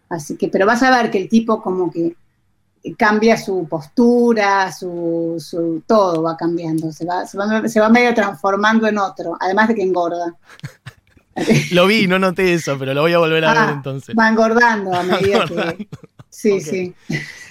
Así 0.09 0.37
que, 0.37 0.49
pero 0.49 0.67
vas 0.67 0.83
a 0.83 0.91
ver 0.91 1.11
que 1.11 1.19
el 1.19 1.29
tipo 1.29 1.63
como 1.63 1.91
que 1.91 2.15
cambia 2.97 3.37
su 3.37 3.67
postura, 3.69 4.73
su, 4.73 5.37
su 5.39 5.83
todo 5.87 6.23
va 6.23 6.37
cambiando, 6.37 6.91
se 6.93 7.05
va, 7.05 7.27
se 7.27 7.37
va, 7.37 7.69
se 7.69 7.81
va 7.81 7.89
medio 7.89 8.15
transformando 8.15 8.87
en 8.87 8.99
otro, 8.99 9.37
además 9.41 9.69
de 9.69 9.75
que 9.75 9.83
engorda. 9.83 10.35
Lo 11.73 11.87
vi, 11.87 12.07
no 12.07 12.19
noté 12.19 12.53
eso, 12.55 12.77
pero 12.79 12.95
lo 12.95 13.03
voy 13.03 13.13
a 13.13 13.19
volver 13.19 13.45
a 13.45 13.53
Ah, 13.53 13.67
ver 13.67 13.75
entonces. 13.77 14.17
Va 14.19 14.29
engordando 14.29 14.93
a 14.93 15.05
medida 15.05 15.37
Engordando. 15.45 15.77
que... 15.77 15.89
Sí, 16.31 16.61
sí. 16.61 16.95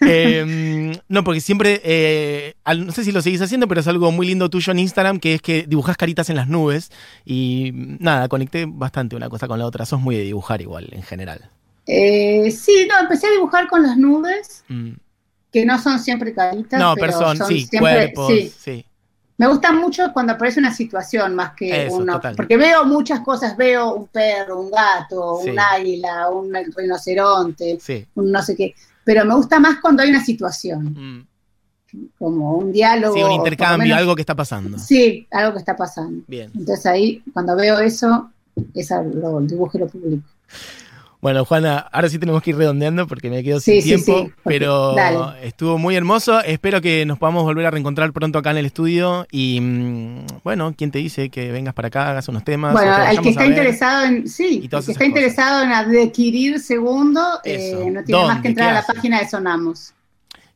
Eh, 0.01 0.93
no, 1.07 1.23
porque 1.23 1.41
siempre, 1.41 1.81
eh, 1.83 2.55
no 2.77 2.91
sé 2.91 3.03
si 3.03 3.11
lo 3.11 3.21
seguís 3.21 3.41
haciendo, 3.41 3.67
pero 3.67 3.81
es 3.81 3.87
algo 3.87 4.11
muy 4.11 4.27
lindo 4.27 4.49
tuyo 4.49 4.71
en 4.71 4.79
Instagram, 4.79 5.19
que 5.19 5.35
es 5.35 5.41
que 5.41 5.65
dibujás 5.67 5.97
caritas 5.97 6.29
en 6.29 6.35
las 6.35 6.47
nubes. 6.47 6.91
Y 7.25 7.71
nada, 7.73 8.27
conecté 8.27 8.65
bastante 8.67 9.15
una 9.15 9.29
cosa 9.29 9.47
con 9.47 9.57
la 9.59 9.65
otra. 9.65 9.85
Sos 9.85 9.99
muy 9.99 10.15
de 10.15 10.23
dibujar 10.23 10.61
igual, 10.61 10.89
en 10.91 11.03
general. 11.03 11.49
Eh, 11.87 12.51
sí, 12.51 12.87
no, 12.89 12.99
empecé 12.99 13.27
a 13.27 13.31
dibujar 13.31 13.67
con 13.67 13.81
las 13.83 13.97
nubes, 13.97 14.63
Mm. 14.67 14.91
que 15.51 15.65
no 15.65 15.79
son 15.81 15.99
siempre 15.99 16.33
caritas. 16.33 16.79
No, 16.79 16.93
pero 16.95 17.07
personas, 17.07 17.37
son 17.37 17.47
sí, 17.47 17.65
siempre- 17.65 17.79
cuerpos, 18.13 18.27
sí. 18.27 18.51
sí. 18.59 18.85
Me 19.39 19.47
gusta 19.47 19.71
mucho 19.71 20.11
cuando 20.13 20.33
aparece 20.33 20.59
una 20.59 20.73
situación 20.73 21.35
más 21.35 21.53
que 21.53 21.85
Eso, 21.85 21.97
uno. 21.97 22.13
total. 22.13 22.35
Porque 22.35 22.57
veo 22.57 22.83
muchas 22.85 23.19
cosas, 23.21 23.55
veo 23.55 23.93
un 23.93 24.07
perro, 24.07 24.59
un 24.59 24.71
gato, 24.71 25.39
Sí. 25.43 25.51
un 25.51 25.59
águila, 25.59 26.29
un 26.29 26.51
rinoceronte, 26.75 27.77
Sí. 27.79 28.05
un 28.15 28.31
no 28.31 28.41
sé 28.41 28.55
qué. 28.55 28.73
Pero 29.03 29.23
me 29.25 29.35
gusta 29.35 29.59
más 29.59 29.77
cuando 29.79 30.01
hay 30.03 30.09
una 30.09 30.25
situación, 30.25 31.27
Mm. 31.93 32.07
como 32.17 32.57
un 32.57 32.71
diálogo. 32.71 33.13
Sí, 33.15 33.21
un 33.23 33.31
intercambio, 33.31 33.85
menos- 33.85 33.99
algo 33.99 34.15
que 34.15 34.21
está 34.23 34.35
pasando. 34.35 34.77
Sí, 34.79 35.27
algo 35.31 35.53
que 35.53 35.59
está 35.59 35.75
pasando. 35.75 36.23
Bien. 36.27 36.51
Entonces 36.55 36.85
ahí, 36.87 37.23
cuando 37.31 37.55
veo 37.55 37.79
eso, 37.79 38.31
esa 38.73 39.01
lo 39.03 39.39
dibujo 39.41 39.77
y 39.77 39.81
lo 39.81 39.87
publico. 39.87 40.27
Bueno, 41.19 41.45
Juana, 41.45 41.79
ahora 41.91 42.09
sí 42.09 42.19
tenemos 42.19 42.43
que 42.43 42.51
ir 42.51 42.57
redondeando 42.57 43.07
porque 43.07 43.29
me 43.31 43.43
quedo 43.43 43.59
sin 43.59 43.81
Sí, 43.81 43.97
sí, 43.97 44.03
tiempo, 44.05 44.27
sí. 44.27 44.33
pero 44.43 44.93
Dale. 44.93 45.47
estuvo 45.47 45.79
muy 45.79 45.95
hermoso. 45.95 46.39
Espero 46.41 46.79
que 46.79 47.05
nos 47.07 47.17
podamos 47.17 47.43
volver 47.43 47.65
a 47.65 47.71
reencontrar 47.71 48.13
pronto 48.13 48.37
acá 48.37 48.51
en 48.51 48.57
el 48.57 48.67
estudio. 48.67 49.25
Y 49.31 49.59
mm, 49.59 50.25
bueno, 50.43 50.75
¿quién 50.77 50.91
te 50.91 50.99
dice 50.99 51.29
que 51.29 51.51
vengas 51.51 51.73
para 51.73 51.87
acá, 51.87 52.11
hagas 52.11 52.27
unos 52.27 52.43
temas? 52.43 52.71
Bueno, 52.73 52.91
vayamos 52.91 53.21
que 53.23 53.29
está 53.29 53.45
interesado 53.47 54.05
en, 54.05 54.27
sí, 54.29 54.61
el 54.63 54.69
que 54.69 54.91
está 54.91 55.05
interesado 55.05 55.63
en 55.63 55.71
adquirir 55.71 56.59
segundo, 56.59 57.19
eh, 57.43 57.89
no 57.91 58.03
tiene 58.03 58.23
más 58.25 58.41
que 58.41 58.49
entrar 58.49 58.67
¿Qué 58.67 58.69
a 58.69 58.73
la 58.73 58.79
hace? 58.81 58.93
página 58.93 59.19
de 59.19 59.27
Sonamos. 59.27 59.93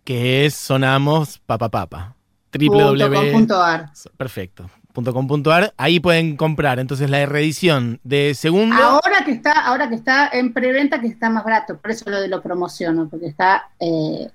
que 0.04 0.46
es 0.46 0.54
Sonamos 0.54 1.40
Papapapa. 1.46 2.16
www. 2.54 3.16
com 3.16 3.32
punto 3.32 3.62
ar. 3.62 3.90
Perfecto. 4.18 4.70
Punto 4.94 5.14
com 5.14 5.28
punto 5.28 5.52
ar. 5.52 5.74
Ahí 5.78 6.00
pueden 6.00 6.36
comprar 6.38 6.80
entonces 6.80 7.10
la 7.10 7.26
reedición 7.26 8.00
de 8.04 8.34
segundo. 8.36 8.76
Ahora 8.76 9.24
que 9.26 9.32
está, 9.32 9.52
ahora 9.66 9.90
que 9.90 9.96
está 9.96 10.30
en 10.32 10.54
preventa, 10.54 11.00
que 11.02 11.08
está 11.08 11.30
más 11.30 11.44
barato, 11.44 11.78
por 11.78 11.92
eso 11.92 12.10
lo 12.10 12.20
de 12.22 12.28
lo 12.28 12.42
promociono, 12.42 13.08
porque 13.10 13.28
está, 13.28 13.70
eh, 13.80 14.30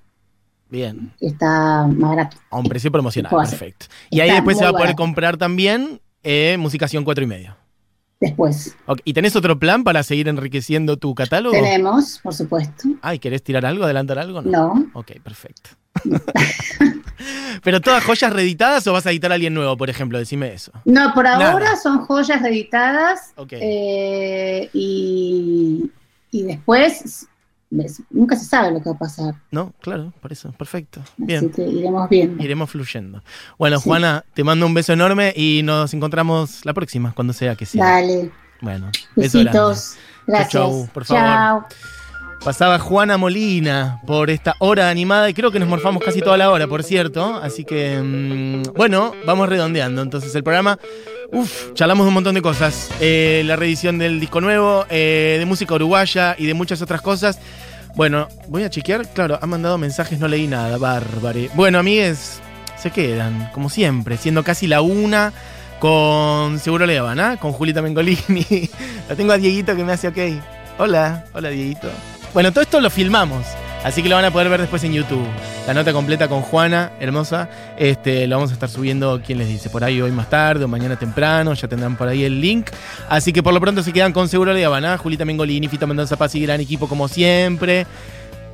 Bien, 0.69 1.13
está 1.21 1.87
más 1.87 2.09
barato. 2.09 2.37
a 2.49 2.57
un 2.57 2.65
precio 2.65 2.91
promocional. 2.91 3.31
Perfecto. 3.33 3.85
Y 4.09 4.19
ahí 4.19 4.31
después 4.31 4.57
se 4.57 4.63
va 4.63 4.69
a 4.69 4.73
poder 4.73 4.87
barato. 4.87 5.01
comprar 5.03 5.37
también 5.37 6.01
eh, 6.23 6.57
Musicación 6.59 7.03
4 7.05 7.23
y 7.23 7.27
medio. 7.27 7.55
Después 8.19 8.75
¿Y 9.03 9.13
tenés 9.13 9.35
otro 9.35 9.59
plan 9.59 9.83
para 9.83 10.01
seguir 10.01 10.27
enriqueciendo 10.27 10.97
tu 10.97 11.13
catálogo? 11.13 11.53
tenemos, 11.55 12.17
por 12.23 12.33
supuesto, 12.33 12.89
Ay, 13.03 13.19
¿querés 13.19 13.43
tirar 13.43 13.63
algo, 13.63 13.83
adelantar 13.83 14.17
algo? 14.17 14.41
no, 14.41 14.87
Ok, 14.95 15.11
perfecto. 15.23 15.69
¿Pero 17.63 17.81
todas 17.81 18.03
joyas 18.03 18.31
reeditadas 18.31 18.85
o 18.87 18.93
vas 18.93 19.05
a 19.05 19.11
editar 19.11 19.31
a 19.31 19.35
alguien 19.35 19.53
nuevo, 19.53 19.75
por 19.77 19.89
ejemplo? 19.89 20.17
Decime 20.19 20.53
eso. 20.53 20.71
no, 20.85 21.13
por 21.13 21.23
Nada. 21.25 21.51
ahora 21.51 21.75
son 21.75 21.99
joyas 22.05 22.41
reeditadas 22.41 23.33
eh, 23.51 24.69
y, 24.73 25.91
y 26.31 26.43
después 26.43 27.27
ves, 27.69 28.01
nunca 28.11 28.35
se 28.37 28.45
sabe 28.45 28.71
lo 28.71 28.81
que 28.81 28.89
va 28.89 28.95
a 28.95 28.99
pasar, 28.99 29.35
No, 29.51 29.73
claro, 29.81 30.13
por 30.21 30.31
eso. 30.31 30.51
Perfecto. 30.53 31.01
así 31.01 31.13
Bien. 31.17 31.49
que 31.51 31.63
iremos 31.63 32.07
viendo. 32.09 32.41
Iremos 32.43 32.69
fluyendo. 32.69 33.21
Bueno, 33.57 33.77
Sí. 33.79 33.83
Juana, 33.89 34.23
te 34.33 34.43
mando 34.43 34.65
un 34.65 34.73
beso 34.73 34.93
enorme 34.93 35.33
y 35.35 35.61
nos 35.63 35.93
encontramos 35.93 36.63
la 36.65 36.73
próxima, 36.73 37.13
cuando 37.13 37.33
sea 37.33 37.55
que 37.55 37.65
sea. 37.65 37.83
Dale, 37.83 38.31
Bueno, 38.61 38.87
beso 39.15 39.39
besitos, 39.39 39.95
gracias. 40.25 40.49
chau, 40.51 40.87
por 40.93 41.03
favor. 41.05 41.23
Chao. 41.23 41.67
Pasaba 42.43 42.79
Juana 42.79 43.17
Molina 43.17 43.99
por 44.05 44.29
esta 44.29 44.55
hora 44.59 44.89
animada 44.89 45.29
y 45.29 45.33
creo 45.33 45.51
que 45.51 45.59
nos 45.59 45.67
morfamos 45.67 46.03
casi 46.03 46.21
toda 46.21 46.37
la 46.37 46.49
hora, 46.49 46.67
por 46.67 46.83
cierto. 46.83 47.35
Así 47.35 47.65
que, 47.65 47.99
mm, 48.01 48.73
bueno, 48.75 49.13
vamos 49.25 49.49
redondeando. 49.49 50.01
Entonces 50.01 50.33
el 50.35 50.43
programa, 50.43 50.79
uff, 51.31 51.73
charlamos 51.73 52.05
de 52.05 52.07
un 52.09 52.13
montón 52.13 52.35
de 52.35 52.41
cosas. 52.41 52.89
Eh, 53.01 53.43
la 53.45 53.55
reedición 53.55 53.97
del 53.97 54.19
disco 54.19 54.39
nuevo, 54.39 54.85
eh, 54.89 55.37
de 55.39 55.45
música 55.45 55.73
uruguaya 55.73 56.35
y 56.37 56.45
de 56.45 56.53
muchas 56.53 56.81
otras 56.81 57.01
cosas. 57.01 57.39
Bueno, 57.95 58.27
voy 58.47 58.63
a 58.63 58.69
chequear. 58.69 59.11
Claro, 59.11 59.39
han 59.41 59.49
mandado 59.49 59.77
mensajes, 59.77 60.19
no 60.19 60.27
leí 60.27 60.47
nada, 60.47 60.77
bárbare. 60.77 61.49
Bueno, 61.55 61.79
amigues, 61.79 62.39
se 62.77 62.91
quedan, 62.91 63.49
como 63.53 63.69
siempre, 63.69 64.17
siendo 64.17 64.43
casi 64.43 64.67
la 64.67 64.81
una 64.81 65.33
con 65.79 66.59
Seguro 66.59 66.85
Le 66.85 66.97
¿ah? 66.99 67.37
Con 67.39 67.51
Julita 67.51 67.81
Mengolini. 67.81 68.69
la 69.09 69.15
tengo 69.15 69.33
a 69.33 69.37
Dieguito 69.37 69.75
que 69.75 69.83
me 69.83 69.93
hace 69.93 70.07
ok. 70.07 70.17
Hola, 70.77 71.25
hola 71.33 71.49
Dieguito. 71.49 71.89
Bueno, 72.37 72.51
todo 72.51 72.61
esto 72.61 72.79
lo 72.81 72.91
filmamos, 72.91 73.47
así 73.83 74.03
que 74.03 74.09
lo 74.09 74.15
van 74.15 74.25
a 74.25 74.29
poder 74.29 74.47
ver 74.47 74.61
después 74.61 74.83
en 74.83 74.93
YouTube. 74.93 75.25
La 75.65 75.73
nota 75.73 75.91
completa 75.91 76.27
con 76.27 76.43
Juana, 76.43 76.91
hermosa, 76.99 77.49
este, 77.79 78.27
lo 78.27 78.35
vamos 78.35 78.51
a 78.51 78.53
estar 78.53 78.69
subiendo, 78.69 79.19
¿quién 79.25 79.39
les 79.39 79.47
dice? 79.47 79.71
Por 79.71 79.83
ahí 79.83 79.99
hoy 79.99 80.11
más 80.11 80.29
tarde 80.29 80.63
o 80.63 80.67
mañana 80.67 80.97
temprano, 80.97 81.55
ya 81.55 81.67
tendrán 81.67 81.97
por 81.97 82.07
ahí 82.07 82.25
el 82.25 82.39
link. 82.39 82.69
Así 83.09 83.33
que 83.33 83.41
por 83.41 83.55
lo 83.55 83.59
pronto 83.59 83.81
se 83.81 83.91
quedan 83.91 84.13
con 84.13 84.29
Seguro 84.29 84.53
Le 84.53 84.63
¿ah? 84.63 84.97
Julita 84.99 85.25
Mengolini, 85.25 85.67
Fito 85.67 85.87
Mendoza 85.87 86.15
Paz 86.15 86.35
y 86.35 86.41
gran 86.41 86.61
equipo 86.61 86.87
como 86.87 87.07
siempre. 87.07 87.87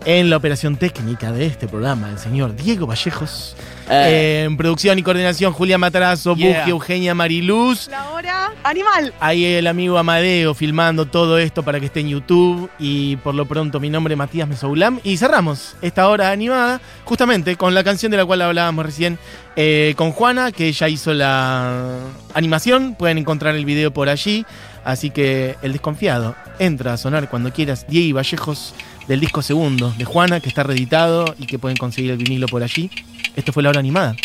En 0.06 0.30
la 0.30 0.38
operación 0.38 0.78
técnica 0.78 1.34
de 1.34 1.46
este 1.46 1.68
programa, 1.68 2.10
el 2.10 2.20
señor 2.20 2.56
Diego 2.56 2.88
Vallejos. 2.88 3.58
Eh, 3.90 4.44
en 4.48 4.58
producción 4.58 4.98
y 4.98 5.04
coordinación, 5.04 5.52
Julia 5.54 5.78
Matarazo, 5.78 6.36
Yeah. 6.36 6.68
Eugenia 6.68 7.14
Mariluz. 7.14 7.88
La 7.90 8.10
hora 8.12 8.52
animal. 8.64 9.14
Ahí 9.20 9.46
el 9.46 9.68
amigo 9.68 9.98
Amadeo 9.98 10.54
filmando 10.54 11.06
todo 11.06 11.38
esto 11.38 11.64
para 11.64 11.80
que 11.80 11.88
esté 11.88 12.00
en 12.00 12.10
YouTube. 12.10 12.70
Y 12.80 13.18
por 13.18 13.36
lo 13.36 13.46
pronto, 13.46 13.80
mi 13.80 13.90
nombre 13.90 14.14
es 14.14 14.18
Matías 14.18 14.48
Mesoulam. 14.48 15.00
Y 15.04 15.18
cerramos 15.18 15.76
esta 15.82 16.08
hora 16.10 16.32
animada 16.32 16.82
justamente 17.04 17.56
con 17.56 17.74
la 17.74 17.84
canción 17.84 18.12
de 18.12 18.18
la 18.18 18.26
cual 18.26 18.42
hablábamos 18.42 18.86
recién 18.86 19.20
eh, 19.56 19.94
con 19.98 20.12
Juana, 20.12 20.52
que 20.52 20.68
ella 20.68 20.88
hizo 20.88 21.14
la 21.14 21.98
animación. 22.34 22.96
Pueden 22.96 23.18
encontrar 23.18 23.56
el 23.56 23.66
video 23.66 23.92
por 23.92 24.10
allí. 24.10 24.46
Así 24.86 25.12
que 25.12 25.56
el 25.62 25.72
desconfiado 25.72 26.36
entra 26.60 26.94
a 26.94 26.98
sonar 26.98 27.30
cuando 27.30 27.54
quieras. 27.54 27.86
Diego 27.88 28.18
Vallejos 28.18 28.74
del 29.08 29.20
disco 29.20 29.41
segundo 29.41 29.93
de 29.97 30.06
Juana, 30.06 30.39
que 30.39 30.49
está 30.49 30.64
reeditado 30.64 31.36
y 31.39 31.45
que 31.45 31.60
pueden 31.60 31.78
conseguir 31.78 32.12
el 32.12 32.18
vinilo 32.18 32.47
por 32.47 32.64
allí. 32.64 32.89
Esto 33.36 33.51
fue 33.51 33.64
la 33.64 33.70
hora 33.70 33.80
animada. 33.80 34.16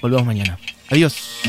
Volvemos 0.00 0.26
mañana. 0.26 0.58
Adiós. 0.90 1.42